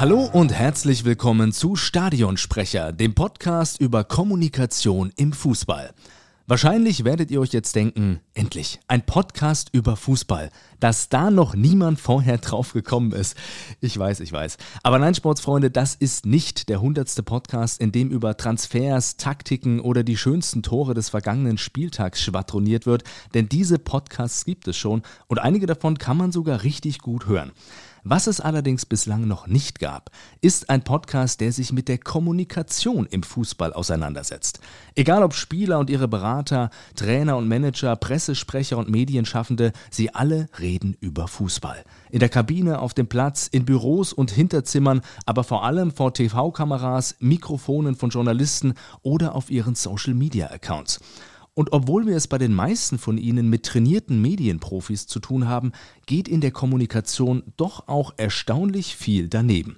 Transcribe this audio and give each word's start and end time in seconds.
Hallo 0.00 0.30
und 0.32 0.52
herzlich 0.52 1.04
willkommen 1.04 1.50
zu 1.50 1.74
Stadionsprecher, 1.74 2.92
dem 2.92 3.16
Podcast 3.16 3.80
über 3.80 4.04
Kommunikation 4.04 5.12
im 5.16 5.32
Fußball. 5.32 5.90
Wahrscheinlich 6.46 7.02
werdet 7.02 7.32
ihr 7.32 7.40
euch 7.40 7.52
jetzt 7.52 7.74
denken, 7.74 8.20
endlich, 8.32 8.78
ein 8.86 9.04
Podcast 9.04 9.70
über 9.72 9.96
Fußball, 9.96 10.50
dass 10.78 11.08
da 11.08 11.32
noch 11.32 11.56
niemand 11.56 11.98
vorher 11.98 12.38
drauf 12.38 12.74
gekommen 12.74 13.10
ist. 13.10 13.36
Ich 13.80 13.98
weiß, 13.98 14.20
ich 14.20 14.30
weiß. 14.30 14.58
Aber 14.84 15.00
nein, 15.00 15.16
Sportsfreunde, 15.16 15.68
das 15.68 15.96
ist 15.96 16.26
nicht 16.26 16.68
der 16.68 16.80
hundertste 16.80 17.24
Podcast, 17.24 17.80
in 17.80 17.90
dem 17.90 18.10
über 18.10 18.36
Transfers, 18.36 19.16
Taktiken 19.16 19.80
oder 19.80 20.04
die 20.04 20.16
schönsten 20.16 20.62
Tore 20.62 20.94
des 20.94 21.08
vergangenen 21.08 21.58
Spieltags 21.58 22.22
schwadroniert 22.22 22.86
wird, 22.86 23.02
denn 23.34 23.48
diese 23.48 23.80
Podcasts 23.80 24.44
gibt 24.44 24.68
es 24.68 24.76
schon 24.76 25.02
und 25.26 25.40
einige 25.40 25.66
davon 25.66 25.98
kann 25.98 26.16
man 26.16 26.30
sogar 26.30 26.62
richtig 26.62 27.00
gut 27.00 27.26
hören. 27.26 27.50
Was 28.10 28.26
es 28.26 28.40
allerdings 28.40 28.86
bislang 28.86 29.28
noch 29.28 29.46
nicht 29.46 29.80
gab, 29.80 30.10
ist 30.40 30.70
ein 30.70 30.82
Podcast, 30.82 31.42
der 31.42 31.52
sich 31.52 31.74
mit 31.74 31.88
der 31.88 31.98
Kommunikation 31.98 33.04
im 33.04 33.22
Fußball 33.22 33.74
auseinandersetzt. 33.74 34.60
Egal 34.94 35.22
ob 35.22 35.34
Spieler 35.34 35.78
und 35.78 35.90
ihre 35.90 36.08
Berater, 36.08 36.70
Trainer 36.96 37.36
und 37.36 37.48
Manager, 37.48 37.96
Pressesprecher 37.96 38.78
und 38.78 38.88
Medienschaffende, 38.88 39.72
sie 39.90 40.14
alle 40.14 40.48
reden 40.58 40.96
über 41.00 41.28
Fußball. 41.28 41.84
In 42.10 42.20
der 42.20 42.30
Kabine, 42.30 42.78
auf 42.78 42.94
dem 42.94 43.08
Platz, 43.08 43.46
in 43.46 43.66
Büros 43.66 44.14
und 44.14 44.30
Hinterzimmern, 44.30 45.02
aber 45.26 45.44
vor 45.44 45.66
allem 45.66 45.90
vor 45.90 46.14
TV-Kameras, 46.14 47.16
Mikrofonen 47.18 47.94
von 47.94 48.08
Journalisten 48.08 48.72
oder 49.02 49.34
auf 49.34 49.50
ihren 49.50 49.74
Social-Media-Accounts. 49.74 51.00
Und 51.58 51.72
obwohl 51.72 52.06
wir 52.06 52.14
es 52.14 52.28
bei 52.28 52.38
den 52.38 52.54
meisten 52.54 52.98
von 52.98 53.18
ihnen 53.18 53.50
mit 53.50 53.66
trainierten 53.66 54.22
Medienprofis 54.22 55.08
zu 55.08 55.18
tun 55.18 55.48
haben, 55.48 55.72
geht 56.06 56.28
in 56.28 56.40
der 56.40 56.52
Kommunikation 56.52 57.42
doch 57.56 57.88
auch 57.88 58.14
erstaunlich 58.16 58.94
viel 58.94 59.26
daneben. 59.26 59.76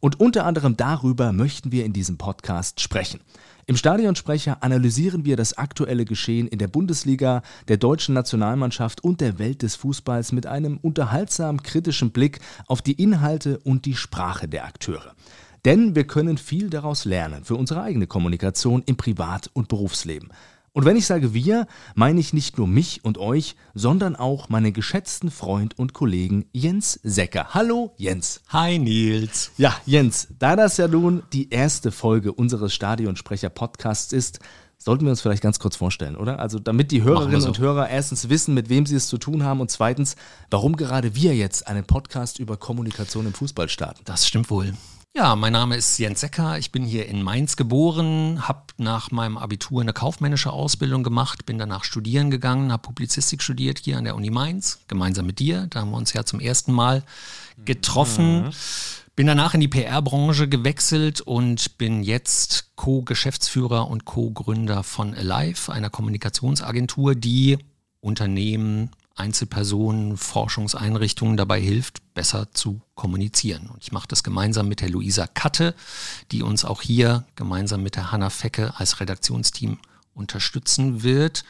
Und 0.00 0.18
unter 0.18 0.44
anderem 0.44 0.76
darüber 0.76 1.30
möchten 1.30 1.70
wir 1.70 1.84
in 1.84 1.92
diesem 1.92 2.18
Podcast 2.18 2.80
sprechen. 2.80 3.20
Im 3.66 3.76
Stadionsprecher 3.76 4.64
analysieren 4.64 5.24
wir 5.24 5.36
das 5.36 5.56
aktuelle 5.56 6.04
Geschehen 6.04 6.48
in 6.48 6.58
der 6.58 6.66
Bundesliga, 6.66 7.42
der 7.68 7.76
deutschen 7.76 8.12
Nationalmannschaft 8.16 9.04
und 9.04 9.20
der 9.20 9.38
Welt 9.38 9.62
des 9.62 9.76
Fußballs 9.76 10.32
mit 10.32 10.46
einem 10.46 10.78
unterhaltsam 10.78 11.62
kritischen 11.62 12.10
Blick 12.10 12.40
auf 12.66 12.82
die 12.82 13.00
Inhalte 13.00 13.60
und 13.60 13.84
die 13.84 13.94
Sprache 13.94 14.48
der 14.48 14.64
Akteure. 14.64 15.14
Denn 15.64 15.94
wir 15.94 16.08
können 16.08 16.38
viel 16.38 16.70
daraus 16.70 17.04
lernen 17.04 17.44
für 17.44 17.54
unsere 17.54 17.82
eigene 17.82 18.08
Kommunikation 18.08 18.82
im 18.84 18.96
Privat- 18.96 19.48
und 19.52 19.68
Berufsleben. 19.68 20.30
Und 20.72 20.84
wenn 20.84 20.96
ich 20.96 21.06
sage 21.06 21.34
wir, 21.34 21.66
meine 21.96 22.20
ich 22.20 22.32
nicht 22.32 22.56
nur 22.56 22.68
mich 22.68 23.04
und 23.04 23.18
euch, 23.18 23.56
sondern 23.74 24.14
auch 24.14 24.48
meinen 24.50 24.72
geschätzten 24.72 25.32
Freund 25.32 25.76
und 25.76 25.94
Kollegen 25.94 26.46
Jens 26.52 27.00
Secker. 27.02 27.48
Hallo 27.50 27.92
Jens. 27.96 28.40
Hi 28.50 28.78
Nils. 28.78 29.50
Ja, 29.56 29.74
Jens, 29.84 30.28
da 30.38 30.54
das 30.54 30.76
ja 30.76 30.86
nun 30.86 31.24
die 31.32 31.50
erste 31.50 31.90
Folge 31.90 32.32
unseres 32.32 32.72
Stadionsprecher-Podcasts 32.72 34.12
ist, 34.12 34.38
sollten 34.78 35.04
wir 35.04 35.10
uns 35.10 35.20
vielleicht 35.20 35.42
ganz 35.42 35.58
kurz 35.58 35.74
vorstellen, 35.74 36.14
oder? 36.14 36.38
Also 36.38 36.60
damit 36.60 36.92
die 36.92 37.02
Hörerinnen 37.02 37.40
so. 37.40 37.48
und 37.48 37.58
Hörer 37.58 37.88
erstens 37.90 38.28
wissen, 38.28 38.54
mit 38.54 38.68
wem 38.68 38.86
sie 38.86 38.94
es 38.94 39.08
zu 39.08 39.18
tun 39.18 39.42
haben 39.42 39.60
und 39.60 39.72
zweitens, 39.72 40.14
warum 40.50 40.76
gerade 40.76 41.16
wir 41.16 41.34
jetzt 41.34 41.66
einen 41.66 41.84
Podcast 41.84 42.38
über 42.38 42.56
Kommunikation 42.56 43.26
im 43.26 43.34
Fußball 43.34 43.68
starten. 43.68 44.02
Das 44.04 44.24
stimmt 44.24 44.50
wohl. 44.50 44.72
Ja, 45.12 45.34
mein 45.34 45.52
Name 45.52 45.76
ist 45.76 45.98
Jens 45.98 46.20
Secker. 46.20 46.56
Ich 46.58 46.70
bin 46.70 46.84
hier 46.84 47.06
in 47.06 47.22
Mainz 47.22 47.56
geboren, 47.56 48.46
habe 48.46 48.62
nach 48.76 49.10
meinem 49.10 49.38
Abitur 49.38 49.80
eine 49.80 49.92
kaufmännische 49.92 50.52
Ausbildung 50.52 51.02
gemacht, 51.02 51.46
bin 51.46 51.58
danach 51.58 51.82
studieren 51.82 52.30
gegangen, 52.30 52.70
habe 52.70 52.82
Publizistik 52.82 53.42
studiert 53.42 53.80
hier 53.80 53.98
an 53.98 54.04
der 54.04 54.14
Uni 54.14 54.30
Mainz, 54.30 54.78
gemeinsam 54.86 55.26
mit 55.26 55.40
dir. 55.40 55.66
Da 55.68 55.80
haben 55.80 55.90
wir 55.90 55.96
uns 55.96 56.12
ja 56.12 56.24
zum 56.24 56.38
ersten 56.38 56.72
Mal 56.72 57.02
getroffen. 57.64 58.44
Mhm. 58.44 58.50
Bin 59.16 59.26
danach 59.26 59.52
in 59.52 59.60
die 59.60 59.68
PR-Branche 59.68 60.48
gewechselt 60.48 61.20
und 61.20 61.76
bin 61.76 62.04
jetzt 62.04 62.76
Co-Geschäftsführer 62.76 63.88
und 63.88 64.04
Co-Gründer 64.04 64.84
von 64.84 65.12
Alive, 65.12 65.72
einer 65.72 65.90
Kommunikationsagentur, 65.90 67.16
die 67.16 67.58
Unternehmen 68.00 68.90
Einzelpersonen, 69.20 70.16
Forschungseinrichtungen 70.16 71.36
dabei 71.36 71.60
hilft, 71.60 72.00
besser 72.14 72.52
zu 72.52 72.80
kommunizieren. 72.94 73.68
Und 73.68 73.82
ich 73.82 73.92
mache 73.92 74.08
das 74.08 74.22
gemeinsam 74.22 74.66
mit 74.68 74.80
der 74.80 74.88
Luisa 74.88 75.26
Katte, 75.26 75.74
die 76.32 76.42
uns 76.42 76.64
auch 76.64 76.82
hier 76.82 77.24
gemeinsam 77.36 77.82
mit 77.82 77.96
der 77.96 78.10
Hanna 78.10 78.30
Fecke 78.30 78.72
als 78.76 79.00
Redaktionsteam 79.00 79.78
unterstützen 80.14 81.02
wird. 81.02 81.44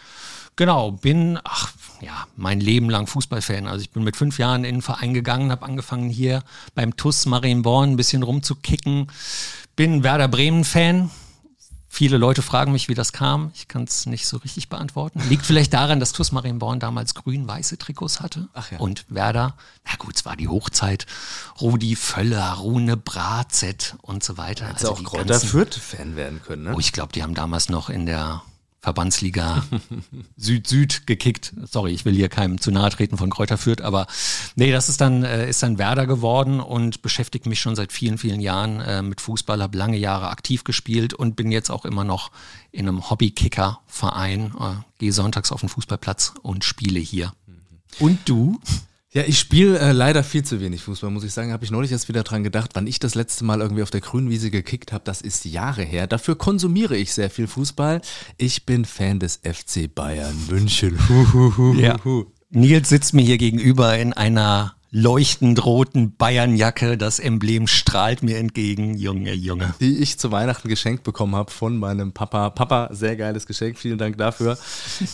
Genau, 0.57 0.93
bin, 0.93 1.39
ach 1.45 1.73
ja, 2.01 2.27
mein 2.37 2.61
Leben 2.61 2.91
lang 2.91 3.07
Fußballfan. 3.07 3.67
Also 3.67 3.83
ich 3.83 3.91
bin 3.91 4.05
mit 4.05 4.17
fünf 4.17 4.39
Jahren 4.39 4.65
in 4.65 4.77
den 4.77 4.83
Verein 4.83 5.15
gegangen, 5.15 5.51
habe 5.51 5.65
angefangen 5.65 6.11
hier 6.11 6.43
beim 6.75 6.97
TUS 6.97 7.25
Marienborn 7.27 7.93
ein 7.93 7.97
bisschen 7.97 8.23
rumzukicken. 8.23 9.07
Bin 9.77 10.03
Werder 10.03 10.29
Bremen-Fan, 10.29 11.11
Viele 11.93 12.19
Leute 12.19 12.41
fragen 12.41 12.71
mich, 12.71 12.89
wie 12.89 12.95
das 12.95 13.13
kam. 13.13 13.51
Ich 13.53 13.67
kann 13.67 13.83
es 13.83 14.07
nicht 14.07 14.29
so 14.29 14.37
richtig 14.37 14.69
beantworten. 14.69 15.21
Liegt 15.29 15.45
vielleicht 15.45 15.73
daran, 15.75 15.99
dass 15.99 16.13
TuS 16.13 16.31
Marienborn 16.31 16.79
damals 16.79 17.15
grün-weiße 17.15 17.79
Trikots 17.79 18.21
hatte. 18.21 18.49
Ach 18.55 18.71
ja. 18.71 18.79
Und 18.79 19.05
Werder, 19.09 19.57
na 19.85 19.97
gut, 19.99 20.15
es 20.15 20.25
war 20.25 20.37
die 20.37 20.47
Hochzeit. 20.47 21.07
Rudi 21.61 21.97
Völler, 21.97 22.53
Rune 22.55 22.97
Bratzett 22.97 23.97
und 24.03 24.23
so 24.23 24.39
weiter. 24.39 24.67
Hätte 24.67 24.89
also 24.89 24.93
auch 24.93 25.03
Kräuter 25.03 25.41
Fürth-Fan 25.41 26.15
werden 26.15 26.41
können, 26.41 26.63
ne? 26.63 26.75
Oh, 26.77 26.79
ich 26.79 26.93
glaube, 26.93 27.13
die 27.13 27.25
haben 27.25 27.35
damals 27.35 27.69
noch 27.69 27.91
in 27.91 28.07
der 28.07 28.43
Verbandsliga 28.81 29.65
Süd-Süd 30.37 31.07
gekickt. 31.07 31.53
Sorry, 31.71 31.93
ich 31.93 32.05
will 32.05 32.15
hier 32.15 32.29
keinem 32.29 32.61
zu 32.61 32.71
nahe 32.71 32.91
treten 32.91 33.19
von 33.19 33.29
Kräuter 33.29 33.59
Fürth, 33.59 33.83
aber 33.83 34.07
nee, 34.57 34.73
das 34.73 34.89
ist 34.89 35.01
dann, 35.01 35.23
äh, 35.23 35.49
ist 35.49 35.63
dann 35.63 35.79
Werder 35.79 36.07
geworden 36.07 36.61
und 36.61 37.03
beschäftigt 37.03 37.47
mich 37.47 37.61
schon 37.61 37.77
seit 37.77 37.93
vielen, 37.93 38.17
vielen 38.17 38.41
Jahren 38.41 38.81
äh, 38.81 39.03
mit 39.03 39.21
Fußball, 39.21 39.63
habe 39.63 39.77
lange 39.77 39.99
Jahre 39.99 40.31
aktiv 40.31 40.65
gespielt 40.65 41.13
und 41.13 41.37
bin 41.37 41.53
jetzt 41.53 41.71
auch 41.71 41.85
immer 41.85 42.05
noch 42.05 42.31
in 42.73 42.89
einem 42.89 43.11
Hobby-Kicker-Verein, 43.11 44.55
äh, 44.59 44.75
gehe 44.99 45.13
sonntags 45.13 45.53
auf 45.53 45.61
den 45.61 45.69
Fußballplatz 45.69 46.33
und 46.43 46.65
spiele 46.65 47.01
hier. 47.01 47.33
Und 47.99 48.19
du? 48.25 48.61
Ja, 49.13 49.25
ich 49.27 49.41
spiele 49.41 49.77
äh, 49.81 49.91
leider 49.91 50.23
viel 50.23 50.45
zu 50.45 50.61
wenig 50.61 50.83
Fußball, 50.83 51.11
muss 51.11 51.25
ich 51.25 51.33
sagen. 51.33 51.53
Habe 51.53 51.65
ich 51.65 51.73
neulich 51.73 51.91
erst 51.91 52.09
wieder 52.09 52.23
dran 52.23 52.45
gedacht, 52.45 52.71
wann 52.75 52.87
ich 52.87 53.01
das 53.01 53.17
letzte 53.17 53.45
Mal 53.45 53.61
irgendwie 53.61 53.83
auf 53.83 53.91
der 53.91 54.01
grünen 54.01 54.31
Wiese 54.31 54.53
gekickt 54.53 54.93
habe. 54.93 55.03
Das 55.05 55.21
ist 55.21 55.45
Jahre 55.45 55.83
her. 55.83 56.07
Dafür 56.07 56.37
konsumiere 56.37 56.97
ich 56.97 57.13
sehr 57.13 57.29
viel 57.29 57.49
Fußball. 57.49 58.03
Ich 58.39 58.67
bin 58.67 58.85
Fan 58.85 59.19
des 59.19 59.41
FC 59.43 59.93
Bayern 59.93 60.37
München. 60.49 60.97
Huhuhu. 61.09 61.75
ja. 61.75 61.97
Nils 62.51 62.89
sitzt 62.89 63.13
mir 63.13 63.23
hier 63.23 63.39
gegenüber 63.39 63.99
in 63.99 64.13
einer 64.13 64.77
leuchtend 64.93 65.65
roten 65.65 66.17
Bayernjacke. 66.17 66.99
Das 66.99 67.21
Emblem 67.21 67.67
strahlt 67.69 68.23
mir 68.23 68.39
entgegen. 68.39 68.97
Junge, 68.97 69.33
Junge. 69.35 69.75
Die 69.81 69.99
ich 69.99 70.19
zu 70.19 70.33
Weihnachten 70.33 70.69
geschenkt 70.69 71.05
bekommen 71.05 71.37
habe 71.37 71.51
von 71.51 71.77
meinem 71.79 72.13
Papa. 72.13 72.51
Papa, 72.51 72.89
sehr 72.93 73.17
geiles 73.17 73.47
Geschenk. 73.47 73.79
Vielen 73.79 73.99
Dank 73.99 74.19
dafür. 74.19 74.59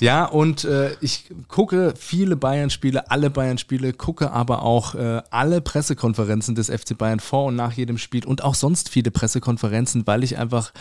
Ja, 0.00 0.24
und 0.24 0.64
äh, 0.64 0.94
ich 1.00 1.26
gucke 1.48 1.94
viele 1.98 2.36
Bayern-Spiele, 2.36 3.10
alle 3.10 3.30
Bayern-Spiele, 3.30 3.92
gucke 3.92 4.30
aber 4.30 4.62
auch 4.62 4.94
äh, 4.94 5.22
alle 5.30 5.60
Pressekonferenzen 5.60 6.54
des 6.54 6.68
FC 6.68 6.96
Bayern 6.96 7.20
vor 7.20 7.46
und 7.46 7.56
nach 7.56 7.72
jedem 7.72 7.98
Spiel 7.98 8.24
und 8.24 8.42
auch 8.42 8.54
sonst 8.54 8.88
viele 8.88 9.10
Pressekonferenzen, 9.10 10.06
weil 10.06 10.24
ich 10.24 10.38
einfach 10.38 10.72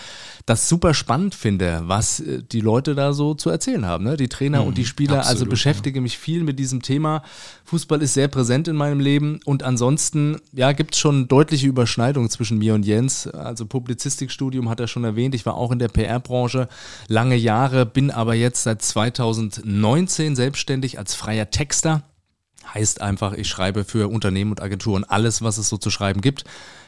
das 0.45 0.69
super 0.69 0.93
spannend 0.93 1.35
finde, 1.35 1.81
was 1.85 2.21
äh, 2.21 2.43
die 2.43 2.61
Leute 2.61 2.95
da 2.95 3.13
so 3.13 3.33
zu 3.33 3.49
erzählen 3.49 3.85
haben. 3.85 4.05
Ne? 4.05 4.15
Die 4.15 4.29
Trainer 4.29 4.61
mhm, 4.61 4.69
und 4.69 4.77
die 4.77 4.85
Spieler. 4.85 5.17
Also 5.17 5.29
absolut, 5.29 5.41
also 5.41 5.49
beschäftige 5.49 5.99
ja. 5.99 6.01
mich 6.01 6.17
viel 6.17 6.43
mit 6.43 6.59
diesem 6.59 6.81
Thema. 6.81 7.23
Fußball 7.65 8.01
ist 8.01 8.13
sehr 8.13 8.27
präsent 8.27 8.67
in 8.67 8.75
meinem 8.75 8.84
meinem 8.85 8.99
Leben. 8.99 9.39
Und 9.45 9.63
ansonsten, 9.63 10.37
ja, 10.53 10.71
gibt 10.71 10.93
es 10.93 10.99
schon 10.99 11.27
deutliche 11.27 11.67
Überschneidungen 11.67 12.29
zwischen 12.29 12.57
mir 12.57 12.75
und 12.75 12.85
Jens. 12.85 13.27
Also 13.27 13.65
Publizistikstudium 13.65 14.69
hat 14.69 14.79
er 14.79 14.87
schon 14.87 15.03
erwähnt. 15.03 15.33
Ich 15.33 15.45
war 15.45 15.55
auch 15.55 15.71
in 15.71 15.79
der 15.79 15.87
PR-Branche 15.87 16.67
lange 17.07 17.35
Jahre, 17.35 17.85
bin 17.85 18.11
aber 18.11 18.35
jetzt 18.35 18.63
seit 18.63 18.81
2019 18.81 20.35
selbstständig 20.35 20.99
als 20.99 21.15
freier 21.15 21.49
Texter. 21.49 22.03
Heißt 22.73 23.01
einfach, 23.01 23.33
ich 23.33 23.47
schreibe 23.47 23.83
für 23.83 24.09
Unternehmen 24.09 24.51
und 24.51 24.61
Agenturen 24.61 25.03
alles, 25.03 25.41
was 25.41 25.57
es 25.57 25.69
so 25.69 25.77
zu 25.77 25.89
schreiben 25.89 26.21
gibt. 26.21 26.43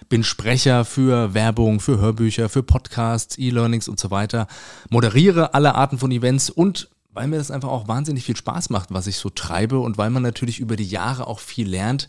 Bin 0.09 0.23
Sprecher 0.23 0.85
für 0.85 1.33
Werbung, 1.33 1.79
für 1.79 1.99
Hörbücher, 1.99 2.49
für 2.49 2.63
Podcasts, 2.63 3.37
E-Learnings 3.37 3.87
und 3.87 3.99
so 3.99 4.11
weiter. 4.11 4.47
Moderiere 4.89 5.53
alle 5.53 5.75
Arten 5.75 5.97
von 5.97 6.11
Events 6.11 6.49
und 6.49 6.89
weil 7.17 7.27
mir 7.27 7.37
das 7.37 7.49
einfach 7.49 7.69
auch 7.69 7.87
wahnsinnig 7.87 8.23
viel 8.23 8.35
Spaß 8.35 8.69
macht, 8.69 8.93
was 8.93 9.07
ich 9.07 9.17
so 9.17 9.31
treibe 9.31 9.79
und 9.79 9.97
weil 9.97 10.11
man 10.11 10.21
natürlich 10.21 10.59
über 10.59 10.75
die 10.75 10.85
Jahre 10.85 11.25
auch 11.25 11.39
viel 11.39 11.67
lernt, 11.67 12.07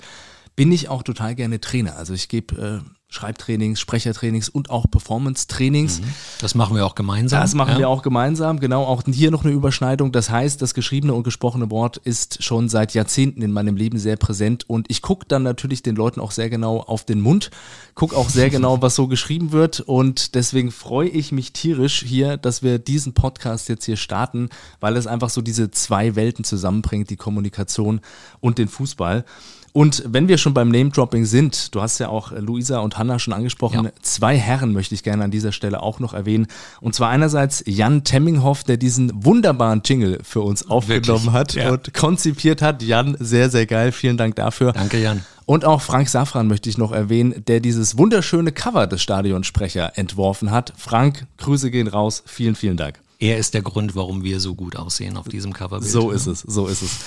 bin 0.55 0.70
ich 0.70 0.90
auch 0.90 1.02
total 1.02 1.34
gerne 1.34 1.60
Trainer. 1.60 1.96
Also 1.96 2.12
ich 2.12 2.28
gebe 2.28 2.82
äh, 2.84 2.98
Schreibtrainings, 3.10 3.81
Sprechertrainings 3.81 4.50
und 4.50 4.69
auch 4.69 4.84
Performance-Trainings. 4.90 6.00
Mhm. 6.00 6.14
Das 6.43 6.55
machen 6.55 6.76
wir 6.76 6.84
auch 6.84 6.94
gemeinsam. 6.94 7.40
Das 7.40 7.55
machen 7.55 7.72
ja. 7.72 7.78
wir 7.78 7.88
auch 7.88 8.02
gemeinsam, 8.02 8.60
genau. 8.60 8.84
Auch 8.84 9.02
hier 9.06 9.31
noch 9.31 9.44
eine 9.44 9.55
Überschneidung. 9.55 10.12
Das 10.12 10.28
heißt, 10.28 10.60
das 10.60 10.75
geschriebene 10.75 11.14
und 11.14 11.22
gesprochene 11.22 11.70
Wort 11.70 11.96
ist 11.96 12.44
schon 12.44 12.69
seit 12.69 12.93
Jahrzehnten 12.93 13.40
in 13.40 13.50
meinem 13.50 13.76
Leben 13.76 13.99
sehr 13.99 14.16
präsent 14.16 14.69
und 14.69 14.90
ich 14.90 15.00
gucke 15.00 15.25
dann 15.26 15.43
natürlich 15.43 15.82
den 15.82 15.96
Leuten 15.96 16.20
auch 16.20 16.32
sehr 16.32 16.50
genau 16.50 16.81
auf 16.81 17.06
den 17.06 17.22
Mund, 17.22 17.50
gucke 17.94 18.14
auch 18.14 18.28
sehr 18.28 18.50
genau, 18.50 18.82
was 18.82 18.94
so 18.94 19.08
geschrieben 19.08 19.52
wird 19.52 19.81
und 19.81 20.34
deswegen 20.34 20.70
freue 20.70 21.08
ich 21.08 21.32
mich 21.32 21.55
tierisch 21.55 22.05
hier, 22.06 22.37
dass 22.37 22.62
wir 22.62 22.78
diesen 22.78 23.14
Podcast 23.14 23.70
jetzt 23.70 23.87
hier 23.87 23.96
starten, 23.96 24.50
weil 24.81 24.99
es 24.99 25.06
einfach 25.06 25.31
so 25.31 25.40
diese 25.40 25.70
zwei 25.70 26.14
Welten 26.14 26.44
zusammenbringt, 26.44 27.08
die 27.08 27.16
Kommunikation 27.16 28.02
und 28.40 28.58
den 28.58 28.69
Fußball. 28.69 29.25
Und 29.73 30.03
wenn 30.06 30.29
wir 30.29 30.38
schon 30.38 30.55
beim 30.55 30.70
Name-Dropping 30.70 31.25
sind, 31.25 31.75
du 31.75 31.81
hast 31.81 31.99
ja 31.99 32.09
auch 32.09 32.32
Luisa 32.32 32.79
und 32.81 32.99
Hanna 32.99 33.19
schon 33.19 33.32
angesprochen. 33.35 33.85
Ja. 33.85 33.91
Zwei 34.03 34.37
Herren 34.37 34.73
möchte 34.73 34.94
ich 34.94 35.03
gerne 35.03 35.25
an 35.25 35.31
dieser 35.31 35.53
Stelle 35.53 35.82
auch 35.82 36.00
noch 36.00 36.15
erwähnen. 36.15 36.47
Und 36.81 36.94
zwar 36.94 37.11
einerseits 37.11 37.62
Jan 37.67 38.05
Temminghoff, 38.05 38.65
der 38.65 38.76
diesen 38.76 39.25
wunderbaren 39.25 39.82
Jingle 39.85 40.19
für 40.23 40.41
uns 40.41 40.69
aufgenommen 40.69 41.06
Wirklich? 41.06 41.32
hat 41.32 41.55
ja. 41.55 41.70
und 41.73 41.94
konzipiert 41.94 42.62
hat. 42.62 42.82
Jan, 42.82 43.17
sehr, 43.20 43.50
sehr 43.50 43.67
geil. 43.67 43.93
Vielen 43.93 44.17
Dank 44.17 44.37
dafür. 44.37 44.73
Danke, 44.73 45.00
Jan. 45.00 45.23
Und 45.47 45.65
auch 45.65 45.81
Frank 45.81 46.11
Safran 46.11 46.47
möchte 46.47 46.69
ich 46.69 46.76
noch 46.76 46.93
erwähnen, 46.93 47.43
der 47.47 47.61
dieses 47.61 47.97
wunderschöne 47.97 48.53
Cover 48.53 48.87
des 48.87 49.00
Stadionsprecher 49.03 49.97
entworfen 49.97 50.50
hat. 50.50 50.75
Frank, 50.76 51.26
Grüße 51.38 51.70
gehen 51.70 51.88
raus. 51.88 52.23
Vielen, 52.26 52.55
vielen 52.55 52.76
Dank. 52.76 53.00
Er 53.19 53.38
ist 53.38 53.55
der 53.55 53.62
Grund, 53.62 53.97
warum 53.97 54.23
wir 54.23 54.41
so 54.41 54.55
gut 54.55 54.76
aussehen 54.76 55.17
auf 55.17 55.26
diesem 55.26 55.53
Cover. 55.53 55.81
So 55.82 56.11
ist 56.11 56.26
es, 56.26 56.41
so 56.41 56.67
ist 56.67 56.82
es. 56.82 56.99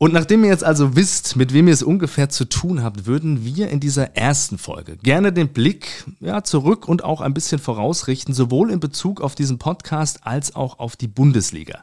Und 0.00 0.12
nachdem 0.12 0.44
ihr 0.44 0.50
jetzt 0.50 0.62
also 0.62 0.94
wisst, 0.94 1.34
mit 1.34 1.52
wem 1.52 1.66
ihr 1.66 1.74
es 1.74 1.82
ungefähr 1.82 2.28
zu 2.28 2.44
tun 2.44 2.84
habt, 2.84 3.06
würden 3.06 3.44
wir 3.44 3.68
in 3.68 3.80
dieser 3.80 4.16
ersten 4.16 4.56
Folge 4.56 4.96
gerne 4.96 5.32
den 5.32 5.48
Blick 5.48 6.04
ja, 6.20 6.44
zurück 6.44 6.86
und 6.86 7.02
auch 7.02 7.20
ein 7.20 7.34
bisschen 7.34 7.58
vorausrichten, 7.58 8.32
sowohl 8.32 8.70
in 8.70 8.78
Bezug 8.78 9.20
auf 9.20 9.34
diesen 9.34 9.58
Podcast 9.58 10.24
als 10.24 10.54
auch 10.54 10.78
auf 10.78 10.94
die 10.94 11.08
Bundesliga. 11.08 11.82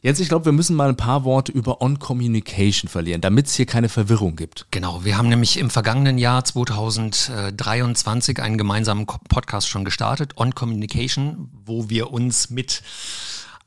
Jetzt, 0.00 0.18
ich 0.18 0.28
glaube, 0.28 0.46
wir 0.46 0.52
müssen 0.52 0.74
mal 0.74 0.88
ein 0.88 0.96
paar 0.96 1.24
Worte 1.24 1.52
über 1.52 1.82
On-Communication 1.82 2.88
verlieren, 2.88 3.20
damit 3.20 3.46
es 3.46 3.54
hier 3.54 3.66
keine 3.66 3.90
Verwirrung 3.90 4.34
gibt. 4.34 4.66
Genau, 4.70 5.04
wir 5.04 5.18
haben 5.18 5.28
nämlich 5.28 5.58
im 5.58 5.68
vergangenen 5.68 6.16
Jahr 6.16 6.44
2023 6.44 8.40
einen 8.42 8.56
gemeinsamen 8.56 9.06
Podcast 9.06 9.68
schon 9.68 9.84
gestartet, 9.84 10.38
On-Communication, 10.38 11.50
wo 11.66 11.90
wir 11.90 12.12
uns 12.12 12.48
mit 12.48 12.82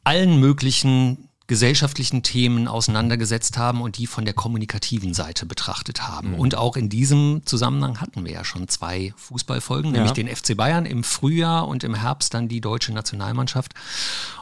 allen 0.04 0.40
möglichen 0.40 1.30
gesellschaftlichen 1.48 2.24
Themen 2.24 2.68
auseinandergesetzt 2.68 3.58
haben 3.58 3.82
und 3.82 3.98
die 3.98 4.08
von 4.08 4.26
der 4.26 4.34
kommunikativen 4.34 5.14
Seite 5.14 5.46
betrachtet 5.46 6.08
haben. 6.08 6.32
Mhm. 6.32 6.40
Und 6.40 6.56
auch 6.56 6.76
in 6.76 6.90
diesem 6.90 7.42
Zusammenhang 7.46 8.02
hatten 8.02 8.26
wir 8.26 8.32
ja 8.32 8.44
schon 8.44 8.68
zwei 8.68 9.14
Fußballfolgen, 9.18 9.92
ja. 9.92 9.98
nämlich 9.98 10.14
den 10.14 10.28
FC 10.28 10.58
Bayern 10.58 10.86
im 10.88 11.04
Frühjahr 11.04 11.68
und 11.68 11.84
im 11.84 11.94
Herbst 11.94 12.34
dann 12.34 12.48
die 12.48 12.62
deutsche 12.62 12.94
Nationalmannschaft. 12.94 13.74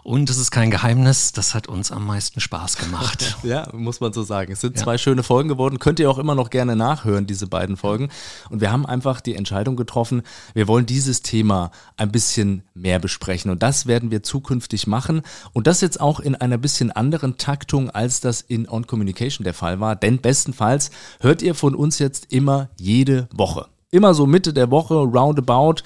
Und 0.04 0.30
es 0.30 0.38
ist 0.38 0.52
kein 0.52 0.72
Geheimnis, 0.72 1.34
das 1.34 1.54
hat 1.54 1.68
uns 1.68 1.92
am 1.92 2.06
meisten 2.06 2.40
Spaß 2.40 2.78
gemacht. 2.78 3.38
ja, 3.44 3.68
muss 3.74 4.00
man 4.00 4.14
so 4.14 4.24
sagen. 4.24 4.54
Es 4.54 4.62
sind 4.62 4.78
ja. 4.78 4.84
zwei 4.84 4.98
schöne 4.98 5.24
Folgen 5.24 5.50
geworden. 5.50 5.80
Könnt 5.80 6.00
ihr 6.00 6.10
auch 6.10 6.18
immer 6.18 6.36
noch 6.36 6.50
gerne 6.50 6.76
nachhören, 6.76 7.28
diese 7.28 7.48
beiden 7.48 7.76
Folgen. 7.76 8.10
Und 8.50 8.62
wir 8.62 8.72
haben 8.72 8.86
einfach 8.86 9.20
die 9.20 9.36
Entscheidung 9.36 9.76
getroffen, 9.76 10.22
wir 10.54 10.68
wollen 10.68 10.86
dieses 10.86 11.22
Thema 11.22 11.72
ein 11.98 12.12
bisschen 12.12 12.64
mehr 12.74 13.00
besprechen. 13.00 13.52
Und 13.52 13.62
das 13.62 13.88
werden 13.88 14.12
wir 14.12 14.24
zukünftig 14.24 14.88
machen. 14.88 15.22
Und 15.52 15.68
das 15.68 15.82
jetzt 15.82 16.00
auch 16.00 16.20
in 16.20 16.36
einer 16.36 16.58
bisschen 16.58 16.93
anderen 16.96 17.38
Taktung, 17.38 17.90
als 17.90 18.20
das 18.20 18.42
in 18.42 18.68
On 18.70 18.88
Communication 18.88 19.44
der 19.44 19.54
Fall 19.54 19.80
war. 19.80 19.96
Denn 19.96 20.20
bestenfalls 20.20 20.92
hört 21.20 21.42
ihr 21.42 21.56
von 21.56 21.76
uns 21.76 22.00
jetzt 22.00 22.32
immer 22.32 22.70
jede 22.78 23.28
Woche. 23.34 23.68
Immer 23.92 24.14
so 24.14 24.26
Mitte 24.26 24.54
der 24.54 24.72
Woche, 24.72 24.96
roundabout, 24.96 25.84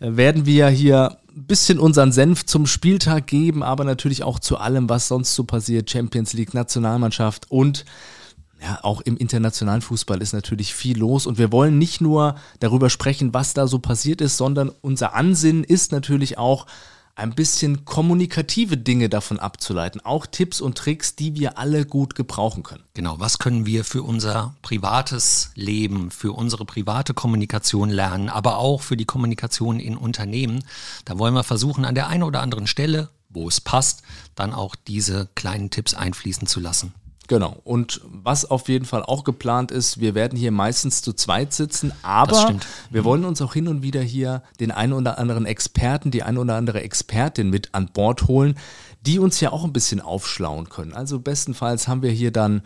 äh, 0.00 0.16
werden 0.16 0.46
wir 0.46 0.68
hier 0.68 1.18
ein 1.34 1.46
bisschen 1.46 1.78
unseren 1.78 2.12
Senf 2.12 2.46
zum 2.46 2.66
Spieltag 2.66 3.26
geben, 3.26 3.62
aber 3.62 3.84
natürlich 3.84 4.22
auch 4.22 4.38
zu 4.38 4.58
allem, 4.58 4.88
was 4.88 5.08
sonst 5.08 5.34
so 5.34 5.44
passiert. 5.44 5.90
Champions 5.90 6.32
League, 6.32 6.54
Nationalmannschaft 6.54 7.50
und 7.50 7.84
ja, 8.60 8.80
auch 8.82 9.00
im 9.02 9.16
internationalen 9.16 9.82
Fußball 9.82 10.20
ist 10.20 10.32
natürlich 10.32 10.74
viel 10.74 10.98
los 10.98 11.26
und 11.26 11.38
wir 11.38 11.52
wollen 11.52 11.78
nicht 11.78 12.00
nur 12.00 12.34
darüber 12.58 12.90
sprechen, 12.90 13.32
was 13.32 13.54
da 13.54 13.68
so 13.68 13.78
passiert 13.78 14.20
ist, 14.20 14.36
sondern 14.36 14.72
unser 14.80 15.14
Ansinnen 15.14 15.62
ist 15.62 15.92
natürlich 15.92 16.38
auch, 16.38 16.66
ein 17.18 17.34
bisschen 17.34 17.84
kommunikative 17.84 18.76
Dinge 18.76 19.08
davon 19.08 19.40
abzuleiten. 19.40 20.00
Auch 20.00 20.24
Tipps 20.24 20.60
und 20.60 20.78
Tricks, 20.78 21.16
die 21.16 21.34
wir 21.34 21.58
alle 21.58 21.84
gut 21.84 22.14
gebrauchen 22.14 22.62
können. 22.62 22.84
Genau, 22.94 23.18
was 23.18 23.38
können 23.38 23.66
wir 23.66 23.84
für 23.84 24.04
unser 24.04 24.54
privates 24.62 25.50
Leben, 25.54 26.12
für 26.12 26.32
unsere 26.32 26.64
private 26.64 27.14
Kommunikation 27.14 27.90
lernen, 27.90 28.28
aber 28.28 28.58
auch 28.58 28.82
für 28.82 28.96
die 28.96 29.04
Kommunikation 29.04 29.80
in 29.80 29.96
Unternehmen. 29.96 30.64
Da 31.04 31.18
wollen 31.18 31.34
wir 31.34 31.44
versuchen, 31.44 31.84
an 31.84 31.96
der 31.96 32.06
einen 32.06 32.22
oder 32.22 32.40
anderen 32.40 32.68
Stelle, 32.68 33.08
wo 33.28 33.48
es 33.48 33.60
passt, 33.60 34.02
dann 34.36 34.54
auch 34.54 34.76
diese 34.76 35.28
kleinen 35.34 35.70
Tipps 35.70 35.94
einfließen 35.94 36.46
zu 36.46 36.60
lassen. 36.60 36.94
Genau. 37.28 37.60
Und 37.62 38.00
was 38.04 38.46
auf 38.50 38.68
jeden 38.68 38.86
Fall 38.86 39.02
auch 39.02 39.22
geplant 39.22 39.70
ist, 39.70 40.00
wir 40.00 40.14
werden 40.14 40.38
hier 40.38 40.50
meistens 40.50 41.02
zu 41.02 41.12
zweit 41.12 41.52
sitzen, 41.52 41.92
aber 42.02 42.56
wir 42.90 43.04
wollen 43.04 43.26
uns 43.26 43.42
auch 43.42 43.52
hin 43.52 43.68
und 43.68 43.82
wieder 43.82 44.00
hier 44.00 44.42
den 44.60 44.70
einen 44.70 44.94
oder 44.94 45.18
anderen 45.18 45.44
Experten, 45.44 46.10
die 46.10 46.22
eine 46.22 46.40
oder 46.40 46.56
andere 46.56 46.80
Expertin 46.80 47.50
mit 47.50 47.74
an 47.74 47.90
Bord 47.92 48.28
holen, 48.28 48.54
die 49.02 49.18
uns 49.18 49.40
ja 49.40 49.52
auch 49.52 49.64
ein 49.64 49.74
bisschen 49.74 50.00
aufschlauen 50.00 50.70
können. 50.70 50.94
Also 50.94 51.20
bestenfalls 51.20 51.86
haben 51.86 52.00
wir 52.00 52.10
hier 52.10 52.32
dann 52.32 52.62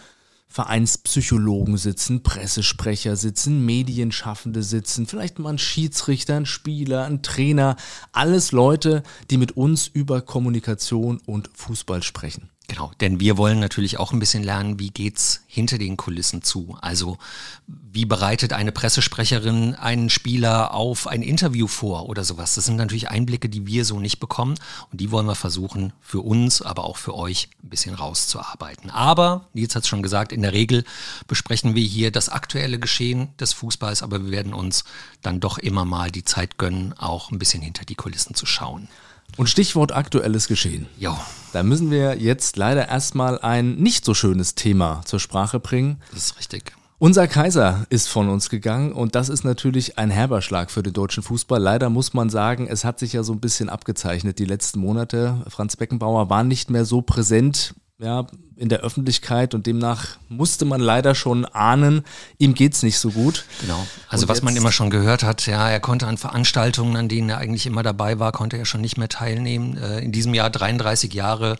Vereinspsychologen 0.47 1.77
sitzen, 1.77 2.23
Pressesprecher 2.23 3.17
sitzen, 3.17 3.65
Medienschaffende 3.65 4.63
sitzen, 4.63 5.07
vielleicht 5.07 5.41
mal 5.41 5.55
ein 5.55 5.59
Schiedsrichter, 5.59 6.37
ein 6.37 6.47
Spieler, 6.47 7.07
ein 7.07 7.23
Trainer, 7.23 7.75
alles 8.13 8.53
Leute, 8.53 9.03
die 9.31 9.39
mit 9.39 9.57
uns 9.57 9.89
über 9.89 10.21
Kommunikation 10.21 11.21
und 11.27 11.51
Fußball 11.55 12.05
sprechen. 12.05 12.52
Genau, 12.69 12.93
denn 13.01 13.21
wir 13.21 13.37
wollen 13.37 13.61
natürlich 13.61 13.99
auch 13.99 14.13
ein 14.13 14.19
bisschen 14.19 14.43
lernen, 14.43 14.79
wie 14.79 14.91
geht's 14.91 15.43
hinter 15.47 15.79
den 15.79 15.97
Kulissen 15.97 16.43
zu. 16.43 16.77
Also 16.81 17.19
wie 17.67 18.07
bereitet 18.07 18.53
eine 18.55 18.73
Pressesprecherin 18.73 19.75
einen 19.75 20.09
Spieler 20.09 20.73
auf 20.73 21.07
ein 21.07 21.23
Interview 21.23 21.67
vor 21.67 22.09
oder 22.09 22.25
sowas. 22.25 22.55
Das 22.55 22.65
sind 22.65 22.77
natürlich 22.77 23.11
Einblicke, 23.11 23.49
die 23.49 23.67
wir 23.67 23.85
so 23.85 24.01
nicht 24.01 24.21
bekommen 24.21 24.55
und 24.91 25.01
die 25.01 25.11
wollen 25.11 25.27
wir 25.27 25.35
versuchen 25.35 25.93
für 26.01 26.21
uns, 26.21 26.63
aber 26.63 26.85
auch 26.85 26.97
für 26.97 27.15
euch 27.15 27.51
ein 27.63 27.69
bisschen 27.69 27.95
rauszuarbeiten. 27.95 28.91
Aber, 28.91 29.49
Nils 29.53 29.75
hat 29.75 29.83
es 29.83 29.89
schon 29.89 30.03
gesagt, 30.03 30.33
in 30.33 30.43
der 30.43 30.55
Regel 30.55 30.85
besprechen 31.27 31.75
wir 31.75 31.85
hier 31.85 32.11
das 32.11 32.31
aktuelle 32.31 32.79
Geschehen 32.79 33.37
des 33.39 33.53
Fußballs, 33.53 34.03
aber 34.03 34.25
wir 34.25 34.31
werden 34.31 34.55
uns 34.55 34.85
dann 35.21 35.41
doch 35.41 35.59
immer 35.59 35.85
mal 35.85 36.11
die 36.11 36.25
Zeit 36.25 36.57
gönnen, 36.57 36.95
auch 36.97 37.31
ein 37.31 37.39
bisschen 37.39 37.61
hinter 37.61 37.85
die 37.85 37.97
Kulissen 37.97 38.35
zu 38.35 38.47
schauen. 38.47 38.89
Und 39.37 39.49
Stichwort 39.49 39.93
aktuelles 39.93 40.49
Geschehen. 40.49 40.87
Ja. 40.99 41.19
Da 41.53 41.63
müssen 41.63 41.91
wir 41.91 42.17
jetzt 42.19 42.57
leider 42.57 42.89
erstmal 42.89 43.39
ein 43.39 43.75
nicht 43.75 44.07
so 44.07 44.15
schönes 44.15 44.55
Thema 44.55 45.03
zur 45.05 45.21
Sprache 45.21 45.61
bringen. 45.61 46.01
Das 46.11 46.25
ist 46.25 46.39
richtig. 46.39 46.73
Unser 46.99 47.27
Kaiser 47.27 47.85
ist 47.91 48.09
von 48.09 48.29
uns 48.29 48.49
gegangen 48.49 48.93
und 48.93 49.17
das 49.17 49.29
ist 49.29 49.43
natürlich 49.43 49.99
ein 49.99 50.09
herber 50.09 50.41
Schlag 50.41 50.71
für 50.71 50.85
den 50.85 50.93
deutschen 50.93 51.25
Fußball. 51.25 51.61
Leider 51.61 51.91
muss 51.91 52.15
man 52.15 52.31
sagen, 52.31 52.69
es 52.69 52.85
hat 52.85 53.01
sich 53.01 53.13
ja 53.13 53.25
so 53.25 53.33
ein 53.33 53.41
bisschen 53.41 53.69
abgezeichnet 53.69 54.39
die 54.39 54.45
letzten 54.45 54.79
Monate. 54.79 55.43
Franz 55.49 55.77
Beckenbauer 55.77 56.31
war 56.31 56.45
nicht 56.45 56.71
mehr 56.71 56.85
so 56.85 57.03
präsent 57.03 57.75
ja, 58.03 58.27
in 58.57 58.69
der 58.69 58.81
Öffentlichkeit 58.81 59.55
und 59.55 59.67
demnach 59.67 60.17
musste 60.29 60.65
man 60.65 60.81
leider 60.81 61.15
schon 61.15 61.45
ahnen, 61.45 62.05
ihm 62.39 62.55
geht's 62.55 62.83
nicht 62.83 62.99
so 62.99 63.11
gut. 63.11 63.45
Genau. 63.61 63.87
Also 64.09 64.25
und 64.25 64.29
was 64.29 64.43
man 64.43 64.57
immer 64.57 64.73
schon 64.73 64.91
gehört 64.91 65.23
hat, 65.23 65.47
ja, 65.47 65.71
er 65.71 65.81
konnte 65.81 66.07
an 66.07 66.19
Veranstaltungen, 66.19 66.97
an 66.97 67.09
denen 67.09 67.31
er 67.31 67.39
eigentlich 67.39 67.67
immer 67.67 67.83
dabei 67.83 68.19
war, 68.19 68.33
konnte 68.33 68.57
er 68.59 68.65
schon 68.65 68.81
nicht 68.81 68.99
mehr 68.99 69.09
teilnehmen. 69.09 69.77
Äh, 69.77 70.01
in 70.01 70.13
diesem 70.13 70.35
Jahr 70.35 70.51
33 70.51 71.15
Jahre 71.15 71.57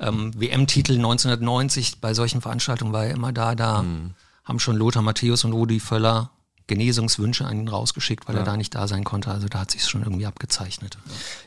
ähm, 0.00 0.32
WM-Titel 0.36 0.94
1990, 0.94 2.00
bei 2.00 2.14
solchen 2.14 2.40
Veranstaltungen 2.40 2.92
war 2.92 3.06
er 3.06 3.14
immer 3.14 3.32
da. 3.32 3.54
Da 3.54 3.82
mhm. 3.82 4.10
haben 4.44 4.58
schon 4.58 4.76
Lothar 4.76 5.02
Matthäus 5.02 5.44
und 5.44 5.52
Rudi 5.52 5.80
Völler 5.80 6.30
Genesungswünsche 6.66 7.44
an 7.44 7.58
ihn 7.60 7.68
rausgeschickt, 7.68 8.28
weil 8.28 8.34
ja. 8.34 8.42
er 8.42 8.44
da 8.44 8.56
nicht 8.56 8.74
da 8.74 8.88
sein 8.88 9.04
konnte. 9.04 9.30
Also 9.30 9.48
da 9.48 9.60
hat 9.60 9.70
sich 9.70 9.84
schon 9.84 10.02
irgendwie 10.02 10.26
abgezeichnet. 10.26 10.98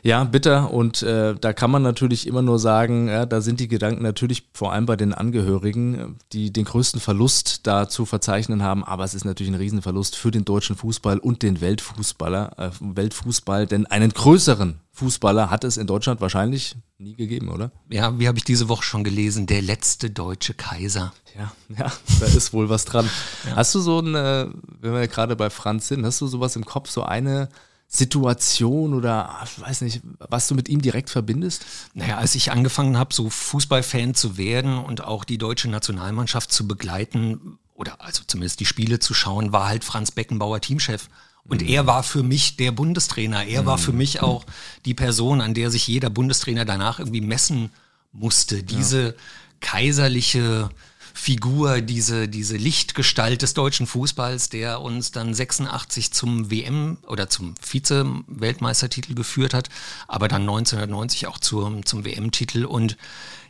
Ja, 0.02 0.24
bitter. 0.24 0.72
Und 0.72 1.02
äh, 1.02 1.34
da 1.38 1.52
kann 1.52 1.70
man 1.70 1.82
natürlich 1.82 2.26
immer 2.26 2.42
nur 2.42 2.58
sagen, 2.58 3.08
ja, 3.08 3.26
da 3.26 3.40
sind 3.40 3.60
die 3.60 3.68
Gedanken 3.68 4.02
natürlich 4.02 4.44
vor 4.54 4.72
allem 4.72 4.86
bei 4.86 4.96
den 4.96 5.12
Angehörigen, 5.12 6.16
die 6.32 6.52
den 6.52 6.64
größten 6.64 7.00
Verlust 7.00 7.66
da 7.66 7.88
zu 7.88 8.06
verzeichnen 8.06 8.62
haben. 8.62 8.82
Aber 8.84 9.04
es 9.04 9.14
ist 9.14 9.24
natürlich 9.24 9.52
ein 9.52 9.58
Riesenverlust 9.58 10.16
für 10.16 10.30
den 10.30 10.44
deutschen 10.44 10.76
Fußball 10.76 11.18
und 11.18 11.42
den 11.42 11.60
Weltfußballer, 11.60 12.58
äh, 12.58 12.70
Weltfußball, 12.80 13.66
denn 13.66 13.86
einen 13.86 14.12
größeren 14.12 14.80
Fußballer 15.00 15.50
hat 15.50 15.64
es 15.64 15.78
in 15.78 15.86
Deutschland 15.86 16.20
wahrscheinlich 16.20 16.76
nie 16.98 17.14
gegeben, 17.14 17.48
oder? 17.48 17.72
Ja, 17.88 18.18
wie 18.18 18.28
habe 18.28 18.36
ich 18.36 18.44
diese 18.44 18.68
Woche 18.68 18.82
schon 18.82 19.02
gelesen, 19.02 19.46
der 19.46 19.62
letzte 19.62 20.10
deutsche 20.10 20.52
Kaiser. 20.52 21.14
Ja, 21.38 21.52
ja, 21.74 21.90
da 22.20 22.26
ist 22.26 22.52
wohl 22.52 22.68
was 22.68 22.84
dran. 22.84 23.08
Ja. 23.46 23.56
Hast 23.56 23.74
du 23.74 23.80
so 23.80 24.00
eine, 24.00 24.52
wenn 24.80 24.92
wir 24.92 25.08
gerade 25.08 25.36
bei 25.36 25.48
Franz 25.48 25.88
sind, 25.88 26.04
hast 26.04 26.20
du 26.20 26.26
sowas 26.26 26.54
im 26.54 26.66
Kopf, 26.66 26.90
so 26.90 27.02
eine 27.02 27.48
Situation 27.88 28.92
oder 28.92 29.40
ich 29.42 29.58
weiß 29.58 29.80
nicht, 29.80 30.02
was 30.18 30.48
du 30.48 30.54
mit 30.54 30.68
ihm 30.68 30.82
direkt 30.82 31.08
verbindest? 31.08 31.64
Naja, 31.94 32.18
als 32.18 32.34
ich 32.34 32.52
angefangen 32.52 32.98
habe, 32.98 33.14
so 33.14 33.30
Fußballfan 33.30 34.14
zu 34.14 34.36
werden 34.36 34.76
und 34.76 35.02
auch 35.02 35.24
die 35.24 35.38
deutsche 35.38 35.70
Nationalmannschaft 35.70 36.52
zu 36.52 36.68
begleiten 36.68 37.58
oder 37.74 38.02
also 38.02 38.22
zumindest 38.26 38.60
die 38.60 38.66
Spiele 38.66 38.98
zu 38.98 39.14
schauen, 39.14 39.52
war 39.52 39.66
halt 39.66 39.82
Franz 39.82 40.10
Beckenbauer 40.10 40.60
Teamchef. 40.60 41.08
Und 41.50 41.62
er 41.62 41.86
war 41.88 42.04
für 42.04 42.22
mich 42.22 42.56
der 42.56 42.70
Bundestrainer. 42.70 43.44
Er 43.44 43.66
war 43.66 43.76
für 43.76 43.92
mich 43.92 44.22
auch 44.22 44.46
die 44.84 44.94
Person, 44.94 45.40
an 45.40 45.52
der 45.52 45.72
sich 45.72 45.88
jeder 45.88 46.08
Bundestrainer 46.08 46.64
danach 46.64 47.00
irgendwie 47.00 47.20
messen 47.20 47.70
musste. 48.12 48.62
Diese 48.62 49.02
ja. 49.02 49.12
kaiserliche 49.58 50.70
Figur, 51.12 51.80
diese, 51.80 52.28
diese 52.28 52.56
Lichtgestalt 52.56 53.42
des 53.42 53.54
deutschen 53.54 53.88
Fußballs, 53.88 54.48
der 54.50 54.80
uns 54.80 55.10
dann 55.10 55.34
86 55.34 56.12
zum 56.12 56.52
WM 56.52 56.98
oder 57.08 57.28
zum 57.28 57.56
Vize-Weltmeistertitel 57.60 59.14
geführt 59.14 59.52
hat, 59.52 59.70
aber 60.06 60.28
dann 60.28 60.42
1990 60.42 61.26
auch 61.26 61.38
zum, 61.38 61.84
zum 61.84 62.04
WM-Titel. 62.04 62.64
Und 62.64 62.96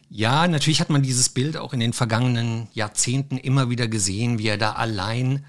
ja, 0.08 0.48
natürlich 0.48 0.80
hat 0.80 0.88
man 0.88 1.02
dieses 1.02 1.28
Bild 1.28 1.58
auch 1.58 1.74
in 1.74 1.80
den 1.80 1.92
vergangenen 1.92 2.68
Jahrzehnten 2.72 3.36
immer 3.36 3.68
wieder 3.68 3.88
gesehen, 3.88 4.38
wie 4.38 4.48
er 4.48 4.58
da 4.58 4.72
allein 4.72 5.44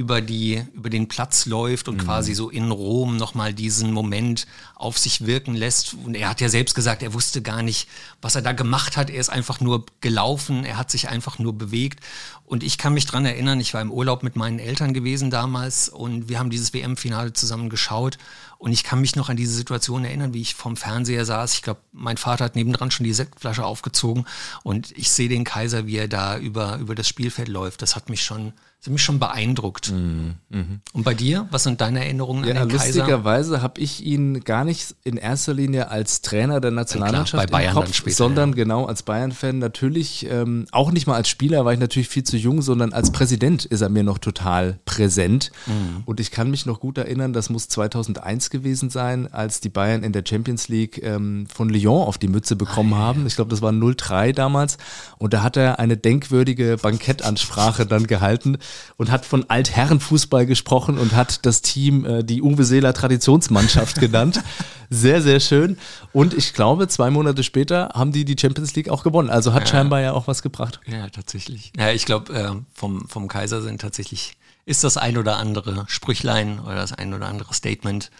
über, 0.00 0.22
die, 0.22 0.64
über 0.72 0.88
den 0.88 1.08
Platz 1.08 1.44
läuft 1.44 1.86
und 1.86 1.96
mhm. 1.96 2.06
quasi 2.06 2.32
so 2.32 2.48
in 2.48 2.70
Rom 2.70 3.18
nochmal 3.18 3.52
diesen 3.52 3.92
Moment 3.92 4.46
auf 4.74 4.96
sich 4.96 5.26
wirken 5.26 5.54
lässt. 5.54 5.92
Und 5.92 6.14
er 6.14 6.30
hat 6.30 6.40
ja 6.40 6.48
selbst 6.48 6.74
gesagt, 6.74 7.02
er 7.02 7.12
wusste 7.12 7.42
gar 7.42 7.62
nicht, 7.62 7.86
was 8.22 8.34
er 8.34 8.40
da 8.40 8.52
gemacht 8.52 8.96
hat. 8.96 9.10
Er 9.10 9.20
ist 9.20 9.28
einfach 9.28 9.60
nur 9.60 9.84
gelaufen, 10.00 10.64
er 10.64 10.78
hat 10.78 10.90
sich 10.90 11.10
einfach 11.10 11.38
nur 11.38 11.52
bewegt. 11.52 12.00
Und 12.46 12.62
ich 12.62 12.78
kann 12.78 12.94
mich 12.94 13.04
dran 13.04 13.26
erinnern, 13.26 13.60
ich 13.60 13.74
war 13.74 13.82
im 13.82 13.92
Urlaub 13.92 14.22
mit 14.22 14.36
meinen 14.36 14.58
Eltern 14.58 14.94
gewesen 14.94 15.30
damals 15.30 15.90
und 15.90 16.30
wir 16.30 16.38
haben 16.38 16.48
dieses 16.48 16.72
WM-Finale 16.72 17.34
zusammen 17.34 17.68
geschaut. 17.68 18.16
Und 18.56 18.72
ich 18.72 18.84
kann 18.84 19.02
mich 19.02 19.16
noch 19.16 19.28
an 19.28 19.36
diese 19.36 19.52
Situation 19.52 20.06
erinnern, 20.06 20.32
wie 20.32 20.40
ich 20.40 20.54
vorm 20.54 20.78
Fernseher 20.78 21.26
saß. 21.26 21.52
Ich 21.52 21.62
glaube, 21.62 21.80
mein 21.92 22.16
Vater 22.16 22.46
hat 22.46 22.56
nebendran 22.56 22.90
schon 22.90 23.04
die 23.04 23.12
Sektflasche 23.12 23.66
aufgezogen 23.66 24.24
und 24.62 24.92
ich 24.92 25.10
sehe 25.10 25.28
den 25.28 25.44
Kaiser, 25.44 25.86
wie 25.86 25.98
er 25.98 26.08
da 26.08 26.38
über, 26.38 26.78
über 26.78 26.94
das 26.94 27.06
Spielfeld 27.06 27.48
läuft. 27.48 27.82
Das 27.82 27.96
hat 27.96 28.08
mich 28.08 28.24
schon 28.24 28.54
das 28.80 28.86
hat 28.86 28.92
mich 28.94 29.02
schon 29.02 29.18
beeindruckt. 29.18 29.92
Mhm. 29.92 30.36
Mhm. 30.48 30.80
Und 30.94 31.04
bei 31.04 31.12
dir, 31.12 31.46
was 31.50 31.64
sind 31.64 31.82
deine 31.82 32.02
Erinnerungen 32.02 32.44
ja, 32.44 32.54
an 32.54 32.66
den 32.66 32.78
Kaiser? 32.78 33.00
Lustigerweise 33.00 33.60
habe 33.60 33.78
ich 33.78 34.02
ihn 34.02 34.40
gar 34.40 34.64
nicht 34.64 34.94
in 35.04 35.18
erster 35.18 35.52
Linie 35.52 35.90
als 35.90 36.22
Trainer 36.22 36.62
der 36.62 36.70
Nationalmannschaft 36.70 37.42
ja, 37.42 37.46
klar, 37.46 37.58
bei 37.58 37.64
Bayern 37.66 37.74
Kopf, 37.74 37.92
später, 37.92 38.16
sondern 38.16 38.50
ja. 38.50 38.54
genau 38.54 38.86
als 38.86 39.02
Bayern-Fan 39.02 39.58
natürlich, 39.58 40.26
ähm, 40.30 40.64
auch 40.72 40.92
nicht 40.92 41.06
mal 41.06 41.16
als 41.16 41.28
Spieler 41.28 41.66
war 41.66 41.74
ich 41.74 41.78
natürlich 41.78 42.08
viel 42.08 42.24
zu 42.24 42.38
jung, 42.38 42.62
sondern 42.62 42.94
als 42.94 43.12
Präsident 43.12 43.66
ist 43.66 43.82
er 43.82 43.90
mir 43.90 44.02
noch 44.02 44.16
total 44.16 44.78
präsent. 44.86 45.52
Mhm. 45.66 46.02
Und 46.06 46.18
ich 46.18 46.30
kann 46.30 46.50
mich 46.50 46.64
noch 46.64 46.80
gut 46.80 46.96
erinnern, 46.96 47.34
das 47.34 47.50
muss 47.50 47.68
2001 47.68 48.48
gewesen 48.48 48.88
sein, 48.88 49.30
als 49.30 49.60
die 49.60 49.68
Bayern 49.68 50.02
in 50.02 50.12
der 50.12 50.24
Champions 50.26 50.68
League 50.68 51.02
ähm, 51.02 51.46
von 51.54 51.68
Lyon 51.68 52.06
auf 52.06 52.16
die 52.16 52.28
Mütze 52.28 52.56
bekommen 52.56 52.94
ah, 52.94 52.98
haben. 52.98 53.26
Ich 53.26 53.36
glaube, 53.36 53.50
das 53.50 53.60
war 53.60 53.72
0-3 53.72 54.32
damals. 54.32 54.78
Und 55.18 55.34
da 55.34 55.42
hat 55.42 55.58
er 55.58 55.78
eine 55.78 55.98
denkwürdige 55.98 56.78
Bankettansprache 56.80 57.84
dann 57.84 58.06
gehalten 58.06 58.56
und 58.96 59.10
hat 59.10 59.24
von 59.24 59.48
Altherrenfußball 59.48 60.46
gesprochen 60.46 60.98
und 60.98 61.14
hat 61.14 61.46
das 61.46 61.62
Team 61.62 62.04
äh, 62.04 62.24
die 62.24 62.42
Uwe 62.42 62.64
Seeler 62.64 62.92
Traditionsmannschaft 62.92 64.00
genannt. 64.00 64.42
Sehr, 64.92 65.22
sehr 65.22 65.38
schön. 65.38 65.78
Und 66.12 66.34
ich 66.34 66.52
glaube, 66.52 66.88
zwei 66.88 67.10
Monate 67.10 67.44
später 67.44 67.90
haben 67.94 68.10
die 68.10 68.24
die 68.24 68.34
Champions 68.36 68.74
League 68.74 68.88
auch 68.88 69.04
gewonnen. 69.04 69.30
Also 69.30 69.52
hat 69.52 69.62
ja. 69.62 69.66
scheinbar 69.68 70.00
ja 70.00 70.12
auch 70.14 70.26
was 70.26 70.42
gebracht. 70.42 70.80
Ja, 70.84 71.08
tatsächlich. 71.08 71.72
Ja, 71.78 71.92
ich 71.92 72.06
glaube, 72.06 72.34
äh, 72.34 72.50
vom, 72.74 73.06
vom 73.08 73.28
Kaiser 73.28 73.62
sind 73.62 73.80
tatsächlich, 73.80 74.32
ist 74.66 74.82
das 74.82 74.96
ein 74.96 75.16
oder 75.16 75.36
andere 75.36 75.84
Sprüchlein 75.86 76.58
oder 76.58 76.74
das 76.74 76.92
ein 76.92 77.14
oder 77.14 77.28
andere 77.28 77.54
Statement 77.54 78.10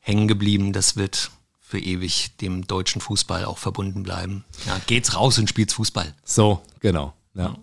hängen 0.00 0.28
geblieben. 0.28 0.74
Das 0.74 0.96
wird 0.96 1.30
für 1.60 1.78
ewig 1.78 2.36
dem 2.42 2.66
deutschen 2.66 3.00
Fußball 3.00 3.46
auch 3.46 3.56
verbunden 3.56 4.02
bleiben. 4.02 4.44
Ja, 4.66 4.78
geht's 4.86 5.16
raus 5.16 5.38
und 5.38 5.48
spielt's 5.48 5.72
Fußball. 5.72 6.14
So, 6.22 6.60
genau. 6.80 7.14
Ja. 7.32 7.56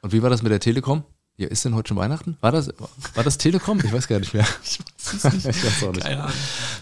Und 0.00 0.12
wie 0.12 0.22
war 0.22 0.30
das 0.30 0.42
mit 0.42 0.52
der 0.52 0.60
Telekom? 0.60 1.02
Ja, 1.38 1.46
ist 1.46 1.64
denn 1.64 1.76
heute 1.76 1.88
schon 1.88 1.96
Weihnachten? 1.96 2.36
War 2.40 2.50
das, 2.50 2.68
war 3.14 3.22
das 3.22 3.38
Telekom? 3.38 3.78
Ich 3.84 3.92
weiß 3.92 4.08
gar 4.08 4.18
nicht 4.18 4.34
mehr. 4.34 4.44
ich 4.64 4.80
weiß 4.80 5.24
es 5.24 5.32
nicht. 5.32 5.46
ich 5.56 5.64
weiß 5.64 5.84
auch 5.84 5.92
nicht. 5.92 6.06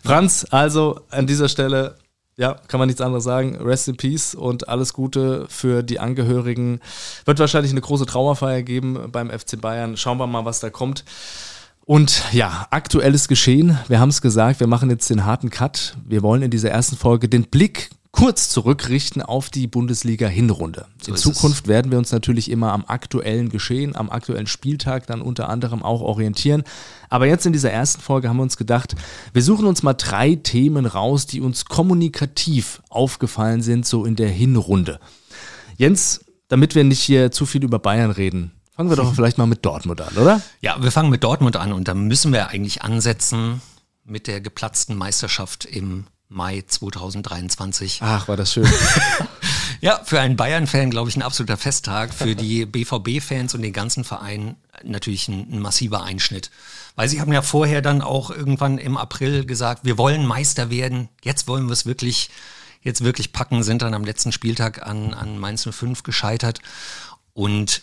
Franz, 0.03 0.47
also 0.49 1.01
an 1.11 1.27
dieser 1.27 1.51
Stelle, 1.51 1.97
ja, 2.39 2.55
kann 2.67 2.79
man 2.79 2.87
nichts 2.87 3.03
anderes 3.03 3.23
sagen. 3.23 3.57
Rest 3.57 3.87
in 3.89 3.99
Peace 3.99 4.35
und 4.35 4.71
alles 4.71 4.95
Gute 4.95 5.45
für 5.51 5.83
die 5.83 6.01
Angehörigen. 6.01 6.81
Wird 7.27 7.39
wahrscheinlich 7.39 7.73
eine 7.73 7.83
große 7.83 8.07
Trauerfeier 8.07 8.63
geben 8.63 9.13
beim 9.13 9.29
FC 9.29 9.61
Bayern. 9.61 9.99
Schauen 9.99 10.17
wir 10.17 10.27
mal, 10.27 10.47
was 10.47 10.61
da 10.61 10.71
kommt. 10.71 11.05
Und 11.85 12.23
ja, 12.33 12.67
aktuelles 12.71 13.29
Geschehen. 13.29 13.79
Wir 13.89 14.01
haben 14.01 14.09
es 14.09 14.23
gesagt, 14.23 14.61
wir 14.61 14.67
machen 14.69 14.89
jetzt 14.89 15.11
den 15.11 15.27
harten 15.27 15.51
Cut. 15.51 15.99
Wir 16.07 16.23
wollen 16.23 16.41
in 16.41 16.51
dieser 16.51 16.71
ersten 16.71 16.97
Folge 16.97 17.29
den 17.29 17.45
Blick 17.45 17.91
kurz 18.17 18.49
zurückrichten 18.49 19.21
auf 19.21 19.51
die 19.51 19.67
Bundesliga-Hinrunde. 19.67 20.87
So 21.03 21.13
in 21.13 21.17
Zukunft 21.19 21.65
es. 21.65 21.69
werden 21.69 21.91
wir 21.91 21.99
uns 21.99 22.13
natürlich 22.13 22.51
immer 22.51 22.73
am 22.73 22.85
aktuellen 22.87 23.51
Geschehen, 23.51 23.95
am 23.95 24.09
aktuellen 24.09 24.47
Spieltag 24.47 25.07
dann 25.07 25.21
unter 25.21 25.51
anderem 25.51 25.83
auch 25.83 26.01
orientieren. 26.01 26.65
Aber 27.11 27.27
jetzt 27.27 27.45
in 27.45 27.53
dieser 27.53 27.71
ersten 27.71 28.01
Folge 28.01 28.29
haben 28.29 28.39
wir 28.39 28.43
uns 28.43 28.57
gedacht, 28.57 28.97
wir 29.35 29.43
suchen 29.43 29.67
uns 29.67 29.83
mal 29.83 29.93
drei 29.93 30.35
Themen 30.35 30.87
raus, 30.87 31.27
die 31.27 31.43
uns 31.43 31.67
kommunikativ 31.67 32.83
aufgefallen 32.89 33.61
sind, 33.61 33.87
so 33.87 34.07
in 34.07 34.17
der 34.17 34.31
Hinrunde. 34.31 34.99
Jens, 35.77 36.25
damit 36.49 36.75
wir 36.75 36.85
nicht 36.85 37.01
hier 37.01 37.31
zu 37.31 37.45
viel 37.45 37.65
über 37.65 37.79
Bayern 37.79 38.11
reden, 38.11 38.53
fangen 38.75 38.89
wir 38.89 38.97
doch 38.97 39.15
vielleicht 39.15 39.37
mal 39.37 39.47
mit 39.47 39.65
Dortmund 39.67 40.01
an, 40.01 40.17
oder? 40.17 40.41
Ja, 40.63 40.83
wir 40.83 40.91
fangen 40.91 41.11
mit 41.11 41.23
Dortmund 41.23 41.57
an 41.57 41.75
und 41.75 41.87
da 41.87 41.93
müssen 41.93 42.33
wir 42.33 42.49
eigentlich 42.49 42.81
ansetzen 42.81 43.61
mit 44.05 44.27
der 44.27 44.41
geplatzten 44.41 44.97
Meisterschaft 44.97 45.67
im 45.67 46.07
Mai 46.29 46.65
2023. 46.67 48.01
Ach, 48.03 48.27
war 48.27 48.37
das 48.37 48.53
schön. 48.53 48.69
ja, 49.81 50.01
für 50.05 50.21
einen 50.21 50.37
Bayern-Fan, 50.37 50.91
glaube 50.91 51.09
ich, 51.09 51.17
ein 51.17 51.23
absoluter 51.23 51.57
Festtag. 51.57 52.13
Für 52.13 52.35
die 52.35 52.67
BVB-Fans 52.67 53.55
und 53.55 53.63
den 53.63 53.73
ganzen 53.73 54.05
Verein 54.05 54.57
natürlich 54.83 55.29
ein, 55.29 55.49
ein, 55.53 55.61
massiver 55.61 56.03
Einschnitt. 56.03 56.51
Weil 56.97 57.09
sie 57.09 57.21
haben 57.21 57.33
ja 57.33 57.43
vorher 57.43 57.81
dann 57.81 58.03
auch 58.03 58.31
irgendwann 58.31 58.79
im 58.79 58.97
April 58.97 59.47
gesagt, 59.47 59.85
wir 59.85 59.99
wollen 59.99 60.27
Meister 60.27 60.69
werden. 60.71 61.09
Jetzt 61.23 61.47
wollen 61.47 61.67
wir 61.67 61.73
es 61.73 61.87
wirklich, 61.87 62.31
jetzt 62.83 63.05
wirklich 63.05 63.33
packen, 63.33 63.63
sind 63.63 63.83
dann 63.83 63.95
am 63.95 64.05
letzten 64.05 64.33
Spieltag 64.33 64.85
an, 64.85 65.15
an 65.15 65.39
Mainz 65.39 65.69
05 65.71 66.03
gescheitert. 66.03 66.61
Und 67.35 67.83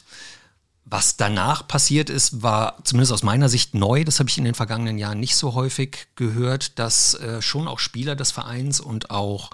was 0.86 1.16
danach 1.16 1.68
passiert 1.68 2.10
ist, 2.10 2.42
war 2.42 2.84
zumindest 2.84 3.14
aus 3.14 3.24
meiner 3.24 3.48
Sicht 3.48 3.74
neu. 3.74 4.04
Das 4.04 4.20
habe 4.20 4.30
ich 4.30 4.38
in 4.38 4.44
den 4.44 4.54
vergangenen 4.54 4.98
Jahren 4.98 5.20
nicht 5.20 5.36
so 5.36 5.54
häufig 5.54 6.08
gehört, 6.16 6.78
dass 6.78 7.14
äh, 7.16 7.42
schon 7.42 7.68
auch 7.68 7.80
Spieler 7.80 8.16
des 8.16 8.32
Vereins 8.32 8.80
und 8.80 9.10
auch 9.10 9.52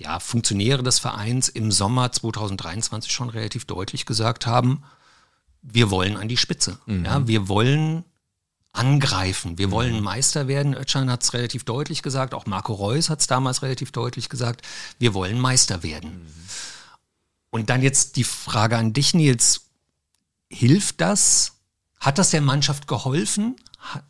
ja, 0.00 0.18
Funktionäre 0.18 0.82
des 0.82 0.98
Vereins 0.98 1.48
im 1.48 1.70
Sommer 1.70 2.10
2023 2.10 3.12
schon 3.12 3.30
relativ 3.30 3.64
deutlich 3.64 4.06
gesagt 4.06 4.46
haben, 4.46 4.82
wir 5.62 5.90
wollen 5.90 6.16
an 6.16 6.28
die 6.28 6.36
Spitze. 6.36 6.78
Mhm. 6.86 7.04
Ja, 7.04 7.26
wir 7.28 7.48
wollen 7.48 8.04
angreifen. 8.72 9.58
Wir 9.58 9.70
wollen 9.70 9.96
mhm. 9.96 10.02
Meister 10.02 10.48
werden. 10.48 10.74
Özcan 10.74 11.10
hat 11.10 11.22
es 11.22 11.32
relativ 11.32 11.64
deutlich 11.64 12.02
gesagt, 12.02 12.34
auch 12.34 12.46
Marco 12.46 12.72
Reus 12.72 13.08
hat 13.08 13.20
es 13.20 13.26
damals 13.28 13.62
relativ 13.62 13.92
deutlich 13.92 14.28
gesagt. 14.28 14.66
Wir 14.98 15.14
wollen 15.14 15.38
Meister 15.38 15.82
werden. 15.82 16.10
Mhm. 16.10 16.26
Und 17.50 17.70
dann 17.70 17.82
jetzt 17.82 18.16
die 18.16 18.24
Frage 18.24 18.76
an 18.78 18.92
dich, 18.92 19.14
Nils 19.14 19.66
hilft 20.52 21.00
das? 21.00 21.54
Hat 22.00 22.18
das 22.18 22.30
der 22.30 22.40
Mannschaft 22.40 22.86
geholfen? 22.86 23.56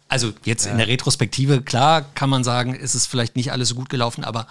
Also 0.09 0.33
jetzt 0.45 0.67
ja. 0.67 0.73
in 0.73 0.79
der 0.79 0.89
Retrospektive, 0.89 1.63
klar 1.63 2.03
kann 2.15 2.29
man 2.29 2.45
sagen, 2.45 2.75
ist 2.75 2.95
es 2.95 3.07
vielleicht 3.07 3.37
nicht 3.37 3.53
alles 3.53 3.71
so 3.71 3.75
gut 3.75 3.89
gelaufen, 3.89 4.25
aber 4.25 4.47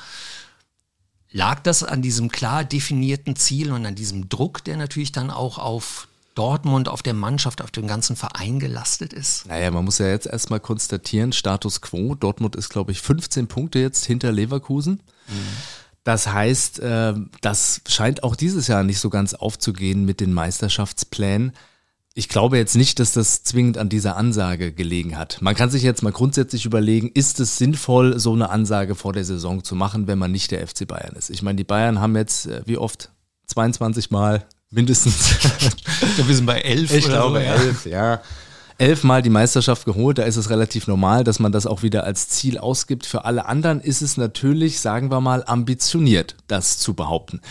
lag 1.32 1.60
das 1.62 1.84
an 1.84 2.02
diesem 2.02 2.30
klar 2.30 2.64
definierten 2.64 3.36
Ziel 3.36 3.72
und 3.72 3.86
an 3.86 3.96
diesem 3.96 4.30
Druck, 4.30 4.64
der 4.64 4.78
natürlich 4.78 5.12
dann 5.12 5.30
auch 5.30 5.58
auf 5.58 6.08
Dortmund, 6.36 6.88
auf 6.88 7.04
der 7.04 7.14
Mannschaft, 7.14 7.62
auf 7.62 7.72
dem 7.72 7.88
ganzen 7.88 8.16
Verein 8.16 8.60
gelastet 8.60 9.14
ist? 9.14 9.46
Naja, 9.48 9.70
man 9.70 9.86
muss 9.86 10.00
ja 10.00 10.08
jetzt 10.08 10.28
erstmal 10.28 10.60
konstatieren, 10.60 11.34
Status 11.34 11.82
quo, 11.82 12.16
Dortmund 12.16 12.56
ist, 12.56 12.70
glaube 12.70 12.92
ich, 12.92 13.02
15 13.02 13.48
Punkte 13.48 13.80
jetzt 13.80 14.06
hinter 14.06 14.32
Leverkusen. 14.32 15.02
Mhm. 15.28 15.34
Das 16.04 16.28
heißt, 16.28 16.80
äh, 16.80 17.14
das 17.42 17.82
scheint 17.88 18.24
auch 18.24 18.36
dieses 18.36 18.68
Jahr 18.68 18.84
nicht 18.84 19.00
so 19.00 19.10
ganz 19.10 19.34
aufzugehen 19.34 20.04
mit 20.04 20.20
den 20.20 20.34
Meisterschaftsplänen. 20.34 21.54
Ich 22.14 22.28
glaube 22.28 22.58
jetzt 22.58 22.76
nicht, 22.76 23.00
dass 23.00 23.14
das 23.14 23.44
zwingend 23.44 23.78
an 23.78 23.88
dieser 23.88 24.18
Ansage 24.18 24.74
gelegen 24.74 25.18
hat. 25.18 25.38
Man 25.42 25.56
kann 25.56 25.70
sich 25.70 25.82
jetzt 25.82 26.04
mal 26.04 26.12
grundsätzlich 26.12 26.66
überlegen, 26.66 27.10
ist 27.14 27.40
es 27.40 27.58
sinnvoll, 27.58 28.20
so 28.20 28.34
eine 28.34 28.50
Ansage 28.50 28.96
vor 28.96 29.14
der 29.14 29.24
Saison 29.24 29.64
zu 29.64 29.76
machen, 29.76 30.08
wenn 30.08 30.20
man 30.20 30.32
nicht 30.32 30.52
der 30.52 30.68
FC 30.68 30.86
Bayern 30.86 31.16
ist? 31.16 31.30
Ich 31.30 31.42
meine, 31.42 31.56
die 31.56 31.64
Bayern 31.64 32.02
haben 32.02 32.16
jetzt, 32.18 32.48
äh, 32.48 32.64
wie 32.66 32.78
oft? 32.78 33.12
22 33.48 34.12
Mal 34.12 34.46
mindestens. 34.72 35.38
ich 36.02 36.16
glaube, 36.16 36.28
wir 36.28 36.36
sind 36.36 36.46
bei 36.46 36.60
elf. 36.60 36.94
Ich 36.94 37.06
glaube, 37.06 37.40
so, 37.40 37.46
elf, 37.46 37.86
ja. 37.86 38.22
Elfmal 38.78 39.22
die 39.22 39.30
Meisterschaft 39.30 39.86
geholt, 39.86 40.18
da 40.18 40.24
ist 40.24 40.38
es 40.38 40.50
relativ 40.50 40.88
normal, 40.88 41.24
dass 41.24 41.40
man 41.40 41.52
das 41.52 41.68
auch 41.68 41.84
wieder 41.84 42.04
als 42.04 42.30
Ziel 42.30 42.58
ausgibt. 42.58 43.06
Für 43.06 43.26
alle 43.26 43.46
anderen 43.46 43.80
ist 43.80 44.02
es 44.02 44.18
natürlich, 44.18 44.80
sagen 44.82 45.12
wir 45.12 45.22
mal, 45.22 45.44
ambitioniert, 45.46 46.36
das 46.48 46.80
zu 46.80 46.94
behaupten. 46.94 47.42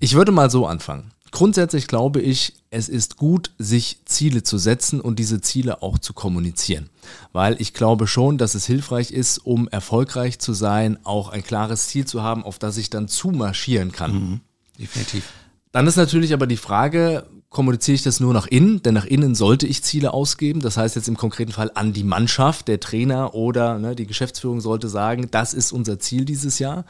Ich 0.00 0.14
würde 0.14 0.32
mal 0.32 0.50
so 0.50 0.66
anfangen. 0.66 1.12
Grundsätzlich 1.30 1.86
glaube 1.86 2.20
ich, 2.20 2.54
es 2.70 2.88
ist 2.88 3.16
gut, 3.16 3.50
sich 3.58 4.00
Ziele 4.04 4.42
zu 4.42 4.58
setzen 4.58 5.00
und 5.00 5.18
diese 5.18 5.40
Ziele 5.40 5.82
auch 5.82 5.98
zu 5.98 6.12
kommunizieren. 6.12 6.90
Weil 7.32 7.60
ich 7.60 7.74
glaube 7.74 8.06
schon, 8.06 8.38
dass 8.38 8.54
es 8.54 8.66
hilfreich 8.66 9.10
ist, 9.10 9.38
um 9.38 9.68
erfolgreich 9.68 10.38
zu 10.38 10.52
sein, 10.52 10.98
auch 11.04 11.28
ein 11.28 11.42
klares 11.42 11.88
Ziel 11.88 12.06
zu 12.06 12.22
haben, 12.22 12.44
auf 12.44 12.58
das 12.58 12.76
ich 12.76 12.90
dann 12.90 13.08
zumarschieren 13.08 13.92
kann. 13.92 14.12
Mhm, 14.12 14.40
definitiv. 14.78 15.24
Dann 15.72 15.86
ist 15.86 15.96
natürlich 15.96 16.32
aber 16.32 16.46
die 16.46 16.56
Frage, 16.56 17.26
kommuniziere 17.50 17.94
ich 17.94 18.02
das 18.02 18.20
nur 18.20 18.32
nach 18.32 18.46
innen? 18.46 18.82
Denn 18.82 18.94
nach 18.94 19.04
innen 19.04 19.34
sollte 19.34 19.66
ich 19.66 19.82
Ziele 19.82 20.12
ausgeben. 20.12 20.60
Das 20.60 20.76
heißt 20.76 20.96
jetzt 20.96 21.08
im 21.08 21.16
konkreten 21.16 21.52
Fall 21.52 21.70
an 21.74 21.92
die 21.92 22.04
Mannschaft, 22.04 22.68
der 22.68 22.80
Trainer 22.80 23.34
oder 23.34 23.78
ne, 23.78 23.94
die 23.94 24.06
Geschäftsführung 24.06 24.60
sollte 24.60 24.88
sagen, 24.88 25.28
das 25.30 25.54
ist 25.54 25.72
unser 25.72 25.98
Ziel 25.98 26.24
dieses 26.24 26.58
Jahr. 26.58 26.84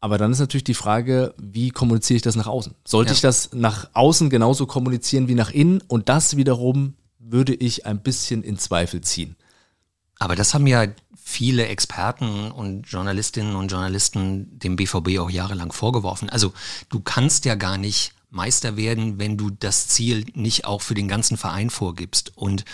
Aber 0.00 0.16
dann 0.16 0.32
ist 0.32 0.38
natürlich 0.40 0.64
die 0.64 0.74
Frage, 0.74 1.34
wie 1.38 1.70
kommuniziere 1.70 2.16
ich 2.16 2.22
das 2.22 2.36
nach 2.36 2.46
außen? 2.46 2.74
Sollte 2.86 3.10
ja. 3.10 3.14
ich 3.14 3.20
das 3.20 3.50
nach 3.52 3.90
außen 3.92 4.30
genauso 4.30 4.66
kommunizieren 4.66 5.28
wie 5.28 5.34
nach 5.34 5.50
innen? 5.50 5.82
Und 5.88 6.08
das 6.08 6.36
wiederum 6.36 6.94
würde 7.18 7.54
ich 7.54 7.86
ein 7.86 8.02
bisschen 8.02 8.42
in 8.42 8.58
Zweifel 8.58 9.02
ziehen. 9.02 9.36
Aber 10.18 10.36
das 10.36 10.54
haben 10.54 10.66
ja 10.66 10.86
viele 11.22 11.66
Experten 11.66 12.50
und 12.50 12.88
Journalistinnen 12.88 13.56
und 13.56 13.70
Journalisten 13.70 14.58
dem 14.58 14.76
BVB 14.76 15.18
auch 15.18 15.30
jahrelang 15.30 15.72
vorgeworfen. 15.72 16.28
Also 16.28 16.52
du 16.88 17.00
kannst 17.00 17.44
ja 17.44 17.54
gar 17.54 17.78
nicht 17.78 18.12
Meister 18.30 18.76
werden, 18.76 19.18
wenn 19.18 19.36
du 19.36 19.50
das 19.50 19.88
Ziel 19.88 20.24
nicht 20.34 20.64
auch 20.64 20.82
für 20.82 20.94
den 20.94 21.08
ganzen 21.08 21.36
Verein 21.36 21.70
vorgibst. 21.70 22.36
Und 22.36 22.64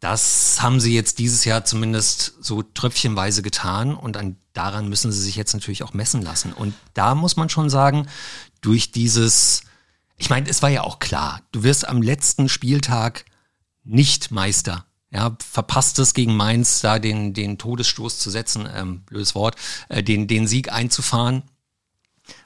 Das 0.00 0.60
haben 0.60 0.78
sie 0.78 0.94
jetzt 0.94 1.18
dieses 1.18 1.44
Jahr 1.44 1.64
zumindest 1.64 2.34
so 2.40 2.62
tröpfchenweise 2.62 3.42
getan 3.42 3.94
und 3.94 4.16
an, 4.16 4.36
daran 4.52 4.88
müssen 4.88 5.10
sie 5.10 5.20
sich 5.20 5.36
jetzt 5.36 5.54
natürlich 5.54 5.82
auch 5.82 5.94
messen 5.94 6.22
lassen. 6.22 6.52
Und 6.52 6.74
da 6.92 7.14
muss 7.14 7.36
man 7.36 7.48
schon 7.48 7.70
sagen, 7.70 8.06
durch 8.60 8.90
dieses, 8.90 9.62
ich 10.18 10.28
meine, 10.28 10.48
es 10.48 10.62
war 10.62 10.68
ja 10.68 10.82
auch 10.82 10.98
klar, 10.98 11.40
du 11.52 11.62
wirst 11.62 11.88
am 11.88 12.02
letzten 12.02 12.48
Spieltag 12.48 13.24
nicht 13.84 14.30
Meister. 14.30 14.84
Ja, 15.10 15.36
verpasst 15.38 15.98
es 15.98 16.12
gegen 16.12 16.36
Mainz, 16.36 16.80
da 16.80 16.98
den, 16.98 17.32
den 17.32 17.56
Todesstoß 17.56 18.18
zu 18.18 18.28
setzen, 18.28 18.68
ähm, 18.74 19.02
blödes 19.04 19.34
Wort, 19.34 19.56
äh, 19.88 20.02
den, 20.02 20.26
den 20.26 20.46
Sieg 20.46 20.70
einzufahren. 20.70 21.42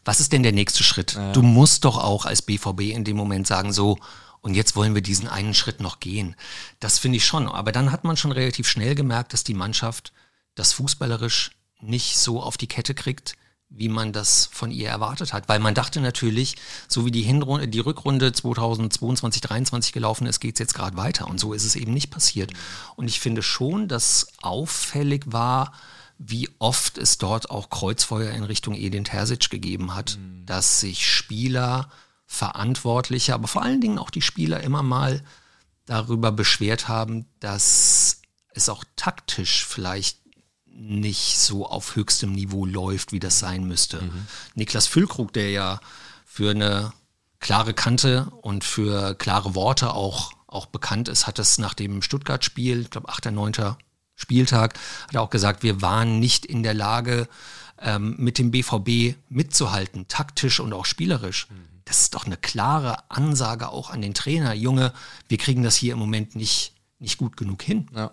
Was 0.04 0.20
ist 0.20 0.32
denn 0.32 0.42
der 0.42 0.52
nächste 0.52 0.84
Schritt? 0.84 1.14
Ja. 1.14 1.32
Du 1.32 1.42
musst 1.42 1.84
doch 1.84 1.96
auch 1.96 2.26
als 2.26 2.42
BVB 2.42 2.92
in 2.92 3.04
dem 3.04 3.16
Moment 3.16 3.46
sagen, 3.46 3.72
so, 3.72 3.98
und 4.42 4.54
jetzt 4.54 4.76
wollen 4.76 4.94
wir 4.94 5.02
diesen 5.02 5.28
einen 5.28 5.54
Schritt 5.54 5.80
noch 5.80 6.00
gehen. 6.00 6.34
Das 6.78 6.98
finde 6.98 7.18
ich 7.18 7.26
schon. 7.26 7.46
Aber 7.46 7.72
dann 7.72 7.92
hat 7.92 8.04
man 8.04 8.16
schon 8.16 8.32
relativ 8.32 8.68
schnell 8.68 8.94
gemerkt, 8.94 9.32
dass 9.32 9.44
die 9.44 9.54
Mannschaft 9.54 10.12
das 10.54 10.72
fußballerisch 10.72 11.52
nicht 11.80 12.16
so 12.18 12.42
auf 12.42 12.56
die 12.56 12.66
Kette 12.66 12.94
kriegt, 12.94 13.36
wie 13.68 13.88
man 13.88 14.12
das 14.12 14.48
von 14.50 14.70
ihr 14.70 14.88
erwartet 14.88 15.32
hat. 15.32 15.48
Weil 15.48 15.60
man 15.60 15.74
dachte 15.74 16.00
natürlich, 16.00 16.56
so 16.88 17.04
wie 17.04 17.10
die, 17.10 17.22
Hinrunde, 17.22 17.68
die 17.68 17.80
Rückrunde 17.80 18.32
2022, 18.32 19.42
2023 19.42 19.92
gelaufen 19.92 20.26
ist, 20.26 20.40
geht 20.40 20.56
es 20.56 20.60
jetzt 20.60 20.74
gerade 20.74 20.96
weiter. 20.96 21.28
Und 21.28 21.38
so 21.38 21.52
ist 21.52 21.64
es 21.64 21.76
eben 21.76 21.92
nicht 21.92 22.10
passiert. 22.10 22.52
Und 22.96 23.08
ich 23.08 23.20
finde 23.20 23.42
schon, 23.42 23.88
dass 23.88 24.28
auffällig 24.40 25.24
war, 25.26 25.72
wie 26.18 26.48
oft 26.58 26.98
es 26.98 27.18
dort 27.18 27.50
auch 27.50 27.70
Kreuzfeuer 27.70 28.32
in 28.32 28.44
Richtung 28.44 28.74
Edin 28.74 29.04
Terzic 29.04 29.48
gegeben 29.48 29.94
hat, 29.94 30.18
mhm. 30.18 30.44
dass 30.46 30.80
sich 30.80 31.06
Spieler 31.06 31.90
Verantwortliche, 32.32 33.34
aber 33.34 33.48
vor 33.48 33.62
allen 33.62 33.80
Dingen 33.80 33.98
auch 33.98 34.08
die 34.08 34.22
Spieler 34.22 34.60
immer 34.60 34.84
mal 34.84 35.20
darüber 35.84 36.30
beschwert 36.30 36.86
haben, 36.86 37.26
dass 37.40 38.22
es 38.54 38.68
auch 38.68 38.84
taktisch 38.94 39.66
vielleicht 39.66 40.20
nicht 40.64 41.38
so 41.38 41.66
auf 41.66 41.96
höchstem 41.96 42.30
Niveau 42.30 42.66
läuft, 42.66 43.10
wie 43.10 43.18
das 43.18 43.40
sein 43.40 43.64
müsste. 43.64 44.00
Mhm. 44.00 44.28
Niklas 44.54 44.86
Füllkrug, 44.86 45.32
der 45.32 45.50
ja 45.50 45.80
für 46.24 46.52
eine 46.52 46.92
klare 47.40 47.74
Kante 47.74 48.30
und 48.42 48.62
für 48.62 49.16
klare 49.16 49.56
Worte 49.56 49.92
auch, 49.92 50.30
auch 50.46 50.66
bekannt 50.66 51.08
ist, 51.08 51.26
hat 51.26 51.40
es 51.40 51.58
nach 51.58 51.74
dem 51.74 52.00
Stuttgart-Spiel, 52.00 52.82
ich 52.82 52.90
glaube 52.90 53.08
8. 53.08 53.32
9. 53.32 53.74
Spieltag, 54.14 54.78
hat 55.08 55.14
er 55.14 55.22
auch 55.22 55.30
gesagt, 55.30 55.64
wir 55.64 55.82
waren 55.82 56.20
nicht 56.20 56.46
in 56.46 56.62
der 56.62 56.74
Lage, 56.74 57.28
ähm, 57.80 58.14
mit 58.18 58.38
dem 58.38 58.52
BVB 58.52 59.16
mitzuhalten, 59.28 60.06
taktisch 60.06 60.60
und 60.60 60.72
auch 60.72 60.86
spielerisch. 60.86 61.48
Mhm 61.50 61.70
das 61.90 62.02
ist 62.02 62.14
doch 62.14 62.24
eine 62.24 62.36
klare 62.36 63.10
Ansage 63.10 63.68
auch 63.68 63.90
an 63.90 64.00
den 64.00 64.14
Trainer. 64.14 64.54
Junge, 64.54 64.92
wir 65.26 65.38
kriegen 65.38 65.64
das 65.64 65.74
hier 65.74 65.94
im 65.94 65.98
Moment 65.98 66.36
nicht, 66.36 66.72
nicht 67.00 67.18
gut 67.18 67.36
genug 67.36 67.62
hin. 67.62 67.88
Ja. 67.92 68.12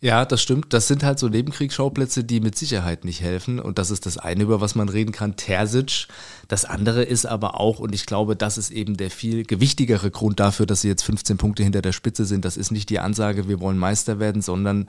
Ja, 0.00 0.24
das 0.24 0.42
stimmt. 0.42 0.72
Das 0.72 0.88
sind 0.88 1.04
halt 1.04 1.20
so 1.20 1.28
Nebenkriegsschauplätze, 1.28 2.24
die 2.24 2.40
mit 2.40 2.58
Sicherheit 2.58 3.04
nicht 3.04 3.20
helfen. 3.20 3.60
Und 3.60 3.78
das 3.78 3.92
ist 3.92 4.06
das 4.06 4.18
eine, 4.18 4.42
über 4.42 4.60
was 4.60 4.74
man 4.74 4.88
reden 4.88 5.12
kann, 5.12 5.36
Terzic. 5.36 6.08
Das 6.48 6.64
andere 6.64 7.04
ist 7.04 7.26
aber 7.26 7.60
auch, 7.60 7.78
und 7.78 7.94
ich 7.94 8.06
glaube, 8.06 8.34
das 8.34 8.58
ist 8.58 8.72
eben 8.72 8.96
der 8.96 9.12
viel 9.12 9.44
gewichtigere 9.44 10.10
Grund 10.10 10.40
dafür, 10.40 10.66
dass 10.66 10.80
sie 10.80 10.88
jetzt 10.88 11.04
15 11.04 11.38
Punkte 11.38 11.62
hinter 11.62 11.82
der 11.82 11.92
Spitze 11.92 12.24
sind. 12.24 12.44
Das 12.44 12.56
ist 12.56 12.72
nicht 12.72 12.90
die 12.90 12.98
Ansage, 12.98 13.46
wir 13.46 13.60
wollen 13.60 13.78
Meister 13.78 14.18
werden, 14.18 14.42
sondern 14.42 14.88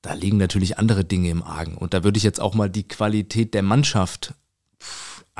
da 0.00 0.14
liegen 0.14 0.38
natürlich 0.38 0.78
andere 0.78 1.04
Dinge 1.04 1.28
im 1.28 1.42
Argen. 1.42 1.76
Und 1.76 1.92
da 1.92 2.04
würde 2.04 2.16
ich 2.16 2.24
jetzt 2.24 2.40
auch 2.40 2.54
mal 2.54 2.70
die 2.70 2.88
Qualität 2.88 3.52
der 3.52 3.62
Mannschaft 3.62 4.34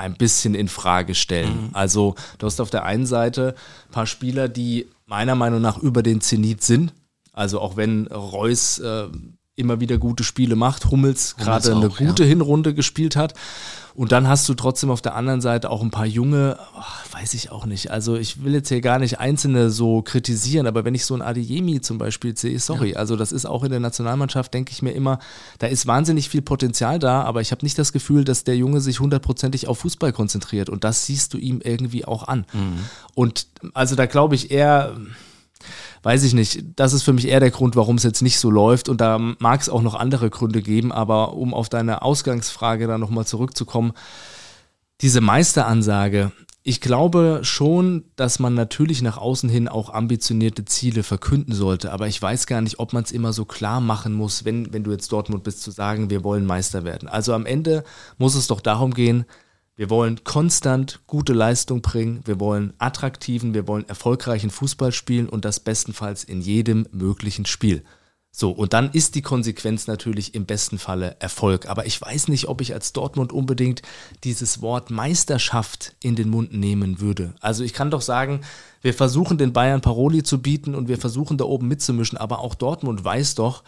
ein 0.00 0.14
bisschen 0.14 0.54
in 0.54 0.68
Frage 0.68 1.14
stellen. 1.14 1.68
Mhm. 1.68 1.70
Also 1.72 2.14
du 2.38 2.46
hast 2.46 2.60
auf 2.60 2.70
der 2.70 2.84
einen 2.84 3.06
Seite 3.06 3.54
ein 3.88 3.92
paar 3.92 4.06
Spieler, 4.06 4.48
die 4.48 4.88
meiner 5.06 5.34
Meinung 5.34 5.60
nach 5.60 5.78
über 5.78 6.02
den 6.02 6.20
Zenit 6.20 6.62
sind. 6.62 6.94
Also 7.32 7.60
auch 7.60 7.76
wenn 7.76 8.06
Reus 8.08 8.78
äh, 8.78 9.06
immer 9.60 9.80
wieder 9.80 9.98
gute 9.98 10.24
Spiele 10.24 10.56
macht, 10.56 10.90
Hummels, 10.90 11.34
Hummels 11.34 11.36
gerade 11.36 11.76
eine 11.76 11.88
gute 11.88 12.24
ja. 12.24 12.28
Hinrunde 12.28 12.74
gespielt 12.74 13.16
hat. 13.16 13.34
Und 13.94 14.12
dann 14.12 14.28
hast 14.28 14.48
du 14.48 14.54
trotzdem 14.54 14.90
auf 14.90 15.02
der 15.02 15.14
anderen 15.14 15.40
Seite 15.40 15.68
auch 15.70 15.82
ein 15.82 15.90
paar 15.90 16.06
junge, 16.06 16.56
oh, 16.74 17.14
weiß 17.14 17.34
ich 17.34 17.50
auch 17.50 17.66
nicht. 17.66 17.90
Also 17.90 18.16
ich 18.16 18.42
will 18.42 18.54
jetzt 18.54 18.68
hier 18.68 18.80
gar 18.80 18.98
nicht 18.98 19.18
einzelne 19.18 19.70
so 19.70 20.00
kritisieren, 20.02 20.66
aber 20.66 20.84
wenn 20.84 20.94
ich 20.94 21.04
so 21.04 21.14
ein 21.14 21.22
Adeyemi 21.22 21.80
zum 21.80 21.98
Beispiel 21.98 22.36
sehe, 22.36 22.58
sorry, 22.58 22.92
ja. 22.92 22.96
also 22.96 23.16
das 23.16 23.32
ist 23.32 23.46
auch 23.46 23.64
in 23.64 23.70
der 23.70 23.80
Nationalmannschaft, 23.80 24.54
denke 24.54 24.72
ich 24.72 24.82
mir 24.82 24.92
immer, 24.92 25.18
da 25.58 25.66
ist 25.66 25.86
wahnsinnig 25.86 26.28
viel 26.28 26.42
Potenzial 26.42 26.98
da, 26.98 27.22
aber 27.22 27.40
ich 27.40 27.50
habe 27.50 27.64
nicht 27.64 27.78
das 27.78 27.92
Gefühl, 27.92 28.24
dass 28.24 28.44
der 28.44 28.56
Junge 28.56 28.80
sich 28.80 29.00
hundertprozentig 29.00 29.66
auf 29.66 29.80
Fußball 29.80 30.12
konzentriert 30.12 30.70
und 30.70 30.84
das 30.84 31.06
siehst 31.06 31.34
du 31.34 31.38
ihm 31.38 31.60
irgendwie 31.62 32.04
auch 32.04 32.28
an. 32.28 32.46
Mhm. 32.52 32.78
Und 33.14 33.48
also 33.74 33.96
da 33.96 34.06
glaube 34.06 34.34
ich 34.34 34.50
eher 34.50 34.96
weiß 36.02 36.22
ich 36.24 36.34
nicht, 36.34 36.64
das 36.76 36.92
ist 36.92 37.02
für 37.02 37.12
mich 37.12 37.28
eher 37.28 37.40
der 37.40 37.50
Grund, 37.50 37.76
warum 37.76 37.96
es 37.96 38.02
jetzt 38.02 38.22
nicht 38.22 38.38
so 38.38 38.50
läuft. 38.50 38.88
Und 38.88 39.00
da 39.00 39.18
mag 39.18 39.60
es 39.60 39.68
auch 39.68 39.82
noch 39.82 39.94
andere 39.94 40.30
Gründe 40.30 40.62
geben, 40.62 40.92
aber 40.92 41.34
um 41.34 41.54
auf 41.54 41.68
deine 41.68 42.02
Ausgangsfrage 42.02 42.86
da 42.86 42.98
nochmal 42.98 43.26
zurückzukommen, 43.26 43.92
diese 45.00 45.20
Meisteransage, 45.20 46.32
ich 46.62 46.80
glaube 46.82 47.40
schon, 47.42 48.04
dass 48.16 48.38
man 48.38 48.54
natürlich 48.54 49.00
nach 49.00 49.16
außen 49.16 49.48
hin 49.48 49.66
auch 49.66 49.88
ambitionierte 49.94 50.66
Ziele 50.66 51.02
verkünden 51.02 51.54
sollte, 51.54 51.90
aber 51.90 52.06
ich 52.06 52.20
weiß 52.20 52.46
gar 52.46 52.60
nicht, 52.60 52.78
ob 52.78 52.92
man 52.92 53.02
es 53.02 53.12
immer 53.12 53.32
so 53.32 53.46
klar 53.46 53.80
machen 53.80 54.12
muss, 54.12 54.44
wenn, 54.44 54.72
wenn 54.72 54.84
du 54.84 54.90
jetzt 54.90 55.10
Dortmund 55.10 55.42
bist, 55.42 55.62
zu 55.62 55.70
sagen, 55.70 56.10
wir 56.10 56.22
wollen 56.22 56.44
Meister 56.44 56.84
werden. 56.84 57.08
Also 57.08 57.32
am 57.32 57.46
Ende 57.46 57.82
muss 58.18 58.34
es 58.34 58.46
doch 58.46 58.60
darum 58.60 58.92
gehen, 58.92 59.24
wir 59.80 59.88
wollen 59.88 60.24
konstant 60.24 61.00
gute 61.06 61.32
Leistung 61.32 61.80
bringen, 61.80 62.20
wir 62.26 62.38
wollen 62.38 62.74
attraktiven, 62.76 63.54
wir 63.54 63.66
wollen 63.66 63.88
erfolgreichen 63.88 64.50
Fußball 64.50 64.92
spielen 64.92 65.26
und 65.26 65.46
das 65.46 65.58
bestenfalls 65.58 66.22
in 66.22 66.42
jedem 66.42 66.86
möglichen 66.92 67.46
Spiel. 67.46 67.82
So, 68.30 68.50
und 68.50 68.74
dann 68.74 68.90
ist 68.90 69.14
die 69.14 69.22
Konsequenz 69.22 69.86
natürlich 69.86 70.34
im 70.34 70.44
besten 70.44 70.78
Falle 70.78 71.16
Erfolg. 71.18 71.66
Aber 71.66 71.86
ich 71.86 71.98
weiß 71.98 72.28
nicht, 72.28 72.46
ob 72.48 72.60
ich 72.60 72.74
als 72.74 72.92
Dortmund 72.92 73.32
unbedingt 73.32 73.80
dieses 74.22 74.60
Wort 74.60 74.90
Meisterschaft 74.90 75.96
in 76.02 76.14
den 76.14 76.28
Mund 76.28 76.52
nehmen 76.52 77.00
würde. 77.00 77.32
Also 77.40 77.64
ich 77.64 77.72
kann 77.72 77.90
doch 77.90 78.02
sagen, 78.02 78.42
wir 78.82 78.92
versuchen 78.92 79.38
den 79.38 79.54
Bayern 79.54 79.80
Paroli 79.80 80.22
zu 80.22 80.42
bieten 80.42 80.74
und 80.74 80.88
wir 80.88 80.98
versuchen 80.98 81.38
da 81.38 81.46
oben 81.46 81.68
mitzumischen, 81.68 82.18
aber 82.18 82.40
auch 82.40 82.54
Dortmund 82.54 83.02
weiß 83.02 83.34
doch, 83.34 83.64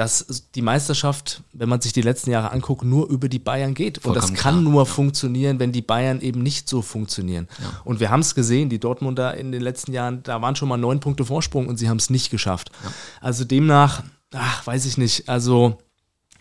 dass 0.00 0.48
die 0.54 0.62
Meisterschaft, 0.62 1.42
wenn 1.52 1.68
man 1.68 1.82
sich 1.82 1.92
die 1.92 2.00
letzten 2.00 2.30
Jahre 2.30 2.52
anguckt, 2.52 2.84
nur 2.84 3.10
über 3.10 3.28
die 3.28 3.38
Bayern 3.38 3.74
geht. 3.74 3.98
Vollkommen 3.98 4.24
und 4.24 4.32
das 4.32 4.42
kann 4.42 4.54
klar. 4.54 4.72
nur 4.72 4.86
funktionieren, 4.86 5.60
wenn 5.60 5.72
die 5.72 5.82
Bayern 5.82 6.22
eben 6.22 6.42
nicht 6.42 6.70
so 6.70 6.80
funktionieren. 6.80 7.48
Ja. 7.60 7.82
Und 7.84 8.00
wir 8.00 8.10
haben 8.10 8.20
es 8.20 8.34
gesehen, 8.34 8.70
die 8.70 8.78
Dortmunder 8.78 9.36
in 9.36 9.52
den 9.52 9.60
letzten 9.60 9.92
Jahren, 9.92 10.22
da 10.22 10.40
waren 10.40 10.56
schon 10.56 10.70
mal 10.70 10.78
neun 10.78 11.00
Punkte 11.00 11.26
Vorsprung 11.26 11.68
und 11.68 11.76
sie 11.76 11.90
haben 11.90 11.98
es 11.98 12.08
nicht 12.08 12.30
geschafft. 12.30 12.70
Ja. 12.82 12.92
Also 13.20 13.44
demnach, 13.44 14.02
ach, 14.32 14.66
weiß 14.66 14.86
ich 14.86 14.96
nicht, 14.96 15.28
also 15.28 15.76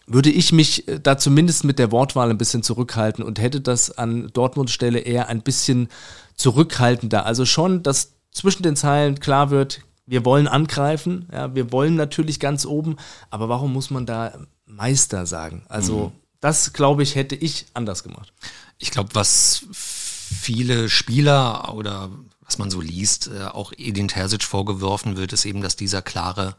würde 0.07 0.29
ich 0.29 0.53
mich 0.53 0.87
äh, 0.87 0.97
da 0.97 1.17
zumindest 1.17 1.65
mit 1.65 1.79
der 1.79 1.91
Wortwahl 1.91 2.29
ein 2.29 2.37
bisschen 2.37 2.63
zurückhalten 2.63 3.25
und 3.25 3.41
hätte 3.41 3.59
das 3.59 3.91
an 3.91 4.29
Dortmunds 4.31 4.71
Stelle 4.71 4.99
eher 4.99 5.27
ein 5.27 5.41
bisschen 5.41 5.89
zurückhaltender. 6.35 7.25
Also 7.25 7.43
schon, 7.43 7.83
dass 7.83 8.13
zwischen 8.31 8.63
den 8.63 8.77
Zeilen 8.77 9.19
klar 9.19 9.49
wird, 9.49 9.81
wir 10.09 10.25
wollen 10.25 10.47
angreifen, 10.47 11.27
ja, 11.31 11.53
wir 11.53 11.71
wollen 11.71 11.95
natürlich 11.95 12.39
ganz 12.39 12.65
oben, 12.65 12.97
aber 13.29 13.47
warum 13.47 13.71
muss 13.73 13.91
man 13.91 14.05
da 14.05 14.39
Meister 14.65 15.25
sagen? 15.25 15.63
Also 15.69 16.07
mhm. 16.07 16.11
das, 16.39 16.73
glaube 16.73 17.03
ich, 17.03 17.15
hätte 17.15 17.35
ich 17.35 17.67
anders 17.73 18.03
gemacht. 18.03 18.33
Ich 18.79 18.91
glaube, 18.91 19.09
was 19.13 19.65
viele 19.71 20.89
Spieler 20.89 21.73
oder 21.75 22.09
was 22.41 22.57
man 22.57 22.71
so 22.71 22.81
liest, 22.81 23.27
äh, 23.27 23.43
auch 23.45 23.71
Edin 23.77 24.07
Terzic 24.07 24.43
vorgeworfen 24.43 25.15
wird, 25.15 25.33
ist 25.33 25.45
eben, 25.45 25.61
dass 25.61 25.75
dieser 25.75 26.01
klare 26.01 26.55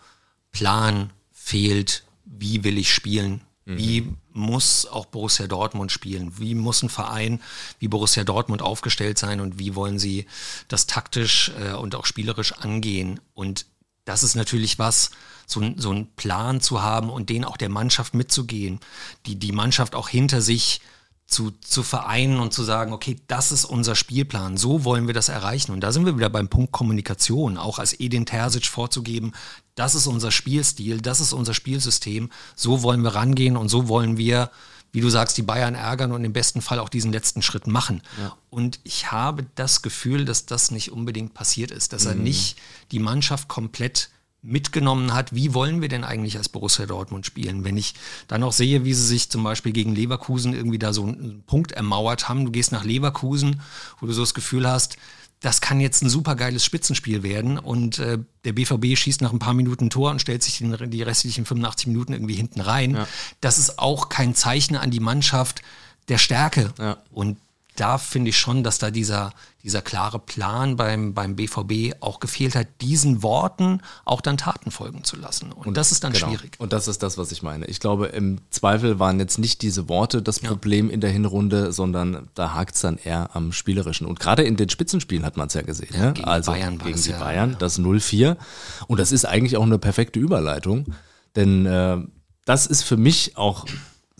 Plan 0.52 1.10
fehlt. 1.32 2.04
Wie 2.24 2.62
will 2.62 2.78
ich 2.78 2.94
spielen? 2.94 3.40
Wie 3.66 4.00
mhm. 4.02 4.16
muss 4.32 4.86
auch 4.86 5.06
Borussia 5.06 5.46
Dortmund 5.46 5.92
spielen? 5.92 6.38
Wie 6.38 6.54
muss 6.54 6.82
ein 6.82 6.88
Verein 6.88 7.40
wie 7.78 7.88
Borussia 7.88 8.24
Dortmund 8.24 8.62
aufgestellt 8.62 9.18
sein 9.18 9.40
und 9.40 9.58
wie 9.58 9.74
wollen 9.74 9.98
sie 9.98 10.26
das 10.68 10.86
taktisch 10.86 11.52
äh, 11.60 11.74
und 11.74 11.94
auch 11.94 12.06
spielerisch 12.06 12.52
angehen? 12.52 13.20
Und 13.34 13.66
das 14.04 14.22
ist 14.22 14.34
natürlich 14.34 14.78
was, 14.78 15.10
so, 15.46 15.62
so 15.76 15.90
einen 15.90 16.06
Plan 16.14 16.60
zu 16.60 16.82
haben 16.82 17.10
und 17.10 17.28
den 17.28 17.44
auch 17.44 17.56
der 17.56 17.68
Mannschaft 17.68 18.14
mitzugehen, 18.14 18.80
die 19.26 19.36
die 19.36 19.52
Mannschaft 19.52 19.94
auch 19.94 20.08
hinter 20.08 20.40
sich 20.40 20.80
zu, 21.30 21.52
zu 21.60 21.84
vereinen 21.84 22.40
und 22.40 22.52
zu 22.52 22.64
sagen, 22.64 22.92
okay, 22.92 23.16
das 23.28 23.52
ist 23.52 23.64
unser 23.64 23.94
Spielplan, 23.94 24.56
so 24.56 24.84
wollen 24.84 25.06
wir 25.06 25.14
das 25.14 25.28
erreichen. 25.28 25.70
Und 25.70 25.80
da 25.80 25.92
sind 25.92 26.04
wir 26.04 26.16
wieder 26.16 26.28
beim 26.28 26.48
Punkt 26.48 26.72
Kommunikation, 26.72 27.56
auch 27.56 27.78
als 27.78 27.98
Edin 27.98 28.26
Terzic 28.26 28.66
vorzugeben, 28.66 29.32
das 29.76 29.94
ist 29.94 30.08
unser 30.08 30.32
Spielstil, 30.32 31.00
das 31.00 31.20
ist 31.20 31.32
unser 31.32 31.54
Spielsystem, 31.54 32.30
so 32.56 32.82
wollen 32.82 33.02
wir 33.02 33.14
rangehen 33.14 33.56
und 33.56 33.68
so 33.68 33.86
wollen 33.86 34.16
wir, 34.18 34.50
wie 34.90 35.00
du 35.00 35.08
sagst, 35.08 35.38
die 35.38 35.42
Bayern 35.42 35.76
ärgern 35.76 36.10
und 36.10 36.24
im 36.24 36.32
besten 36.32 36.62
Fall 36.62 36.80
auch 36.80 36.88
diesen 36.88 37.12
letzten 37.12 37.42
Schritt 37.42 37.68
machen. 37.68 38.02
Ja. 38.20 38.36
Und 38.50 38.80
ich 38.82 39.12
habe 39.12 39.46
das 39.54 39.82
Gefühl, 39.82 40.24
dass 40.24 40.46
das 40.46 40.72
nicht 40.72 40.90
unbedingt 40.90 41.32
passiert 41.32 41.70
ist, 41.70 41.92
dass 41.92 42.04
mhm. 42.04 42.10
er 42.10 42.14
nicht 42.16 42.56
die 42.90 42.98
Mannschaft 42.98 43.46
komplett 43.46 44.10
mitgenommen 44.42 45.12
hat, 45.12 45.34
wie 45.34 45.54
wollen 45.54 45.82
wir 45.82 45.88
denn 45.88 46.04
eigentlich 46.04 46.38
als 46.38 46.48
Borussia 46.48 46.86
Dortmund 46.86 47.26
spielen? 47.26 47.64
Wenn 47.64 47.76
ich 47.76 47.94
dann 48.28 48.42
auch 48.42 48.52
sehe, 48.52 48.84
wie 48.84 48.94
sie 48.94 49.06
sich 49.06 49.28
zum 49.28 49.42
Beispiel 49.42 49.72
gegen 49.72 49.94
Leverkusen 49.94 50.54
irgendwie 50.54 50.78
da 50.78 50.92
so 50.92 51.04
einen 51.04 51.42
Punkt 51.46 51.72
ermauert 51.72 52.28
haben, 52.28 52.44
du 52.44 52.50
gehst 52.50 52.72
nach 52.72 52.84
Leverkusen, 52.84 53.60
wo 54.00 54.06
du 54.06 54.12
so 54.12 54.22
das 54.22 54.34
Gefühl 54.34 54.68
hast, 54.68 54.96
das 55.40 55.62
kann 55.62 55.80
jetzt 55.80 56.02
ein 56.02 56.10
super 56.10 56.36
geiles 56.36 56.64
Spitzenspiel 56.64 57.22
werden 57.22 57.58
und 57.58 57.98
äh, 57.98 58.18
der 58.44 58.52
BVB 58.52 58.96
schießt 58.96 59.22
nach 59.22 59.32
ein 59.32 59.38
paar 59.38 59.54
Minuten 59.54 59.86
ein 59.86 59.90
Tor 59.90 60.10
und 60.10 60.20
stellt 60.20 60.42
sich 60.42 60.58
den, 60.58 60.90
die 60.90 61.02
restlichen 61.02 61.46
85 61.46 61.86
Minuten 61.86 62.12
irgendwie 62.12 62.34
hinten 62.34 62.60
rein. 62.60 62.94
Ja. 62.94 63.08
Das 63.40 63.58
ist 63.58 63.78
auch 63.78 64.10
kein 64.10 64.34
Zeichen 64.34 64.76
an 64.76 64.90
die 64.90 65.00
Mannschaft 65.00 65.62
der 66.08 66.18
Stärke. 66.18 66.74
Ja. 66.78 66.98
Und 67.10 67.38
da 67.76 67.98
finde 67.98 68.30
ich 68.30 68.38
schon, 68.38 68.62
dass 68.64 68.78
da 68.78 68.90
dieser, 68.90 69.32
dieser 69.62 69.82
klare 69.82 70.18
Plan 70.18 70.76
beim, 70.76 71.14
beim 71.14 71.36
BVB 71.36 71.94
auch 72.00 72.20
gefehlt 72.20 72.54
hat, 72.54 72.66
diesen 72.80 73.22
Worten 73.22 73.80
auch 74.04 74.20
dann 74.20 74.36
Taten 74.36 74.70
folgen 74.70 75.04
zu 75.04 75.16
lassen. 75.16 75.52
Und, 75.52 75.68
und 75.68 75.76
das 75.76 75.92
ist 75.92 76.04
dann 76.04 76.12
genau. 76.12 76.28
schwierig. 76.28 76.52
Und 76.58 76.72
das 76.72 76.88
ist 76.88 77.02
das, 77.02 77.18
was 77.18 77.32
ich 77.32 77.42
meine. 77.42 77.66
Ich 77.66 77.80
glaube, 77.80 78.06
im 78.06 78.38
Zweifel 78.50 78.98
waren 78.98 79.18
jetzt 79.18 79.38
nicht 79.38 79.62
diese 79.62 79.88
Worte 79.88 80.22
das 80.22 80.40
Problem 80.40 80.88
ja. 80.88 80.94
in 80.94 81.00
der 81.00 81.10
Hinrunde, 81.10 81.72
sondern 81.72 82.28
da 82.34 82.54
hakt 82.54 82.74
es 82.74 82.80
dann 82.80 82.98
eher 82.98 83.34
am 83.34 83.52
Spielerischen. 83.52 84.06
Und 84.06 84.20
gerade 84.20 84.42
in 84.42 84.56
den 84.56 84.68
Spitzenspielen 84.68 85.24
hat 85.24 85.36
man 85.36 85.48
es 85.48 85.54
ja 85.54 85.62
gesehen. 85.62 85.94
Ja, 85.94 86.06
ne? 86.06 86.12
Gegen 86.12 86.28
also 86.28 86.52
Bayern 86.52 86.78
gegen 86.78 87.00
die 87.00 87.10
ja, 87.10 87.18
Bayern, 87.18 87.56
das 87.58 87.78
0-4. 87.78 88.36
Und 88.88 89.00
das 89.00 89.12
ist 89.12 89.24
eigentlich 89.24 89.56
auch 89.56 89.64
eine 89.64 89.78
perfekte 89.78 90.18
Überleitung. 90.18 90.86
Denn 91.36 91.66
äh, 91.66 91.98
das 92.44 92.66
ist 92.66 92.82
für 92.82 92.96
mich 92.96 93.36
auch 93.36 93.66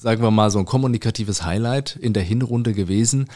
sagen 0.00 0.22
wir 0.22 0.30
mal, 0.30 0.50
so 0.50 0.58
ein 0.58 0.64
kommunikatives 0.64 1.44
Highlight 1.44 1.96
in 1.96 2.12
der 2.12 2.22
Hinrunde 2.22 2.72
gewesen. 2.72 3.28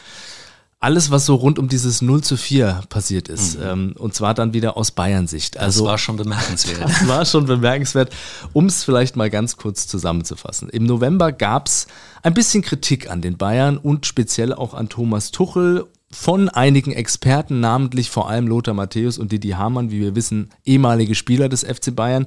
Alles, 0.81 1.11
was 1.11 1.24
so 1.24 1.37
rund 1.37 1.59
um 1.59 1.68
dieses 1.68 2.03
0 2.03 2.22
zu 2.22 2.37
4 2.37 2.83
passiert 2.88 3.29
ist. 3.29 3.59
Mhm. 3.59 3.64
Ähm, 3.64 3.94
und 3.98 4.14
zwar 4.14 4.35
dann 4.35 4.53
wieder 4.53 4.77
aus 4.77 4.90
Bayern-Sicht. 4.90 5.59
Also, 5.59 5.81
das 5.85 5.90
war 5.90 5.98
schon 5.98 6.16
bemerkenswert. 6.16 6.83
Das 6.83 7.09
war 7.09 7.24
schon 7.24 7.46
bemerkenswert, 7.46 8.14
um 8.53 8.66
es 8.66 8.85
vielleicht 8.85 9.16
mal 9.16 9.31
ganz 9.31 9.57
kurz 9.57 9.87
zusammenzufassen. 9.87 10.68
Im 10.68 10.85
November 10.85 11.33
gab 11.33 11.68
es 11.68 11.87
ein 12.22 12.35
bisschen 12.35 12.62
Kritik 12.62 13.11
an 13.11 13.20
den 13.20 13.37
Bayern 13.37 13.79
und 13.79 14.07
speziell 14.07 14.53
auch 14.53 14.74
an 14.74 14.88
Thomas 14.88 15.31
Tuchel 15.31 15.87
von 16.11 16.48
einigen 16.48 16.92
Experten, 16.92 17.61
namentlich 17.61 18.09
vor 18.09 18.31
allem 18.31 18.46
Lothar 18.46 18.74
Matthäus 18.74 19.18
und 19.18 19.33
Didi 19.33 19.50
Hamann, 19.50 19.90
wie 19.90 20.00
wir 20.00 20.14
wissen, 20.14 20.50
ehemalige 20.64 21.14
Spieler 21.14 21.48
des 21.48 21.64
FC 21.64 21.94
Bayern 21.94 22.27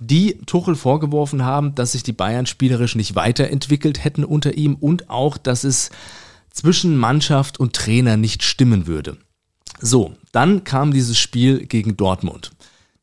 die 0.00 0.38
Tuchel 0.46 0.74
vorgeworfen 0.74 1.44
haben, 1.44 1.74
dass 1.74 1.92
sich 1.92 2.02
die 2.02 2.12
Bayern 2.12 2.46
spielerisch 2.46 2.96
nicht 2.96 3.14
weiterentwickelt 3.14 4.02
hätten 4.02 4.24
unter 4.24 4.54
ihm 4.54 4.74
und 4.74 5.10
auch, 5.10 5.36
dass 5.36 5.62
es 5.62 5.90
zwischen 6.50 6.96
Mannschaft 6.96 7.60
und 7.60 7.74
Trainer 7.74 8.16
nicht 8.16 8.42
stimmen 8.42 8.86
würde. 8.86 9.18
So, 9.80 10.14
dann 10.32 10.64
kam 10.64 10.92
dieses 10.92 11.18
Spiel 11.18 11.66
gegen 11.66 11.96
Dortmund. 11.96 12.50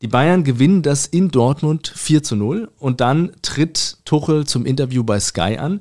Die 0.02 0.08
Bayern 0.08 0.44
gewinnen 0.44 0.82
das 0.82 1.06
in 1.06 1.30
Dortmund 1.30 1.92
4 1.94 2.22
zu 2.22 2.36
0 2.36 2.70
und 2.78 3.00
dann 3.00 3.32
tritt 3.42 3.98
Tuchel 4.04 4.46
zum 4.46 4.66
Interview 4.66 5.02
bei 5.02 5.18
Sky 5.18 5.56
an 5.58 5.80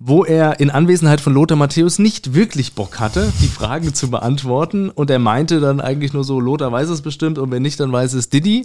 wo 0.00 0.24
er 0.24 0.60
in 0.60 0.70
Anwesenheit 0.70 1.20
von 1.20 1.34
Lothar 1.34 1.56
Matthäus 1.56 1.98
nicht 1.98 2.34
wirklich 2.34 2.74
Bock 2.74 3.00
hatte, 3.00 3.32
die 3.40 3.48
Fragen 3.48 3.94
zu 3.94 4.10
beantworten. 4.10 4.90
Und 4.90 5.10
er 5.10 5.18
meinte 5.18 5.58
dann 5.58 5.80
eigentlich 5.80 6.12
nur 6.12 6.22
so, 6.22 6.38
Lothar 6.38 6.70
weiß 6.70 6.88
es 6.88 7.02
bestimmt 7.02 7.38
und 7.38 7.50
wenn 7.50 7.62
nicht, 7.62 7.80
dann 7.80 7.90
weiß 7.90 8.12
es 8.12 8.28
Didi. 8.28 8.64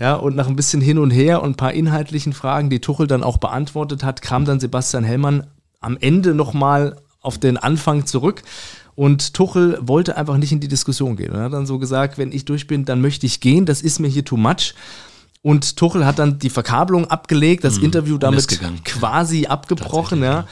Ja, 0.00 0.14
und 0.14 0.34
nach 0.34 0.48
ein 0.48 0.56
bisschen 0.56 0.80
hin 0.80 0.98
und 0.98 1.10
her 1.10 1.42
und 1.42 1.50
ein 1.50 1.56
paar 1.56 1.72
inhaltlichen 1.72 2.32
Fragen, 2.32 2.68
die 2.68 2.80
Tuchel 2.80 3.06
dann 3.06 3.22
auch 3.22 3.38
beantwortet 3.38 4.02
hat, 4.02 4.22
kam 4.22 4.44
dann 4.44 4.58
Sebastian 4.58 5.04
Hellmann 5.04 5.46
am 5.80 5.96
Ende 6.00 6.34
nochmal 6.34 6.96
auf 7.20 7.38
den 7.38 7.56
Anfang 7.56 8.06
zurück. 8.06 8.42
Und 8.96 9.34
Tuchel 9.34 9.78
wollte 9.82 10.16
einfach 10.16 10.36
nicht 10.36 10.52
in 10.52 10.60
die 10.60 10.68
Diskussion 10.68 11.16
gehen. 11.16 11.32
Er 11.32 11.42
hat 11.42 11.52
dann 11.52 11.66
so 11.66 11.78
gesagt, 11.78 12.18
wenn 12.18 12.32
ich 12.32 12.44
durch 12.44 12.66
bin, 12.66 12.84
dann 12.84 13.00
möchte 13.00 13.26
ich 13.26 13.40
gehen. 13.40 13.66
Das 13.66 13.82
ist 13.82 14.00
mir 14.00 14.08
hier 14.08 14.24
too 14.24 14.36
much. 14.36 14.74
Und 15.46 15.76
Tuchel 15.76 16.04
hat 16.04 16.18
dann 16.18 16.40
die 16.40 16.50
Verkabelung 16.50 17.08
abgelegt, 17.08 17.62
das 17.62 17.78
mhm, 17.78 17.84
Interview 17.84 18.18
damit 18.18 18.48
quasi 18.84 19.46
abgebrochen. 19.46 20.20
Ja. 20.20 20.44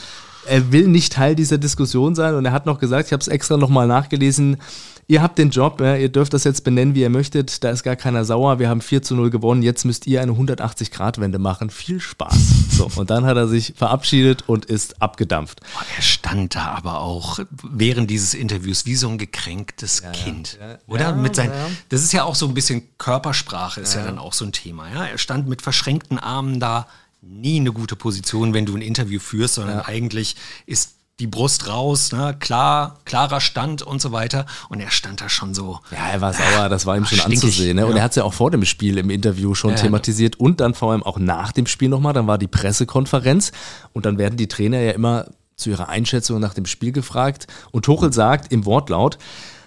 Er 0.46 0.70
will 0.70 0.86
nicht 0.86 1.14
Teil 1.14 1.34
dieser 1.34 1.58
Diskussion 1.58 2.14
sein 2.14 2.36
und 2.36 2.44
er 2.44 2.52
hat 2.52 2.64
noch 2.64 2.78
gesagt, 2.78 3.06
ich 3.06 3.12
habe 3.12 3.20
es 3.20 3.26
extra 3.26 3.56
nochmal 3.56 3.88
nachgelesen, 3.88 4.58
ihr 5.06 5.22
habt 5.22 5.38
den 5.38 5.50
Job, 5.50 5.80
ja, 5.80 5.96
ihr 5.96 6.08
dürft 6.08 6.34
das 6.34 6.44
jetzt 6.44 6.64
benennen, 6.64 6.94
wie 6.94 7.02
ihr 7.02 7.10
möchtet, 7.10 7.62
da 7.64 7.70
ist 7.70 7.82
gar 7.82 7.96
keiner 7.96 8.24
sauer, 8.24 8.58
wir 8.58 8.68
haben 8.68 8.80
4 8.80 9.02
zu 9.02 9.14
0 9.14 9.30
gewonnen, 9.30 9.62
jetzt 9.62 9.84
müsst 9.84 10.06
ihr 10.06 10.22
eine 10.22 10.32
180-Grad-Wende 10.32 11.38
machen. 11.38 11.70
Viel 11.70 12.00
Spaß. 12.00 12.36
So, 12.74 12.90
und 12.96 13.10
dann 13.10 13.24
hat 13.24 13.36
er 13.36 13.46
sich 13.46 13.74
verabschiedet 13.76 14.48
und 14.48 14.64
ist 14.64 15.00
abgedampft. 15.00 15.60
Oh, 15.76 15.82
er 15.96 16.02
stand 16.02 16.56
da 16.56 16.72
aber 16.72 17.00
auch 17.00 17.38
während 17.62 18.10
dieses 18.10 18.34
Interviews 18.34 18.86
wie 18.86 18.96
so 18.96 19.08
ein 19.08 19.18
gekränktes 19.18 20.02
ja, 20.02 20.10
Kind. 20.10 20.58
Ja, 20.60 20.78
oder? 20.86 21.14
mit 21.14 21.36
seinen, 21.36 21.52
Das 21.88 22.02
ist 22.02 22.12
ja 22.12 22.24
auch 22.24 22.34
so 22.34 22.46
ein 22.48 22.54
bisschen 22.54 22.82
Körpersprache, 22.98 23.80
ist 23.80 23.94
ja. 23.94 24.04
dann 24.04 24.18
auch 24.18 24.32
so 24.32 24.44
ein 24.44 24.52
Thema. 24.52 24.90
Ja? 24.90 25.04
Er 25.06 25.18
stand 25.18 25.48
mit 25.48 25.62
verschränkten 25.62 26.18
Armen 26.18 26.58
da 26.58 26.88
nie 27.22 27.60
eine 27.60 27.72
gute 27.72 27.96
Position, 27.96 28.54
wenn 28.54 28.66
du 28.66 28.74
ein 28.74 28.82
Interview 28.82 29.20
führst, 29.20 29.54
sondern 29.54 29.80
eigentlich 29.80 30.36
ist 30.66 30.96
die 31.20 31.28
Brust 31.28 31.68
raus, 31.68 32.10
ne? 32.10 32.36
klar, 32.40 32.98
klarer 33.04 33.40
Stand 33.40 33.82
und 33.82 34.00
so 34.00 34.10
weiter. 34.10 34.46
Und 34.68 34.80
er 34.80 34.90
stand 34.90 35.20
da 35.20 35.28
schon 35.28 35.54
so. 35.54 35.78
Ja, 35.92 36.08
er 36.12 36.20
war 36.20 36.32
sauer, 36.32 36.68
das 36.68 36.86
war 36.86 36.96
ihm 36.96 37.04
schon 37.04 37.18
stinkig, 37.18 37.44
anzusehen. 37.44 37.76
Ne? 37.76 37.86
Und 37.86 37.92
ja. 37.92 37.98
er 37.98 38.02
hat 38.04 38.12
es 38.12 38.16
ja 38.16 38.24
auch 38.24 38.34
vor 38.34 38.50
dem 38.50 38.64
Spiel 38.64 38.98
im 38.98 39.10
Interview 39.10 39.54
schon 39.54 39.70
ja, 39.70 39.76
thematisiert 39.76 40.36
und 40.36 40.60
dann 40.60 40.74
vor 40.74 40.90
allem 40.90 41.04
auch 41.04 41.18
nach 41.18 41.52
dem 41.52 41.66
Spiel 41.66 41.88
nochmal. 41.88 42.14
Dann 42.14 42.26
war 42.26 42.38
die 42.38 42.48
Pressekonferenz 42.48 43.52
und 43.92 44.06
dann 44.06 44.18
werden 44.18 44.36
die 44.36 44.48
Trainer 44.48 44.80
ja 44.80 44.90
immer 44.90 45.26
zu 45.56 45.70
ihrer 45.70 45.88
Einschätzung 45.88 46.40
nach 46.40 46.54
dem 46.54 46.66
Spiel 46.66 46.90
gefragt. 46.90 47.46
Und 47.70 47.84
Tuchel 47.84 48.12
sagt 48.12 48.50
im 48.52 48.64
Wortlaut, 48.66 49.18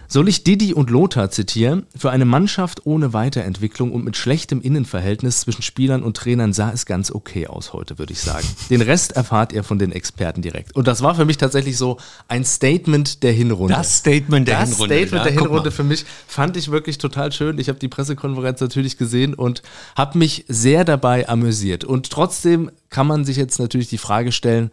soll 0.08 0.28
ich 0.28 0.44
Didi 0.44 0.74
und 0.74 0.90
Lothar 0.90 1.30
zitieren? 1.30 1.86
Für 1.96 2.12
eine 2.12 2.26
Mannschaft 2.26 2.86
ohne 2.86 3.14
Weiterentwicklung 3.14 3.92
und 3.92 4.04
mit 4.04 4.16
schlechtem 4.16 4.62
Innenverhältnis 4.62 5.42
zwischen 5.42 5.62
Spielern 5.62 6.04
und 6.04 6.18
Trainern 6.18 6.54
sah 6.54 6.72
es 6.72 6.86
ganz 6.86 7.12
okay 7.12 7.48
aus 7.48 7.74
heute, 7.74 8.00
würde 8.00 8.14
ich 8.14 8.22
sagen. 8.22 8.48
Den 8.70 8.82
Rest 8.82 9.14
erfahrt 9.14 9.54
ihr 9.54 9.64
von 9.64 9.80
den 9.80 9.92
Experten 9.92 10.42
direkt. 10.42 10.76
Und 10.76 10.88
das 10.88 11.02
war 11.02 11.16
für 11.16 11.26
mich 11.26 11.38
tatsächlich 11.38 11.78
so 11.78 11.98
ein 12.28 12.46
Statement 12.46 13.24
der 13.24 13.34
Hinrunde. 13.34 13.74
Das 13.74 13.98
Statement 13.98 14.48
der 14.48 14.60
das 14.60 14.70
Hinrunde. 14.70 14.96
Das 14.96 15.04
Statement 15.04 15.26
ja, 15.26 15.32
der 15.32 15.42
Hinrunde 15.42 15.72
für 15.72 15.84
mich 15.84 16.06
fand 16.28 16.58
ich 16.58 16.72
wirklich 16.72 16.98
total 16.98 17.32
schön. 17.32 17.60
Ich 17.60 17.70
habe 17.70 17.80
die 17.80 17.88
Pressekonferenz 17.88 18.62
natürlich 18.62 18.98
gesehen 18.98 19.34
und 19.34 19.62
habe 19.96 20.18
mich 20.18 20.46
sehr 20.48 20.86
dabei 20.86 21.28
amüsiert. 21.28 21.84
Und 21.84 22.10
trotzdem 22.10 22.72
kann 22.90 23.08
man 23.08 23.26
sich 23.26 23.38
jetzt 23.38 23.60
natürlich 23.60 23.90
die 23.90 23.98
Frage 23.98 24.32
stellen, 24.32 24.72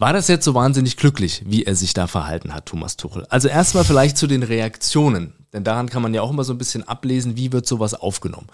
war 0.00 0.14
das 0.14 0.28
jetzt 0.28 0.46
so 0.46 0.54
wahnsinnig 0.54 0.96
glücklich, 0.96 1.42
wie 1.46 1.64
er 1.64 1.76
sich 1.76 1.92
da 1.92 2.06
verhalten 2.06 2.54
hat, 2.54 2.66
Thomas 2.66 2.96
Tuchel? 2.96 3.26
Also 3.28 3.48
erstmal 3.48 3.84
vielleicht 3.84 4.16
zu 4.16 4.26
den 4.26 4.42
Reaktionen, 4.42 5.34
denn 5.52 5.62
daran 5.62 5.90
kann 5.90 6.00
man 6.00 6.14
ja 6.14 6.22
auch 6.22 6.30
immer 6.30 6.42
so 6.42 6.54
ein 6.54 6.58
bisschen 6.58 6.88
ablesen, 6.88 7.36
wie 7.36 7.52
wird 7.52 7.66
sowas 7.66 7.92
aufgenommen. 7.92 8.46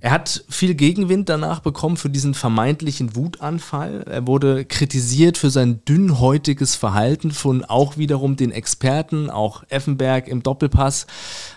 Er 0.00 0.10
hat 0.10 0.44
viel 0.50 0.74
Gegenwind 0.74 1.28
danach 1.28 1.60
bekommen 1.60 1.96
für 1.96 2.10
diesen 2.10 2.34
vermeintlichen 2.34 3.16
Wutanfall. 3.16 4.04
Er 4.06 4.26
wurde 4.26 4.64
kritisiert 4.64 5.38
für 5.38 5.48
sein 5.48 5.80
dünnhäutiges 5.88 6.74
Verhalten 6.74 7.30
von 7.30 7.64
auch 7.64 7.96
wiederum 7.96 8.36
den 8.36 8.50
Experten, 8.50 9.30
auch 9.30 9.62
Effenberg 9.70 10.28
im 10.28 10.42
Doppelpass 10.42 11.06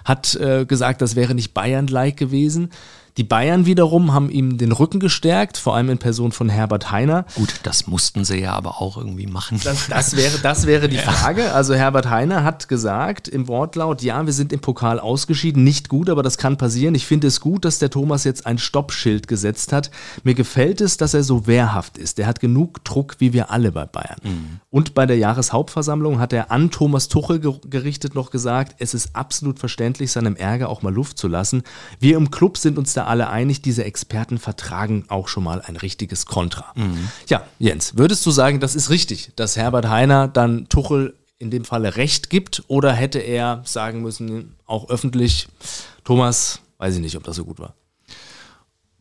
hat 0.05 0.35
äh, 0.35 0.65
gesagt, 0.65 1.01
das 1.01 1.17
wäre 1.17 1.35
nicht 1.35 1.53
Bayern-like 1.53 2.15
gewesen. 2.15 2.69
Die 3.17 3.23
Bayern 3.23 3.65
wiederum 3.65 4.13
haben 4.13 4.29
ihm 4.29 4.57
den 4.57 4.71
Rücken 4.71 4.99
gestärkt, 4.99 5.57
vor 5.57 5.75
allem 5.75 5.89
in 5.89 5.97
Person 5.97 6.31
von 6.31 6.49
Herbert 6.49 6.91
Heiner. 6.91 7.25
Gut, 7.33 7.55
das 7.63 7.87
mussten 7.87 8.23
sie 8.23 8.39
ja 8.39 8.53
aber 8.53 8.79
auch 8.79 8.95
irgendwie 8.95 9.25
machen. 9.25 9.59
Das, 9.63 9.87
das 9.87 10.15
wäre, 10.15 10.37
das 10.37 10.67
wäre 10.67 10.87
die 10.87 10.97
Frage. 10.97 11.51
Also 11.53 11.73
Herbert 11.73 12.09
Heiner 12.09 12.43
hat 12.43 12.67
gesagt 12.67 13.27
im 13.27 13.47
Wortlaut, 13.47 14.03
ja, 14.03 14.23
wir 14.23 14.33
sind 14.33 14.53
im 14.53 14.59
Pokal 14.59 14.99
ausgeschieden, 14.99 15.63
nicht 15.63 15.89
gut, 15.89 16.11
aber 16.11 16.21
das 16.21 16.37
kann 16.37 16.57
passieren. 16.57 16.93
Ich 16.93 17.07
finde 17.07 17.27
es 17.27 17.41
gut, 17.41 17.65
dass 17.65 17.79
der 17.79 17.89
Thomas 17.89 18.23
jetzt 18.23 18.45
ein 18.45 18.59
Stoppschild 18.59 19.27
gesetzt 19.27 19.73
hat. 19.73 19.89
Mir 20.23 20.35
gefällt 20.35 20.79
es, 20.79 20.97
dass 20.97 21.15
er 21.15 21.23
so 21.23 21.47
wehrhaft 21.47 21.97
ist. 21.97 22.19
Er 22.19 22.27
hat 22.27 22.39
genug 22.39 22.85
Druck, 22.85 23.15
wie 23.17 23.33
wir 23.33 23.49
alle 23.49 23.71
bei 23.71 23.85
Bayern. 23.85 24.19
Mhm. 24.23 24.59
Und 24.69 24.93
bei 24.93 25.07
der 25.07 25.17
Jahreshauptversammlung 25.17 26.19
hat 26.19 26.33
er 26.33 26.51
an 26.51 26.69
Thomas 26.69 27.07
Tuchel 27.07 27.39
gerichtet 27.67 28.13
noch 28.13 28.29
gesagt, 28.29 28.75
es 28.77 28.93
ist 28.93 29.15
absolut 29.15 29.57
verständlich, 29.57 30.11
seinem 30.11 30.35
Ärger 30.35 30.69
auch 30.69 30.83
mal 30.83 30.93
Luft 30.93 31.17
zu 31.17 31.27
lassen. 31.27 31.63
Wir 31.99 32.15
im 32.15 32.29
Club 32.29 32.57
sind 32.57 32.77
uns 32.77 32.93
da 32.93 33.06
alle 33.07 33.29
einig, 33.29 33.61
diese 33.61 33.83
Experten 33.83 34.37
vertragen 34.37 35.05
auch 35.07 35.27
schon 35.27 35.43
mal 35.43 35.61
ein 35.61 35.75
richtiges 35.75 36.25
Kontra. 36.25 36.71
Mhm. 36.75 37.09
Ja, 37.27 37.45
Jens, 37.59 37.97
würdest 37.97 38.25
du 38.25 38.31
sagen, 38.31 38.59
das 38.59 38.75
ist 38.75 38.89
richtig, 38.89 39.31
dass 39.35 39.55
Herbert 39.55 39.87
Heiner 39.89 40.27
dann 40.27 40.69
Tuchel 40.69 41.15
in 41.39 41.51
dem 41.51 41.65
Falle 41.65 41.95
Recht 41.95 42.29
gibt 42.29 42.63
oder 42.67 42.93
hätte 42.93 43.19
er 43.19 43.61
sagen 43.65 44.01
müssen, 44.01 44.55
auch 44.65 44.89
öffentlich, 44.89 45.47
Thomas, 46.03 46.61
weiß 46.77 46.95
ich 46.95 47.01
nicht, 47.01 47.15
ob 47.15 47.23
das 47.23 47.35
so 47.35 47.45
gut 47.45 47.59
war. 47.59 47.75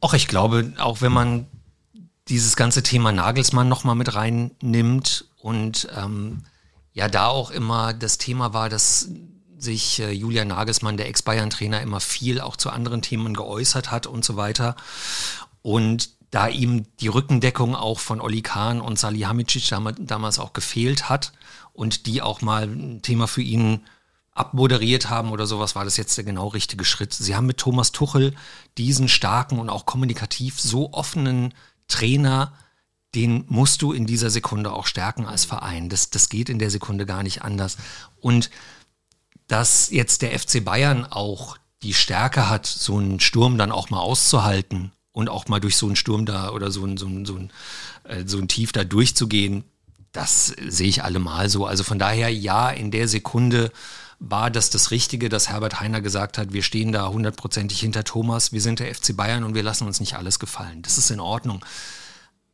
Auch 0.00 0.14
ich 0.14 0.28
glaube, 0.28 0.72
auch 0.78 1.00
wenn 1.00 1.12
man 1.12 1.46
dieses 2.28 2.56
ganze 2.56 2.82
Thema 2.82 3.12
Nagelsmann 3.12 3.68
nochmal 3.68 3.94
mit 3.94 4.14
reinnimmt 4.14 5.26
und 5.38 5.88
ähm, 5.96 6.42
ja 6.92 7.08
da 7.08 7.28
auch 7.28 7.50
immer 7.50 7.94
das 7.94 8.18
Thema 8.18 8.52
war, 8.52 8.68
dass 8.68 9.08
sich 9.66 10.00
äh, 10.00 10.10
Julian 10.10 10.48
Nagelsmann, 10.48 10.96
der 10.96 11.08
Ex-Bayern-Trainer, 11.08 11.82
immer 11.82 12.00
viel 12.00 12.40
auch 12.40 12.56
zu 12.56 12.70
anderen 12.70 13.02
Themen 13.02 13.34
geäußert 13.34 13.90
hat 13.90 14.06
und 14.06 14.24
so 14.24 14.36
weiter. 14.36 14.76
Und 15.60 16.16
da 16.30 16.48
ihm 16.48 16.86
die 17.00 17.08
Rückendeckung 17.08 17.76
auch 17.76 17.98
von 17.98 18.20
Oli 18.20 18.42
Kahn 18.42 18.80
und 18.80 18.98
Salihamidzic 18.98 19.68
damals 20.00 20.38
auch 20.38 20.52
gefehlt 20.54 21.08
hat 21.08 21.32
und 21.72 22.06
die 22.06 22.22
auch 22.22 22.40
mal 22.40 22.64
ein 22.64 23.02
Thema 23.02 23.28
für 23.28 23.42
ihn 23.42 23.82
abmoderiert 24.32 25.08
haben 25.08 25.30
oder 25.30 25.46
sowas, 25.46 25.74
war 25.74 25.84
das 25.84 25.96
jetzt 25.96 26.16
der 26.16 26.24
genau 26.24 26.48
richtige 26.48 26.84
Schritt. 26.84 27.14
Sie 27.14 27.34
haben 27.34 27.46
mit 27.46 27.58
Thomas 27.58 27.92
Tuchel 27.92 28.34
diesen 28.76 29.08
starken 29.08 29.58
und 29.58 29.70
auch 29.70 29.86
kommunikativ 29.86 30.60
so 30.60 30.92
offenen 30.92 31.54
Trainer, 31.88 32.52
den 33.14 33.44
musst 33.48 33.80
du 33.80 33.92
in 33.92 34.06
dieser 34.06 34.28
Sekunde 34.28 34.72
auch 34.72 34.86
stärken 34.86 35.26
als 35.26 35.46
Verein. 35.46 35.88
Das, 35.88 36.10
das 36.10 36.28
geht 36.28 36.50
in 36.50 36.58
der 36.58 36.70
Sekunde 36.70 37.06
gar 37.06 37.22
nicht 37.22 37.42
anders. 37.42 37.78
Und 38.20 38.50
dass 39.48 39.90
jetzt 39.90 40.22
der 40.22 40.38
FC 40.38 40.64
Bayern 40.64 41.04
auch 41.04 41.56
die 41.82 41.94
Stärke 41.94 42.48
hat, 42.48 42.66
so 42.66 42.98
einen 42.98 43.20
Sturm 43.20 43.58
dann 43.58 43.72
auch 43.72 43.90
mal 43.90 44.00
auszuhalten 44.00 44.92
und 45.12 45.28
auch 45.28 45.48
mal 45.48 45.60
durch 45.60 45.76
so 45.76 45.86
einen 45.86 45.96
Sturm 45.96 46.26
da 46.26 46.50
oder 46.50 46.70
so 46.70 46.84
ein, 46.84 46.96
so 46.96 47.06
ein, 47.06 47.24
so 47.24 47.36
ein, 47.36 47.50
äh, 48.04 48.24
so 48.26 48.38
ein 48.38 48.48
Tief 48.48 48.72
da 48.72 48.84
durchzugehen, 48.84 49.64
das 50.12 50.46
sehe 50.46 50.88
ich 50.88 51.04
allemal 51.04 51.48
so. 51.48 51.66
Also 51.66 51.84
von 51.84 51.98
daher, 51.98 52.32
ja, 52.32 52.70
in 52.70 52.90
der 52.90 53.06
Sekunde 53.06 53.70
war 54.18 54.50
das 54.50 54.70
das 54.70 54.90
Richtige, 54.90 55.28
dass 55.28 55.50
Herbert 55.50 55.80
Heiner 55.80 56.00
gesagt 56.00 56.38
hat, 56.38 56.52
wir 56.52 56.62
stehen 56.62 56.90
da 56.90 57.08
hundertprozentig 57.08 57.80
hinter 57.80 58.02
Thomas, 58.02 58.52
wir 58.52 58.62
sind 58.62 58.78
der 58.78 58.94
FC 58.94 59.14
Bayern 59.14 59.44
und 59.44 59.54
wir 59.54 59.62
lassen 59.62 59.86
uns 59.86 60.00
nicht 60.00 60.16
alles 60.16 60.38
gefallen. 60.38 60.82
Das 60.82 60.96
ist 60.96 61.10
in 61.10 61.20
Ordnung. 61.20 61.64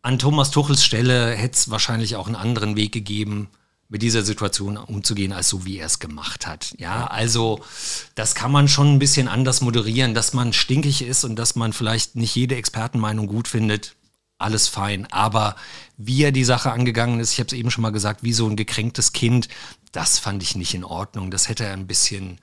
An 0.03 0.19
Thomas 0.19 0.51
Tuchels 0.51 0.85
Stelle 0.85 1.33
hätte 1.33 1.57
es 1.57 1.71
wahrscheinlich 1.71 2.17
auch 2.17 2.27
einen 2.27 2.35
anderen 2.35 2.75
Weg 2.75 2.91
gegeben, 2.91 3.49
mit 3.93 4.01
dieser 4.01 4.23
Situation 4.23 4.79
umzugehen, 4.79 5.35
als 5.35 5.51
so 5.51 5.67
wie 5.67 5.77
er 5.77 5.85
es 5.85 5.99
gemacht 5.99 6.47
hat. 6.47 6.75
Ja, 6.79 7.09
also 7.09 7.63
das 8.15 8.35
kann 8.35 8.51
man 8.51 8.67
schon 8.67 8.95
ein 8.95 8.99
bisschen 8.99 9.29
anders 9.29 9.61
moderieren, 9.61 10.15
dass 10.15 10.33
man 10.33 10.55
stinkig 10.55 11.03
ist 11.03 11.25
und 11.25 11.37
dass 11.37 11.57
man 11.57 11.75
vielleicht 11.75 12.17
nicht 12.17 12.35
jede 12.35 12.57
Expertenmeinung 12.57 13.27
gut 13.27 13.49
findet. 13.49 13.95
Alles 14.39 14.67
fein. 14.67 15.07
Aber 15.13 15.57
wie 15.99 16.23
er 16.23 16.33
die 16.33 16.43
Sache 16.43 16.73
angegangen 16.73 17.21
ist, 17.21 17.35
ich 17.35 17.39
habe 17.39 17.49
es 17.49 17.53
eben 17.53 17.71
schon 17.71 17.83
mal 17.83 17.93
gesagt, 17.93 18.23
wie 18.23 18.33
so 18.33 18.49
ein 18.49 18.57
gekränktes 18.57 19.13
Kind, 19.13 19.49
das 19.93 20.19
fand 20.19 20.43
ich 20.43 20.57
nicht 20.57 20.73
in 20.73 20.85
Ordnung. 20.85 21.31
Das 21.31 21.51
hätte 21.51 21.67
er 21.67 21.75
ein 21.75 21.87
bisschen, 21.87 22.41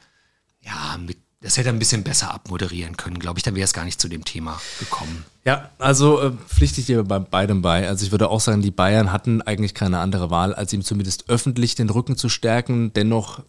ja, 0.62 1.00
mit 1.00 1.18
das 1.42 1.56
hätte 1.56 1.70
er 1.70 1.74
ein 1.74 1.80
bisschen 1.80 2.04
besser 2.04 2.34
abmoderieren 2.34 2.98
können, 2.98 3.18
glaube 3.18 3.40
ich. 3.40 3.44
Dann 3.44 3.56
wäre 3.56 3.64
es 3.64 3.74
gar 3.74 3.86
nicht 3.86 4.02
zu 4.02 4.10
dem 4.10 4.26
Thema 4.26 4.60
gekommen. 4.80 5.24
Ja, 5.46 5.70
also 5.80 6.20
äh, 6.22 6.32
pflichte 6.48 6.82
ich 6.82 6.88
dir 6.88 7.04
bei 7.04 7.20
beidem 7.20 7.62
bei. 7.62 7.88
Also 7.88 8.06
ich 8.06 8.12
würde 8.12 8.30
auch 8.30 8.42
sagen, 8.42 8.62
die 8.62 8.72
Bayern 8.72 9.14
hatten 9.14 9.42
eigentlich 9.42 9.74
keine 9.74 10.00
andere 10.00 10.30
Wahl, 10.30 10.54
als 10.54 10.74
ihm 10.74 10.84
zumindest 10.84 11.30
öffentlich 11.30 11.76
den 11.76 11.90
Rücken 11.90 12.18
zu 12.18 12.28
stärken. 12.28 12.92
Dennoch 12.94 13.42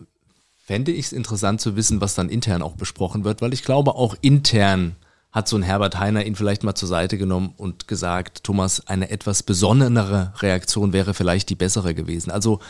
fände 0.57 0.93
ich 0.93 1.07
es 1.07 1.13
interessant 1.13 1.61
zu 1.61 1.75
wissen, 1.75 2.01
was 2.01 2.15
dann 2.15 2.29
intern 2.29 2.63
auch 2.63 2.77
besprochen 2.77 3.25
wird, 3.25 3.43
weil 3.43 3.53
ich 3.53 3.65
glaube, 3.65 3.97
auch 3.97 4.15
intern 4.21 4.95
hat 5.33 5.49
so 5.49 5.57
ein 5.57 5.63
Herbert 5.63 5.99
Heiner 5.99 6.25
ihn 6.25 6.37
vielleicht 6.37 6.63
mal 6.63 6.75
zur 6.75 6.89
Seite 6.89 7.19
genommen 7.19 7.55
und 7.57 7.89
gesagt, 7.89 8.45
Thomas, 8.45 8.87
eine 8.87 9.11
etwas 9.11 9.43
besonnenere 9.43 10.33
Reaktion 10.39 10.93
wäre 10.93 11.15
vielleicht 11.15 11.51
die 11.51 11.55
bessere 11.57 11.95
gewesen. 11.95 12.31
Also 12.31 12.61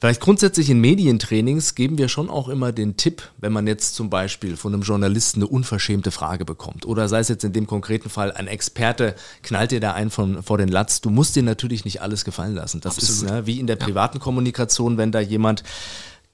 Vielleicht 0.00 0.22
grundsätzlich 0.22 0.70
in 0.70 0.80
Medientrainings 0.80 1.74
geben 1.74 1.98
wir 1.98 2.08
schon 2.08 2.30
auch 2.30 2.48
immer 2.48 2.72
den 2.72 2.96
Tipp, 2.96 3.22
wenn 3.36 3.52
man 3.52 3.66
jetzt 3.66 3.94
zum 3.94 4.08
Beispiel 4.08 4.56
von 4.56 4.72
einem 4.72 4.82
Journalisten 4.82 5.40
eine 5.40 5.46
unverschämte 5.46 6.10
Frage 6.10 6.46
bekommt 6.46 6.86
oder 6.86 7.06
sei 7.06 7.18
es 7.18 7.28
jetzt 7.28 7.44
in 7.44 7.52
dem 7.52 7.66
konkreten 7.66 8.08
Fall 8.08 8.32
ein 8.32 8.46
Experte 8.46 9.14
knallt 9.42 9.72
dir 9.72 9.80
da 9.80 9.92
einen 9.92 10.10
von, 10.10 10.42
vor 10.42 10.56
den 10.56 10.68
Latz. 10.68 11.02
Du 11.02 11.10
musst 11.10 11.36
dir 11.36 11.42
natürlich 11.42 11.84
nicht 11.84 12.00
alles 12.00 12.24
gefallen 12.24 12.54
lassen. 12.54 12.80
Das 12.80 12.96
Absolut. 12.96 13.24
ist 13.24 13.30
ne, 13.30 13.46
wie 13.46 13.60
in 13.60 13.66
der 13.66 13.76
privaten 13.76 14.16
ja. 14.16 14.24
Kommunikation, 14.24 14.96
wenn 14.96 15.12
da 15.12 15.20
jemand 15.20 15.64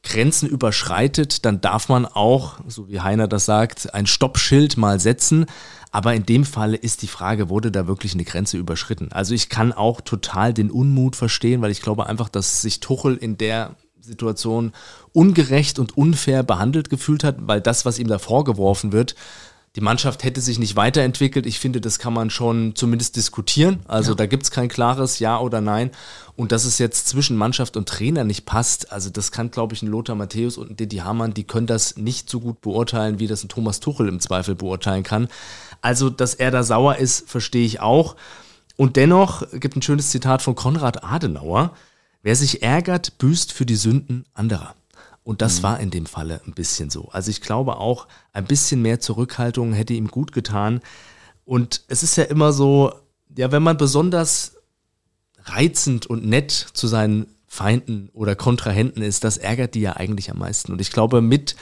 Grenzen 0.05 0.48
überschreitet, 0.48 1.44
dann 1.44 1.61
darf 1.61 1.88
man 1.88 2.07
auch, 2.07 2.61
so 2.68 2.88
wie 2.88 3.00
Heiner 3.00 3.26
das 3.26 3.46
sagt, 3.46 3.92
ein 3.92 4.07
Stoppschild 4.07 4.76
mal 4.76 5.00
setzen. 5.00 5.46
Aber 5.96 6.12
in 6.12 6.26
dem 6.26 6.44
Falle 6.44 6.76
ist 6.76 7.00
die 7.00 7.06
Frage, 7.06 7.48
wurde 7.48 7.72
da 7.72 7.87
wirklich 7.87 8.12
eine 8.12 8.24
Grenze 8.24 8.59
überschritten? 8.59 9.12
Also 9.12 9.32
ich 9.32 9.48
kann 9.48 9.72
auch 9.72 10.02
total 10.02 10.52
den 10.52 10.70
Unmut 10.70 11.16
verstehen, 11.16 11.62
weil 11.62 11.70
ich 11.70 11.80
glaube 11.80 12.06
einfach, 12.06 12.28
dass 12.28 12.61
sich 12.61 12.80
Tuchel 12.80 13.16
in 13.16 13.38
der 13.38 13.76
Situation 13.98 14.72
ungerecht 15.14 15.78
und 15.78 15.96
unfair 15.96 16.42
behandelt 16.42 16.90
gefühlt 16.90 17.24
hat, 17.24 17.37
weil 17.38 17.62
das, 17.62 17.87
was 17.87 17.98
ihm 17.98 18.09
da 18.09 18.18
vorgeworfen 18.18 18.92
wird, 18.92 19.14
die 19.76 19.82
Mannschaft 19.82 20.24
hätte 20.24 20.40
sich 20.40 20.58
nicht 20.58 20.74
weiterentwickelt. 20.74 21.44
Ich 21.44 21.60
finde, 21.60 21.82
das 21.82 21.98
kann 21.98 22.14
man 22.14 22.30
schon 22.30 22.74
zumindest 22.74 23.14
diskutieren. 23.14 23.80
Also 23.86 24.12
ja. 24.12 24.16
da 24.16 24.26
gibt 24.26 24.44
es 24.44 24.50
kein 24.50 24.68
klares 24.68 25.18
Ja 25.18 25.38
oder 25.38 25.60
Nein. 25.60 25.90
Und 26.34 26.50
dass 26.50 26.64
es 26.64 26.78
jetzt 26.78 27.08
zwischen 27.08 27.36
Mannschaft 27.36 27.76
und 27.76 27.86
Trainer 27.86 28.24
nicht 28.24 28.46
passt, 28.46 28.90
also 28.90 29.10
das 29.10 29.32
kann, 29.32 29.50
glaube 29.50 29.74
ich, 29.74 29.82
ein 29.82 29.88
Lothar 29.88 30.16
Matthäus 30.16 30.56
und 30.56 30.70
ein 30.70 30.76
Didi 30.76 30.96
Hamann, 30.96 31.34
die 31.34 31.44
können 31.44 31.66
das 31.66 31.98
nicht 31.98 32.30
so 32.30 32.40
gut 32.40 32.62
beurteilen, 32.62 33.18
wie 33.18 33.26
das 33.26 33.44
ein 33.44 33.50
Thomas 33.50 33.80
Tuchel 33.80 34.08
im 34.08 34.18
Zweifel 34.18 34.54
beurteilen 34.54 35.02
kann. 35.02 35.28
Also, 35.82 36.08
dass 36.08 36.32
er 36.32 36.50
da 36.50 36.62
sauer 36.62 36.96
ist, 36.96 37.28
verstehe 37.28 37.66
ich 37.66 37.80
auch. 37.80 38.16
Und 38.76 38.96
dennoch 38.96 39.46
gibt 39.52 39.76
ein 39.76 39.82
schönes 39.82 40.08
Zitat 40.08 40.40
von 40.40 40.54
Konrad 40.54 41.04
Adenauer. 41.04 41.76
Wer 42.22 42.34
sich 42.34 42.62
ärgert, 42.62 43.18
büßt 43.18 43.52
für 43.52 43.66
die 43.66 43.76
Sünden 43.76 44.24
anderer. 44.32 44.74
Und 45.26 45.42
das 45.42 45.58
mhm. 45.58 45.62
war 45.64 45.80
in 45.80 45.90
dem 45.90 46.06
Falle 46.06 46.40
ein 46.46 46.52
bisschen 46.52 46.88
so. 46.88 47.08
Also 47.08 47.32
ich 47.32 47.40
glaube 47.40 47.78
auch, 47.78 48.06
ein 48.32 48.44
bisschen 48.44 48.80
mehr 48.80 49.00
Zurückhaltung 49.00 49.72
hätte 49.72 49.92
ihm 49.92 50.06
gut 50.06 50.30
getan. 50.30 50.80
Und 51.44 51.82
es 51.88 52.04
ist 52.04 52.14
ja 52.14 52.22
immer 52.22 52.52
so, 52.52 52.92
ja, 53.36 53.50
wenn 53.50 53.64
man 53.64 53.76
besonders 53.76 54.54
reizend 55.42 56.06
und 56.06 56.24
nett 56.24 56.52
zu 56.52 56.86
seinen 56.86 57.26
Feinden 57.48 58.08
oder 58.12 58.36
Kontrahenten 58.36 59.02
ist, 59.02 59.24
das 59.24 59.36
ärgert 59.36 59.74
die 59.74 59.80
ja 59.80 59.96
eigentlich 59.96 60.30
am 60.30 60.38
meisten. 60.38 60.70
Und 60.70 60.80
ich 60.80 60.92
glaube, 60.92 61.20
mit 61.20 61.56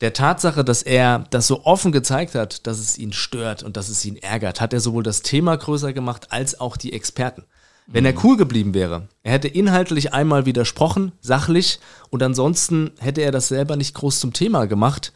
der 0.00 0.12
Tatsache, 0.12 0.64
dass 0.64 0.82
er 0.82 1.26
das 1.30 1.46
so 1.46 1.64
offen 1.64 1.92
gezeigt 1.92 2.34
hat, 2.34 2.66
dass 2.66 2.80
es 2.80 2.98
ihn 2.98 3.12
stört 3.12 3.62
und 3.62 3.76
dass 3.76 3.88
es 3.88 4.04
ihn 4.04 4.16
ärgert, 4.16 4.60
hat 4.60 4.72
er 4.72 4.80
sowohl 4.80 5.04
das 5.04 5.22
Thema 5.22 5.56
größer 5.56 5.92
gemacht 5.92 6.32
als 6.32 6.58
auch 6.58 6.76
die 6.76 6.92
Experten. 6.92 7.44
Wenn 7.86 8.04
er 8.04 8.24
cool 8.24 8.36
geblieben 8.36 8.74
wäre, 8.74 9.08
er 9.22 9.32
hätte 9.32 9.46
inhaltlich 9.48 10.12
einmal 10.12 10.44
widersprochen, 10.44 11.12
sachlich, 11.20 11.78
und 12.10 12.22
ansonsten 12.22 12.90
hätte 12.98 13.22
er 13.22 13.30
das 13.30 13.48
selber 13.48 13.76
nicht 13.76 13.94
groß 13.94 14.18
zum 14.18 14.32
Thema 14.32 14.66
gemacht, 14.66 15.12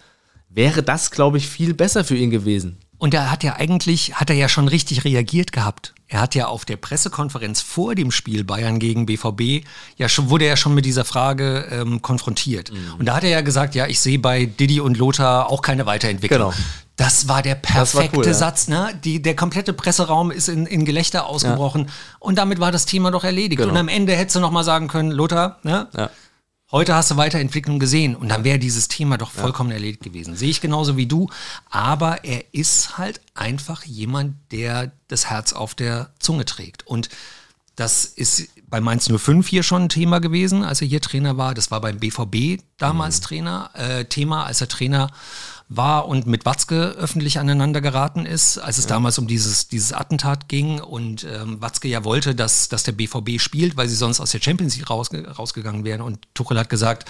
wäre 0.49 0.83
das, 0.83 1.11
glaube 1.11 1.39
ich, 1.39 1.49
viel 1.49 1.75
besser 1.75 2.05
für 2.05 2.17
ihn 2.17 2.31
gewesen. 2.31 2.79
Und 3.01 3.15
er 3.15 3.31
hat 3.31 3.43
ja 3.43 3.57
eigentlich, 3.57 4.17
hat 4.17 4.29
er 4.29 4.37
ja 4.37 4.47
schon 4.47 4.69
richtig 4.69 5.05
reagiert 5.05 5.53
gehabt. 5.53 5.95
Er 6.07 6.21
hat 6.21 6.35
ja 6.35 6.49
auf 6.49 6.67
der 6.67 6.77
Pressekonferenz 6.77 7.63
vor 7.63 7.95
dem 7.95 8.11
Spiel 8.11 8.45
Bayern 8.45 8.79
gegen 8.79 9.07
BVB, 9.07 9.65
ja 9.97 10.07
schon, 10.11 10.29
wurde 10.29 10.45
er 10.45 10.59
schon 10.59 10.75
mit 10.75 10.85
dieser 10.85 11.07
Frage 11.07 11.67
ähm, 11.71 12.03
konfrontiert. 12.03 12.71
Mhm. 12.71 12.97
Und 12.99 13.07
da 13.07 13.17
hat 13.17 13.25
er 13.25 13.31
ja 13.31 13.41
gesagt, 13.41 13.75
ja, 13.75 13.87
ich 13.87 14.01
sehe 14.01 14.19
bei 14.19 14.45
Didi 14.45 14.81
und 14.81 14.99
Lothar 14.99 15.49
auch 15.49 15.63
keine 15.63 15.87
Weiterentwicklung. 15.87 16.51
Genau. 16.51 16.65
Das 16.97 17.27
war 17.27 17.41
der 17.41 17.55
perfekte 17.55 18.19
war 18.19 18.19
cool, 18.19 18.27
ja. 18.27 18.35
Satz, 18.35 18.69
ne? 18.69 18.93
Die, 19.03 19.23
der 19.23 19.35
komplette 19.35 19.73
Presseraum 19.73 20.31
ist 20.31 20.51
in, 20.51 20.67
in 20.67 20.85
Gelächter 20.85 21.25
ausgebrochen 21.25 21.87
ja. 21.87 21.93
und 22.19 22.37
damit 22.37 22.61
war 22.61 22.71
das 22.71 22.85
Thema 22.85 23.11
doch 23.11 23.25
erledigt. 23.25 23.63
Genau. 23.63 23.73
Und 23.73 23.79
am 23.79 23.89
Ende 23.89 24.15
hättest 24.15 24.37
du 24.37 24.41
noch 24.41 24.51
mal 24.51 24.65
sagen 24.65 24.89
können, 24.89 25.11
Lothar, 25.11 25.59
ne? 25.63 25.89
Ja. 25.97 26.11
Heute 26.73 26.95
hast 26.95 27.11
du 27.11 27.17
Weiterentwicklung 27.17 27.81
gesehen 27.81 28.15
und 28.15 28.29
dann 28.29 28.45
wäre 28.45 28.61
dieses 28.61 28.87
Thema 28.87 29.19
doch 29.19 29.33
vollkommen 29.33 29.71
ja. 29.71 29.77
erledigt 29.77 30.05
gewesen. 30.05 30.37
Sehe 30.37 30.51
ich 30.51 30.61
genauso 30.61 30.97
wie 30.97 31.07
du, 31.07 31.29
aber 31.69 32.25
er 32.25 32.45
ist 32.55 32.97
halt 32.97 33.21
einfach 33.35 33.85
jemand, 33.85 34.37
der 34.53 34.93
das 35.09 35.29
Herz 35.29 35.53
auf 35.53 35.75
der 35.75 36.11
Zunge 36.21 36.45
trägt. 36.45 36.87
Und 36.87 37.09
das 37.75 38.05
ist 38.05 38.51
bei 38.69 38.81
Mainz 38.81 39.11
05 39.11 39.49
hier 39.49 39.65
schon 39.65 39.85
ein 39.85 39.89
Thema 39.89 40.21
gewesen, 40.21 40.63
als 40.63 40.81
er 40.81 40.87
hier 40.87 41.01
Trainer 41.01 41.37
war. 41.37 41.55
Das 41.55 41.73
war 41.73 41.81
beim 41.81 41.99
BVB 41.99 42.63
damals 42.79 43.19
mhm. 43.19 43.25
Trainer, 43.25 43.71
äh, 43.75 44.05
Thema, 44.05 44.45
als 44.45 44.61
er 44.61 44.69
Trainer 44.69 45.11
war 45.73 46.09
und 46.09 46.27
mit 46.27 46.45
Watzke 46.45 46.97
öffentlich 46.99 47.39
aneinander 47.39 47.81
geraten 47.81 48.27
ist, 48.27 48.59
als 48.59 48.77
es 48.77 48.85
ja. 48.85 48.91
damals 48.91 49.19
um 49.19 49.29
dieses, 49.29 49.69
dieses 49.69 49.93
Attentat 49.93 50.49
ging 50.49 50.81
und 50.81 51.25
ähm, 51.25 51.63
Watzke 51.63 51.87
ja 51.87 52.03
wollte, 52.03 52.35
dass, 52.35 52.69
dass 52.69 52.83
der 52.83 52.91
BVB 52.93 53.41
spielt, 53.41 53.77
weil 53.77 53.89
sie 53.89 53.95
sonst 53.95 54.21
aus 54.21 54.33
der 54.33 54.41
Champions 54.41 54.77
League 54.77 54.91
rausge 54.91 55.31
rausgegangen 55.31 55.85
wären. 55.85 56.01
Und 56.01 56.19
Tuchel 56.35 56.59
hat 56.59 56.71
gesagt, 56.71 57.09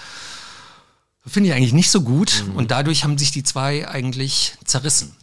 finde 1.25 1.49
ich 1.49 1.55
eigentlich 1.55 1.73
nicht 1.73 1.89
so 1.89 2.01
gut. 2.01 2.43
Mhm. 2.47 2.55
Und 2.55 2.69
dadurch 2.69 3.03
haben 3.03 3.17
sich 3.17 3.31
die 3.31 3.43
zwei 3.43 3.87
eigentlich 3.87 4.53
zerrissen. 4.63 5.15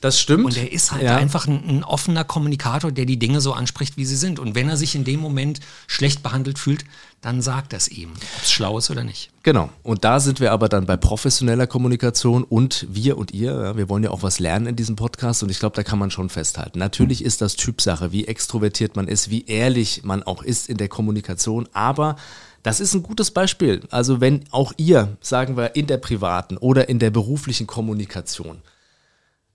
Das 0.00 0.20
stimmt. 0.20 0.44
Und 0.44 0.56
er 0.56 0.70
ist 0.70 0.92
halt 0.92 1.02
ja. 1.02 1.16
einfach 1.16 1.46
ein, 1.46 1.62
ein, 1.68 1.84
offener 1.84 2.24
Kommunikator, 2.24 2.92
der 2.92 3.04
die 3.04 3.18
Dinge 3.18 3.40
so 3.40 3.52
anspricht, 3.52 3.96
wie 3.96 4.04
sie 4.04 4.16
sind. 4.16 4.38
Und 4.38 4.54
wenn 4.54 4.68
er 4.68 4.76
sich 4.76 4.94
in 4.94 5.04
dem 5.04 5.20
Moment 5.20 5.60
schlecht 5.86 6.22
behandelt 6.22 6.58
fühlt, 6.58 6.84
dann 7.20 7.42
sagt 7.42 7.72
das 7.72 7.88
ihm, 7.88 8.12
ob 8.12 8.42
es 8.42 8.52
schlau 8.52 8.78
ist 8.78 8.90
oder 8.90 9.02
nicht. 9.02 9.30
Genau. 9.42 9.70
Und 9.82 10.04
da 10.04 10.20
sind 10.20 10.38
wir 10.38 10.52
aber 10.52 10.68
dann 10.68 10.86
bei 10.86 10.96
professioneller 10.96 11.66
Kommunikation 11.66 12.44
und 12.44 12.86
wir 12.88 13.18
und 13.18 13.32
ihr, 13.32 13.52
ja, 13.52 13.76
wir 13.76 13.88
wollen 13.88 14.04
ja 14.04 14.10
auch 14.10 14.22
was 14.22 14.38
lernen 14.38 14.66
in 14.66 14.76
diesem 14.76 14.94
Podcast 14.94 15.42
und 15.42 15.50
ich 15.50 15.58
glaube, 15.58 15.74
da 15.74 15.82
kann 15.82 15.98
man 15.98 16.12
schon 16.12 16.28
festhalten. 16.28 16.78
Natürlich 16.78 17.24
ist 17.24 17.40
das 17.40 17.56
Typsache, 17.56 18.12
wie 18.12 18.28
extrovertiert 18.28 18.94
man 18.94 19.08
ist, 19.08 19.30
wie 19.30 19.46
ehrlich 19.46 20.04
man 20.04 20.22
auch 20.22 20.44
ist 20.44 20.68
in 20.68 20.76
der 20.76 20.88
Kommunikation, 20.88 21.68
aber 21.72 22.14
das 22.62 22.78
ist 22.78 22.94
ein 22.94 23.02
gutes 23.02 23.32
Beispiel. 23.32 23.82
Also 23.90 24.20
wenn 24.20 24.44
auch 24.50 24.72
ihr, 24.76 25.16
sagen 25.20 25.56
wir, 25.56 25.74
in 25.74 25.86
der 25.86 25.98
privaten 25.98 26.56
oder 26.56 26.88
in 26.88 26.98
der 27.00 27.10
beruflichen 27.10 27.66
Kommunikation 27.66 28.62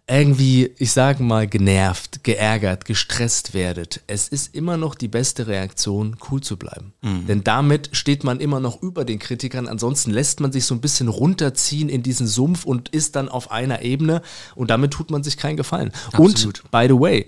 irgendwie, 0.05 0.71
ich 0.79 0.91
sage 0.91 1.23
mal, 1.23 1.47
genervt, 1.47 2.25
geärgert, 2.25 2.83
gestresst 2.83 3.53
werdet, 3.53 4.01
es 4.07 4.27
ist 4.27 4.53
immer 4.53 4.75
noch 4.75 4.95
die 4.95 5.07
beste 5.07 5.47
Reaktion, 5.47 6.17
cool 6.29 6.41
zu 6.41 6.57
bleiben. 6.57 6.93
Mhm. 7.01 7.25
Denn 7.27 7.43
damit 7.43 7.89
steht 7.93 8.25
man 8.25 8.41
immer 8.41 8.59
noch 8.59 8.81
über 8.81 9.05
den 9.05 9.19
Kritikern. 9.19 9.67
Ansonsten 9.67 10.11
lässt 10.11 10.41
man 10.41 10.51
sich 10.51 10.65
so 10.65 10.75
ein 10.75 10.81
bisschen 10.81 11.07
runterziehen 11.07 11.87
in 11.87 12.03
diesen 12.03 12.27
Sumpf 12.27 12.65
und 12.65 12.89
ist 12.89 13.15
dann 13.15 13.29
auf 13.29 13.51
einer 13.51 13.81
Ebene 13.81 14.21
und 14.55 14.69
damit 14.69 14.91
tut 14.91 15.09
man 15.09 15.23
sich 15.23 15.37
keinen 15.37 15.55
Gefallen. 15.55 15.91
Absolut. 16.11 16.63
Und, 16.63 16.71
by 16.71 16.85
the 16.87 16.99
way, 16.99 17.25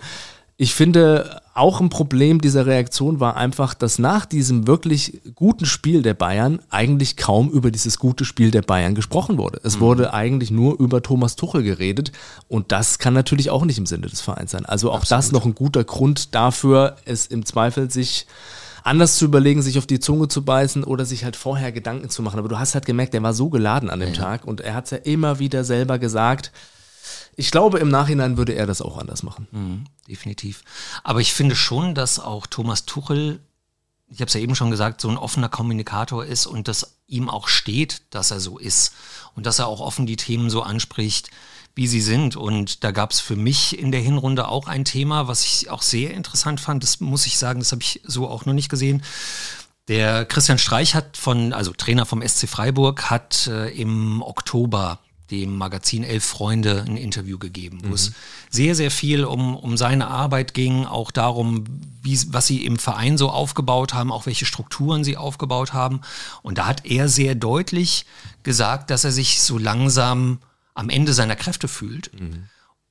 ich 0.57 0.73
finde, 0.73 1.41
auch 1.55 1.79
ein 1.79 1.87
Problem 1.87 2.41
dieser 2.41 2.65
Reaktion 2.65 3.21
war 3.21 3.37
einfach, 3.37 3.73
dass 3.73 3.97
nach 3.97 4.25
diesem 4.25 4.67
wirklich 4.67 5.21
guten 5.35 5.65
Spiel 5.65 6.01
der 6.01 6.13
Bayern 6.13 6.59
eigentlich 6.69 7.15
kaum 7.15 7.49
über 7.49 7.71
dieses 7.71 7.97
gute 7.97 8.25
Spiel 8.25 8.51
der 8.51 8.61
Bayern 8.61 8.93
gesprochen 8.93 9.37
wurde. 9.37 9.61
Es 9.63 9.77
mhm. 9.77 9.79
wurde 9.79 10.13
eigentlich 10.13 10.51
nur 10.51 10.77
über 10.77 11.01
Thomas 11.01 11.37
Tuchel 11.37 11.63
geredet 11.63 12.11
und 12.49 12.73
das 12.73 12.99
kann 12.99 13.13
natürlich 13.13 13.51
auch 13.51 13.63
nicht 13.63 13.77
im 13.77 13.85
Sinne 13.85 14.07
des 14.07 14.19
Vereins 14.19 14.51
sein. 14.51 14.65
Also 14.65 14.91
auch 14.91 15.01
Absolut. 15.01 15.23
das 15.23 15.31
noch 15.31 15.45
ein 15.45 15.55
guter 15.55 15.85
Grund 15.85 16.35
dafür, 16.35 16.97
es 17.05 17.25
im 17.25 17.45
Zweifel 17.45 17.89
sich 17.89 18.27
anders 18.83 19.15
zu 19.15 19.23
überlegen, 19.23 19.61
sich 19.61 19.77
auf 19.77 19.87
die 19.87 20.01
Zunge 20.01 20.27
zu 20.27 20.43
beißen 20.43 20.83
oder 20.83 21.05
sich 21.05 21.23
halt 21.23 21.37
vorher 21.37 21.71
Gedanken 21.71 22.09
zu 22.09 22.21
machen. 22.21 22.37
Aber 22.37 22.49
du 22.49 22.59
hast 22.59 22.75
halt 22.75 22.85
gemerkt, 22.85 23.13
der 23.13 23.23
war 23.23 23.33
so 23.33 23.49
geladen 23.49 23.89
an 23.89 24.01
dem 24.01 24.13
ja. 24.13 24.15
Tag 24.15 24.45
und 24.45 24.59
er 24.59 24.73
hat 24.73 24.85
es 24.85 24.91
ja 24.91 24.97
immer 24.97 25.39
wieder 25.39 25.63
selber 25.63 25.99
gesagt. 25.99 26.51
Ich 27.35 27.51
glaube, 27.51 27.79
im 27.79 27.89
Nachhinein 27.89 28.37
würde 28.37 28.53
er 28.53 28.65
das 28.65 28.81
auch 28.81 28.97
anders 28.97 29.23
machen. 29.23 29.47
Mhm, 29.51 29.83
definitiv. 30.07 30.63
Aber 31.03 31.19
ich 31.21 31.33
finde 31.33 31.55
schon, 31.55 31.95
dass 31.95 32.19
auch 32.19 32.47
Thomas 32.47 32.85
Tuchel, 32.85 33.39
ich 34.07 34.21
habe 34.21 34.27
es 34.27 34.33
ja 34.33 34.39
eben 34.39 34.55
schon 34.55 34.71
gesagt, 34.71 35.01
so 35.01 35.09
ein 35.09 35.17
offener 35.17 35.49
Kommunikator 35.49 36.23
ist 36.23 36.45
und 36.45 36.67
das 36.67 36.97
ihm 37.07 37.29
auch 37.29 37.47
steht, 37.47 38.01
dass 38.11 38.31
er 38.31 38.39
so 38.39 38.57
ist. 38.57 38.93
Und 39.35 39.45
dass 39.45 39.59
er 39.59 39.67
auch 39.67 39.81
offen 39.81 40.05
die 40.05 40.15
Themen 40.15 40.49
so 40.49 40.61
anspricht, 40.61 41.29
wie 41.75 41.87
sie 41.87 42.01
sind. 42.01 42.37
Und 42.37 42.83
da 42.83 42.91
gab 42.91 43.11
es 43.11 43.19
für 43.19 43.35
mich 43.35 43.77
in 43.77 43.91
der 43.91 44.01
Hinrunde 44.01 44.47
auch 44.47 44.67
ein 44.67 44.85
Thema, 44.85 45.27
was 45.27 45.43
ich 45.43 45.69
auch 45.69 45.81
sehr 45.81 46.13
interessant 46.13 46.61
fand. 46.61 46.83
Das 46.83 47.01
muss 47.01 47.25
ich 47.25 47.37
sagen, 47.37 47.59
das 47.59 47.71
habe 47.71 47.81
ich 47.81 48.01
so 48.05 48.29
auch 48.29 48.45
noch 48.45 48.53
nicht 48.53 48.69
gesehen. 48.69 49.03
Der 49.87 50.25
Christian 50.25 50.57
Streich 50.57 50.95
hat 50.95 51.17
von, 51.17 51.53
also 51.53 51.71
Trainer 51.73 52.05
vom 52.05 52.25
SC 52.25 52.47
Freiburg, 52.47 53.09
hat 53.09 53.47
äh, 53.47 53.69
im 53.69 54.23
Oktober 54.23 54.99
dem 55.31 55.57
Magazin 55.57 56.03
Elf 56.03 56.23
Freunde 56.23 56.83
ein 56.87 56.97
Interview 56.97 57.39
gegeben, 57.39 57.79
wo 57.83 57.87
mhm. 57.87 57.93
es 57.93 58.11
sehr, 58.49 58.75
sehr 58.75 58.91
viel 58.91 59.25
um, 59.25 59.55
um 59.55 59.75
seine 59.77 60.07
Arbeit 60.07 60.53
ging, 60.53 60.85
auch 60.85 61.11
darum, 61.11 61.65
wie, 62.03 62.19
was 62.27 62.47
sie 62.47 62.65
im 62.65 62.77
Verein 62.77 63.17
so 63.17 63.29
aufgebaut 63.29 63.93
haben, 63.93 64.11
auch 64.11 64.27
welche 64.27 64.45
Strukturen 64.45 65.03
sie 65.03 65.17
aufgebaut 65.17 65.73
haben. 65.73 66.01
Und 66.43 66.59
da 66.59 66.67
hat 66.67 66.85
er 66.85 67.09
sehr 67.09 67.33
deutlich 67.33 68.05
gesagt, 68.43 68.91
dass 68.91 69.03
er 69.03 69.11
sich 69.11 69.41
so 69.41 69.57
langsam 69.57 70.39
am 70.75 70.89
Ende 70.89 71.13
seiner 71.13 71.35
Kräfte 71.35 71.67
fühlt. 71.67 72.11
Mhm. 72.19 72.43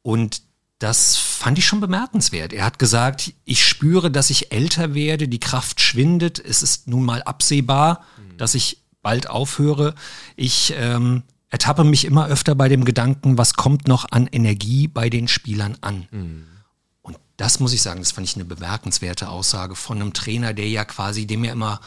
Und 0.03 0.43
das 0.81 1.17
fand 1.17 1.59
ich 1.59 1.67
schon 1.67 1.81
bemerkenswert. 1.81 2.53
Er 2.53 2.65
hat 2.65 2.79
gesagt, 2.79 3.33
ich 3.45 3.65
spüre, 3.65 4.11
dass 4.11 4.31
ich 4.31 4.53
älter 4.53 4.93
werde, 4.95 5.29
die 5.29 5.41
Kraft 5.41 5.81
schwindet, 5.81 6.39
es 6.39 6.63
ist 6.63 6.89
nun 6.89 7.05
mal 7.05 7.23
absehbar, 7.23 8.05
mhm. 8.19 8.37
dass 8.39 8.55
ich 8.55 8.83
bald 9.03 9.31
aufhöre. 9.31 9.95
Ich 10.35 10.75
ähm, 10.77 11.23
ertappe 11.55 11.85
mich 11.85 12.05
immer 12.05 12.27
öfter 12.27 12.57
bei 12.57 12.69
dem 12.69 12.85
Gedanken, 12.85 13.39
was 13.39 13.55
kommt 13.55 13.87
noch 13.87 14.07
an 14.11 14.27
Energie 14.27 14.89
bei 14.89 15.09
den 15.09 15.29
Spielern 15.29 15.79
an. 15.83 16.09
Mhm. 16.11 16.47
Und 17.01 17.17
das 17.37 17.61
muss 17.61 17.73
ich 17.73 17.81
sagen, 17.81 18.01
das 18.01 18.11
fand 18.11 18.27
ich 18.27 18.35
eine 18.35 18.45
bemerkenswerte 18.45 19.29
Aussage 19.29 19.77
von 19.77 20.01
einem 20.01 20.13
Trainer, 20.13 20.53
der 20.53 20.69
ja 20.69 20.85
quasi, 20.85 21.29
dem 21.29 21.45
ja 21.45 21.53
immer 21.53 21.81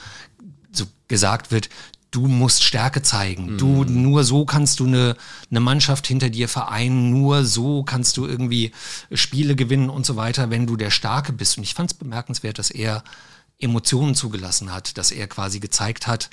so 0.71 0.85
gesagt 1.09 1.51
wird, 1.51 1.67
du 2.11 2.27
musst 2.27 2.63
Stärke 2.63 3.01
zeigen. 3.01 3.55
Mhm. 3.55 3.57
Du, 3.57 3.83
nur 3.83 4.23
so 4.23 4.45
kannst 4.45 4.79
du 4.79 4.85
eine, 4.85 5.17
eine 5.51 5.59
Mannschaft 5.59 6.07
hinter 6.07 6.29
dir 6.29 6.47
vereinen, 6.47 7.09
nur 7.11 7.43
so 7.43 7.83
kannst 7.83 8.15
du 8.15 8.25
irgendwie 8.25 8.71
Spiele 9.11 9.57
gewinnen 9.57 9.89
und 9.89 10.05
so 10.05 10.15
weiter, 10.15 10.49
wenn 10.49 10.65
du 10.65 10.77
der 10.77 10.91
Starke 10.91 11.33
bist. 11.33 11.57
Und 11.57 11.65
ich 11.65 11.73
fand 11.73 11.91
es 11.91 11.97
bemerkenswert, 11.97 12.57
dass 12.57 12.69
er 12.69 13.03
Emotionen 13.59 14.15
zugelassen 14.15 14.71
hat, 14.71 14.97
dass 14.97 15.11
er 15.11 15.27
quasi 15.27 15.59
gezeigt 15.59 16.07
hat, 16.07 16.29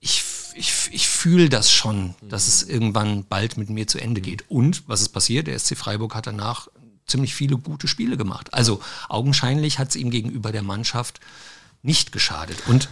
ich, 0.00 0.24
ich, 0.54 0.90
ich 0.92 1.08
fühle 1.08 1.48
das 1.48 1.70
schon, 1.70 2.14
dass 2.22 2.46
es 2.46 2.62
irgendwann 2.62 3.24
bald 3.24 3.56
mit 3.56 3.70
mir 3.70 3.86
zu 3.86 3.98
Ende 3.98 4.20
geht. 4.20 4.50
Und 4.50 4.88
was 4.88 5.00
ist 5.00 5.10
passiert? 5.10 5.46
Der 5.46 5.58
SC 5.58 5.76
Freiburg 5.76 6.14
hat 6.14 6.26
danach 6.26 6.68
ziemlich 7.06 7.34
viele 7.34 7.56
gute 7.56 7.88
Spiele 7.88 8.16
gemacht. 8.16 8.52
Also 8.52 8.80
augenscheinlich 9.08 9.78
hat 9.78 9.88
es 9.90 9.96
ihm 9.96 10.10
gegenüber 10.10 10.52
der 10.52 10.62
Mannschaft 10.62 11.20
nicht 11.82 12.12
geschadet. 12.12 12.66
Und 12.66 12.88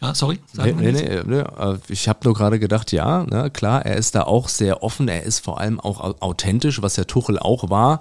Ah, 0.00 0.14
sorry? 0.14 0.38
Nee, 0.52 0.72
nee, 0.72 0.92
nee, 0.92 1.22
nee, 1.24 1.38
äh, 1.38 1.78
Ich 1.88 2.08
habe 2.08 2.20
nur 2.24 2.34
gerade 2.34 2.58
gedacht, 2.58 2.92
ja, 2.92 3.24
na, 3.26 3.48
klar, 3.48 3.86
er 3.86 3.96
ist 3.96 4.14
da 4.14 4.24
auch 4.24 4.48
sehr 4.48 4.82
offen. 4.82 5.08
Er 5.08 5.22
ist 5.22 5.38
vor 5.38 5.60
allem 5.60 5.80
auch 5.80 6.20
authentisch, 6.20 6.82
was 6.82 6.94
der 6.94 7.06
Tuchel 7.06 7.38
auch 7.38 7.70
war 7.70 8.00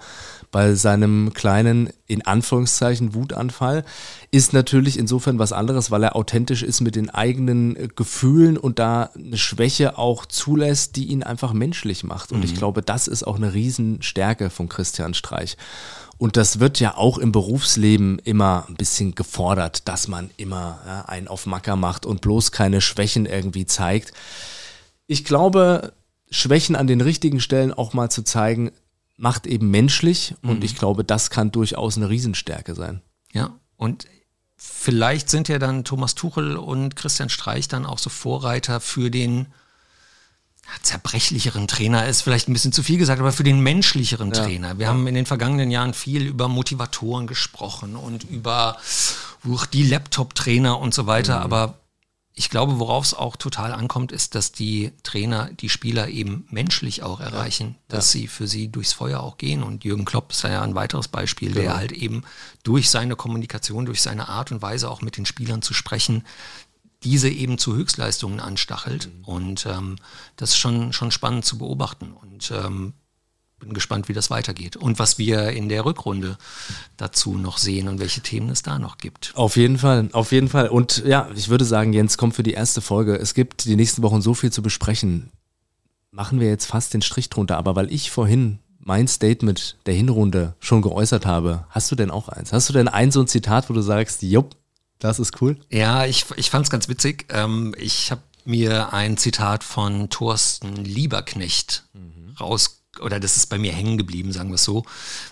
bei 0.54 0.76
seinem 0.76 1.34
kleinen, 1.34 1.90
in 2.06 2.26
Anführungszeichen, 2.26 3.16
Wutanfall. 3.16 3.84
Ist 4.30 4.54
natürlich 4.54 4.98
insofern 5.00 5.40
was 5.40 5.52
anderes, 5.52 5.90
weil 5.90 6.04
er 6.04 6.16
authentisch 6.16 6.62
ist 6.62 6.80
mit 6.80 6.96
den 6.96 7.10
eigenen 7.10 7.76
äh, 7.76 7.90
Gefühlen 7.94 8.58
und 8.58 8.78
da 8.80 9.10
eine 9.16 9.38
Schwäche 9.38 9.98
auch 9.98 10.26
zulässt, 10.28 10.96
die 10.96 11.06
ihn 11.06 11.24
einfach 11.24 11.54
menschlich 11.54 12.04
macht. 12.04 12.32
Und 12.32 12.40
mhm. 12.40 12.46
ich 12.46 12.56
glaube, 12.56 12.84
das 12.84 13.08
ist 13.08 13.24
auch 13.24 13.36
eine 13.36 13.54
Riesenstärke 13.54 14.52
von 14.52 14.70
Christian 14.70 15.16
Streich. 15.16 15.58
Und 16.20 16.38
das 16.38 16.60
wird 16.60 16.80
ja 16.80 16.96
auch 16.96 17.18
im 17.18 17.32
Berufsleben 17.32 18.20
immer 18.20 18.66
ein 18.70 18.76
bisschen 18.76 19.16
gefordert, 19.16 19.88
dass 19.88 20.08
man 20.08 20.30
immer 20.38 20.80
ja, 20.86 21.02
einen 21.06 21.28
auf 21.28 21.48
Macker 21.48 21.76
macht 21.76 22.06
und 22.06 22.22
bloß 22.22 22.52
keine 22.52 22.80
Schwächen 22.80 23.26
irgendwie 23.26 23.66
zeigt. 23.66 24.14
Ich 25.08 25.26
glaube, 25.26 25.94
Schwächen 26.30 26.76
an 26.76 26.86
den 26.86 27.02
richtigen 27.02 27.40
Stellen 27.40 27.74
auch 27.74 27.94
mal 27.94 28.10
zu 28.10 28.22
zeigen, 28.22 28.72
macht 29.18 29.48
eben 29.48 29.70
menschlich 29.70 30.36
und 30.42 30.60
mhm. 30.60 30.66
ich 30.66 30.76
glaube, 30.76 31.04
das 31.04 31.30
kann 31.30 31.52
durchaus 31.52 31.98
eine 31.98 32.10
Riesenstärke 32.10 32.76
sein. 32.76 33.02
Ja, 33.32 33.60
und 33.78 34.08
vielleicht 34.56 35.30
sind 35.30 35.48
ja 35.48 35.60
dann 35.60 35.84
Thomas 35.84 36.16
Tuchel 36.16 36.58
und 36.58 36.96
Christian 36.96 37.30
Streich 37.30 37.68
dann 37.68 37.86
auch 37.86 38.00
so 38.00 38.10
Vorreiter 38.10 38.80
für 38.80 39.12
den 39.12 39.48
zerbrechlicheren 40.82 41.68
Trainer 41.68 42.08
ist 42.08 42.22
vielleicht 42.22 42.48
ein 42.48 42.54
bisschen 42.54 42.72
zu 42.72 42.84
viel 42.84 42.98
gesagt, 42.98 43.20
aber 43.20 43.32
für 43.32 43.44
den 43.44 43.60
menschlicheren 43.60 44.32
ja. 44.32 44.44
Trainer. 44.44 44.78
Wir 44.78 44.86
ja. 44.86 44.90
haben 44.90 45.06
in 45.08 45.16
den 45.16 45.26
vergangenen 45.26 45.72
Jahren 45.72 45.94
viel 45.94 46.26
über 46.26 46.48
Motivatoren 46.48 47.28
gesprochen 47.28 47.96
und 47.96 48.24
über 48.24 48.78
uh, 49.46 49.60
die 49.74 49.84
Laptop-Trainer 49.84 50.80
und 50.80 50.94
so 50.94 51.06
weiter, 51.06 51.40
mhm. 51.40 51.44
aber 51.44 51.80
ich 52.36 52.50
glaube, 52.50 52.80
worauf 52.80 53.06
es 53.06 53.14
auch 53.14 53.36
total 53.36 53.72
ankommt, 53.74 54.12
ist, 54.12 54.34
dass 54.34 54.52
die 54.52 54.92
Trainer 55.04 55.52
die 55.54 55.70
Spieler 55.70 56.10
eben 56.10 56.48
menschlich 56.50 57.04
auch 57.04 57.20
erreichen, 57.20 57.76
ja. 57.78 57.98
dass 57.98 58.12
sie 58.12 58.28
für 58.28 58.48
sie 58.48 58.70
durchs 58.70 58.94
Feuer 58.94 59.20
auch 59.20 59.38
gehen. 59.38 59.62
Und 59.62 59.84
Jürgen 59.84 60.06
Klopp 60.06 60.32
ist 60.32 60.42
ja 60.44 60.64
ein 60.64 60.74
weiteres 60.74 61.08
Beispiel, 61.08 61.50
genau. 61.50 61.62
der 61.62 61.76
halt 61.76 61.92
eben 61.92 62.24
durch 62.64 62.90
seine 62.90 63.16
Kommunikation, 63.16 63.86
durch 63.86 64.02
seine 64.02 64.30
Art 64.30 64.52
und 64.52 64.64
Weise 64.64 64.90
auch 64.90 65.02
mit 65.02 65.18
den 65.18 65.28
Spielern 65.28 65.62
zu 65.62 65.76
sprechen, 65.76 66.24
diese 67.04 67.30
eben 67.30 67.60
zu 67.60 67.76
Höchstleistungen 67.76 68.40
anstachelt. 68.40 69.10
Mhm. 69.14 69.26
Und 69.26 69.66
ähm, 69.68 69.98
das 70.36 70.52
ist 70.52 70.58
schon, 70.58 70.92
schon 70.92 71.12
spannend 71.12 71.46
zu 71.46 71.60
beobachten. 71.60 72.14
Und 72.14 72.50
ähm, 72.50 72.94
bin 73.64 73.74
gespannt, 73.74 74.10
wie 74.10 74.14
das 74.14 74.30
weitergeht 74.30 74.76
und 74.76 75.00
was 75.00 75.18
wir 75.18 75.50
in 75.52 75.70
der 75.70 75.86
Rückrunde 75.86 76.38
dazu 76.98 77.38
noch 77.38 77.58
sehen 77.58 77.88
und 77.88 78.00
welche 78.00 78.22
Themen 78.22 78.50
es 78.50 78.62
da 78.62 78.80
noch 78.80 78.98
gibt. 78.98 79.32
Auf 79.36 79.56
jeden 79.56 79.78
Fall, 79.78 80.10
auf 80.14 80.32
jeden 80.32 80.50
Fall. 80.50 80.70
Und 80.70 81.04
ja, 81.06 81.30
ich 81.36 81.50
würde 81.50 81.66
sagen, 81.66 81.94
Jens, 81.94 82.18
kommt 82.18 82.36
für 82.36 82.44
die 82.44 82.54
erste 82.54 82.82
Folge. 82.82 83.16
Es 83.16 83.34
gibt 83.34 83.66
die 83.66 83.76
nächsten 83.76 84.04
Wochen 84.04 84.22
so 84.22 84.34
viel 84.34 84.52
zu 84.52 84.62
besprechen. 84.62 85.32
Machen 86.12 86.40
wir 86.40 86.48
jetzt 86.48 86.66
fast 86.66 86.94
den 86.94 87.02
Strich 87.02 87.30
drunter. 87.30 87.58
Aber 87.58 87.76
weil 87.76 87.92
ich 87.92 88.12
vorhin 88.12 88.60
mein 88.80 89.08
Statement 89.08 89.78
der 89.86 89.94
Hinrunde 89.94 90.56
schon 90.60 90.82
geäußert 90.82 91.26
habe, 91.26 91.66
hast 91.70 91.90
du 91.92 91.96
denn 91.96 92.12
auch 92.12 92.30
eins? 92.30 92.54
Hast 92.54 92.70
du 92.70 92.74
denn 92.74 92.88
ein 92.88 93.12
so 93.12 93.22
ein 93.22 93.28
Zitat, 93.28 93.70
wo 93.70 93.74
du 93.74 93.82
sagst, 93.82 94.22
jupp, 94.22 94.56
das 95.00 95.20
ist 95.20 95.42
cool. 95.42 95.58
Ja, 95.70 96.06
ich, 96.06 96.26
ich 96.38 96.50
fand 96.50 96.66
es 96.66 96.70
ganz 96.70 96.88
witzig. 96.88 97.26
Ähm, 97.30 97.74
ich 97.78 98.12
habe 98.12 98.22
mir 98.46 98.94
ein 98.94 99.18
Zitat 99.18 99.64
von 99.64 100.10
Thorsten 100.10 100.76
Lieberknecht 100.76 101.86
mhm. 101.94 102.36
raus 102.40 102.83
oder 103.00 103.20
das 103.20 103.38
ist 103.38 103.48
bei 103.48 103.58
mir 103.58 103.74
hängen 103.74 103.98
geblieben, 103.98 104.32
sagen 104.32 104.50
wir 104.50 104.56
es 104.56 104.64
so. 104.64 104.86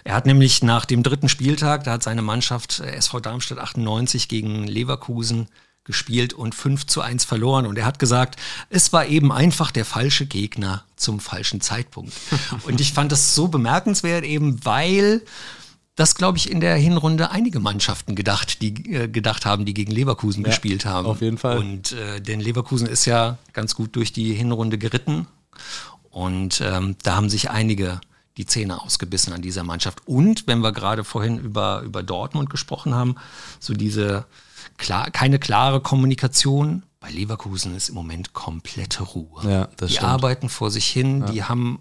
Er 0.03 0.15
hat 0.15 0.25
nämlich 0.25 0.63
nach 0.63 0.85
dem 0.85 1.03
dritten 1.03 1.29
Spieltag, 1.29 1.83
da 1.83 1.93
hat 1.93 2.03
seine 2.03 2.21
Mannschaft 2.21 2.79
äh, 2.79 2.91
SV 2.95 3.19
Darmstadt 3.19 3.59
98 3.59 4.27
gegen 4.27 4.67
Leverkusen 4.67 5.47
gespielt 5.83 6.33
und 6.33 6.53
5 6.53 6.85
zu 6.85 7.01
1 7.01 7.25
verloren. 7.25 7.65
Und 7.65 7.77
er 7.77 7.85
hat 7.85 7.99
gesagt, 7.99 8.39
es 8.69 8.93
war 8.93 9.07
eben 9.07 9.31
einfach 9.31 9.71
der 9.71 9.85
falsche 9.85 10.25
Gegner 10.25 10.83
zum 10.95 11.19
falschen 11.19 11.61
Zeitpunkt. 11.61 12.13
und 12.63 12.79
ich 12.79 12.93
fand 12.93 13.11
das 13.11 13.35
so 13.35 13.47
bemerkenswert, 13.47 14.23
eben 14.23 14.63
weil 14.63 15.21
das, 15.95 16.15
glaube 16.15 16.37
ich, 16.37 16.49
in 16.49 16.61
der 16.61 16.75
Hinrunde 16.75 17.31
einige 17.31 17.59
Mannschaften 17.59 18.15
gedacht, 18.15 18.61
die 18.61 18.93
äh, 18.93 19.07
gedacht 19.07 19.45
haben, 19.45 19.65
die 19.65 19.73
gegen 19.73 19.91
Leverkusen 19.91 20.43
ja, 20.43 20.49
gespielt 20.49 20.85
haben. 20.85 21.05
Auf 21.05 21.21
jeden 21.21 21.37
Fall. 21.37 21.57
Und 21.57 21.91
äh, 21.91 22.21
denn 22.21 22.39
Leverkusen 22.39 22.87
ist 22.87 23.05
ja 23.05 23.37
ganz 23.53 23.75
gut 23.75 23.95
durch 23.95 24.13
die 24.13 24.33
Hinrunde 24.33 24.77
geritten. 24.77 25.27
Und 26.11 26.61
ähm, 26.61 26.95
da 27.03 27.15
haben 27.15 27.29
sich 27.29 27.49
einige 27.49 27.99
die 28.37 28.45
Zähne 28.45 28.81
ausgebissen 28.81 29.33
an 29.33 29.41
dieser 29.41 29.63
Mannschaft. 29.63 30.07
Und 30.07 30.47
wenn 30.47 30.59
wir 30.59 30.71
gerade 30.71 31.03
vorhin 31.03 31.37
über, 31.37 31.81
über 31.81 32.03
Dortmund 32.03 32.49
gesprochen 32.49 32.93
haben, 32.93 33.15
so 33.59 33.73
diese 33.73 34.25
klar, 34.77 35.11
keine 35.11 35.39
klare 35.39 35.81
Kommunikation. 35.81 36.83
Bei 36.99 37.09
Leverkusen 37.09 37.75
ist 37.75 37.89
im 37.89 37.95
Moment 37.95 38.33
komplette 38.33 39.03
Ruhe. 39.03 39.49
Ja, 39.49 39.69
das 39.77 39.89
die 39.89 39.95
stimmt. 39.95 40.09
arbeiten 40.09 40.49
vor 40.49 40.69
sich 40.69 40.85
hin, 40.85 41.21
ja. 41.21 41.25
die 41.31 41.43
haben 41.43 41.79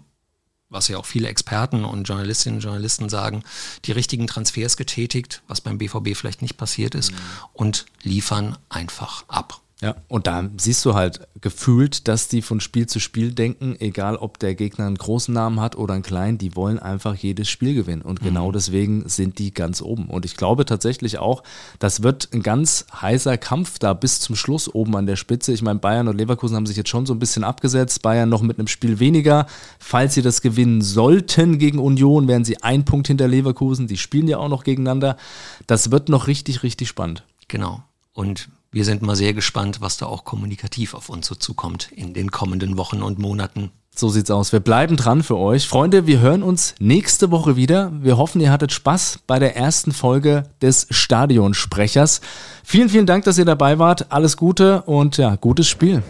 was 0.71 0.87
ja 0.87 0.97
auch 0.97 1.05
viele 1.05 1.27
Experten 1.27 1.83
und 1.83 2.05
Journalistinnen 2.05 2.57
und 2.57 2.63
Journalisten 2.63 3.09
sagen, 3.09 3.43
die 3.85 3.91
richtigen 3.91 4.25
Transfers 4.25 4.77
getätigt, 4.77 5.43
was 5.47 5.59
beim 5.59 5.77
BVB 5.77 6.15
vielleicht 6.15 6.41
nicht 6.41 6.55
passiert 6.55 6.95
ist, 6.95 7.11
mhm. 7.11 7.17
und 7.53 7.85
liefern 8.03 8.57
einfach 8.69 9.25
ab. 9.27 9.60
Ja, 9.81 9.95
und 10.07 10.27
da 10.27 10.47
siehst 10.57 10.85
du 10.85 10.93
halt 10.93 11.27
gefühlt, 11.41 12.07
dass 12.07 12.27
die 12.27 12.43
von 12.43 12.59
Spiel 12.59 12.85
zu 12.85 12.99
Spiel 12.99 13.31
denken, 13.31 13.75
egal 13.79 14.15
ob 14.15 14.37
der 14.37 14.53
Gegner 14.53 14.85
einen 14.85 14.95
großen 14.95 15.33
Namen 15.33 15.59
hat 15.59 15.75
oder 15.75 15.95
einen 15.95 16.03
kleinen, 16.03 16.37
die 16.37 16.55
wollen 16.55 16.77
einfach 16.77 17.15
jedes 17.15 17.49
Spiel 17.49 17.73
gewinnen. 17.73 18.03
Und 18.03 18.21
genau 18.21 18.49
mhm. 18.49 18.53
deswegen 18.53 19.09
sind 19.09 19.39
die 19.39 19.51
ganz 19.51 19.81
oben. 19.81 20.05
Und 20.05 20.23
ich 20.23 20.37
glaube 20.37 20.65
tatsächlich 20.65 21.17
auch, 21.17 21.41
das 21.79 22.03
wird 22.03 22.29
ein 22.31 22.43
ganz 22.43 22.85
heißer 23.01 23.39
Kampf 23.39 23.79
da 23.79 23.93
bis 23.93 24.19
zum 24.19 24.35
Schluss 24.35 24.71
oben 24.71 24.95
an 24.95 25.07
der 25.07 25.15
Spitze. 25.15 25.51
Ich 25.51 25.63
meine, 25.63 25.79
Bayern 25.79 26.07
und 26.07 26.17
Leverkusen 26.17 26.55
haben 26.55 26.67
sich 26.67 26.77
jetzt 26.77 26.89
schon 26.89 27.07
so 27.07 27.15
ein 27.15 27.19
bisschen 27.19 27.43
abgesetzt. 27.43 28.03
Bayern 28.03 28.29
noch 28.29 28.43
mit 28.43 28.59
einem 28.59 28.67
Spiel 28.67 28.99
weniger. 28.99 29.47
Falls 29.79 30.13
sie 30.13 30.21
das 30.21 30.43
gewinnen 30.43 30.83
sollten 30.83 31.57
gegen 31.57 31.79
Union, 31.79 32.27
wären 32.27 32.45
sie 32.45 32.61
ein 32.61 32.85
Punkt 32.85 33.07
hinter 33.07 33.27
Leverkusen. 33.27 33.87
Die 33.87 33.97
spielen 33.97 34.27
ja 34.27 34.37
auch 34.37 34.49
noch 34.49 34.63
gegeneinander. 34.63 35.17
Das 35.65 35.89
wird 35.89 36.07
noch 36.07 36.27
richtig, 36.27 36.61
richtig 36.61 36.87
spannend. 36.87 37.23
Genau. 37.47 37.81
Und 38.13 38.49
wir 38.71 38.85
sind 38.85 39.01
mal 39.01 39.15
sehr 39.17 39.33
gespannt, 39.33 39.81
was 39.81 39.97
da 39.97 40.05
auch 40.05 40.23
kommunikativ 40.23 40.93
auf 40.93 41.09
uns 41.09 41.27
so 41.27 41.35
zukommt 41.35 41.91
in 41.91 42.13
den 42.13 42.31
kommenden 42.31 42.77
Wochen 42.77 43.01
und 43.01 43.19
Monaten. 43.19 43.71
So 43.93 44.07
sieht's 44.07 44.31
aus. 44.31 44.53
Wir 44.53 44.61
bleiben 44.61 44.95
dran 44.95 45.21
für 45.21 45.37
euch. 45.37 45.67
Freunde, 45.67 46.07
wir 46.07 46.21
hören 46.21 46.41
uns 46.41 46.75
nächste 46.79 47.29
Woche 47.29 47.57
wieder. 47.57 47.91
Wir 48.01 48.17
hoffen, 48.17 48.39
ihr 48.39 48.49
hattet 48.49 48.71
Spaß 48.71 49.19
bei 49.27 49.39
der 49.39 49.57
ersten 49.57 49.91
Folge 49.91 50.43
des 50.61 50.87
Stadionsprechers. 50.89 52.21
Vielen, 52.63 52.87
vielen 52.87 53.05
Dank, 53.05 53.25
dass 53.25 53.37
ihr 53.37 53.45
dabei 53.45 53.79
wart. 53.79 54.13
Alles 54.13 54.37
Gute 54.37 54.83
und 54.83 55.17
ja, 55.17 55.35
gutes 55.35 55.67
Spiel. 55.67 56.01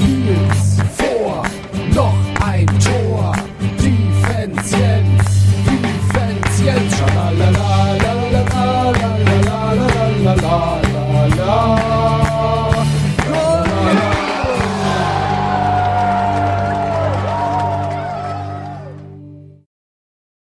Yes. 0.00 0.97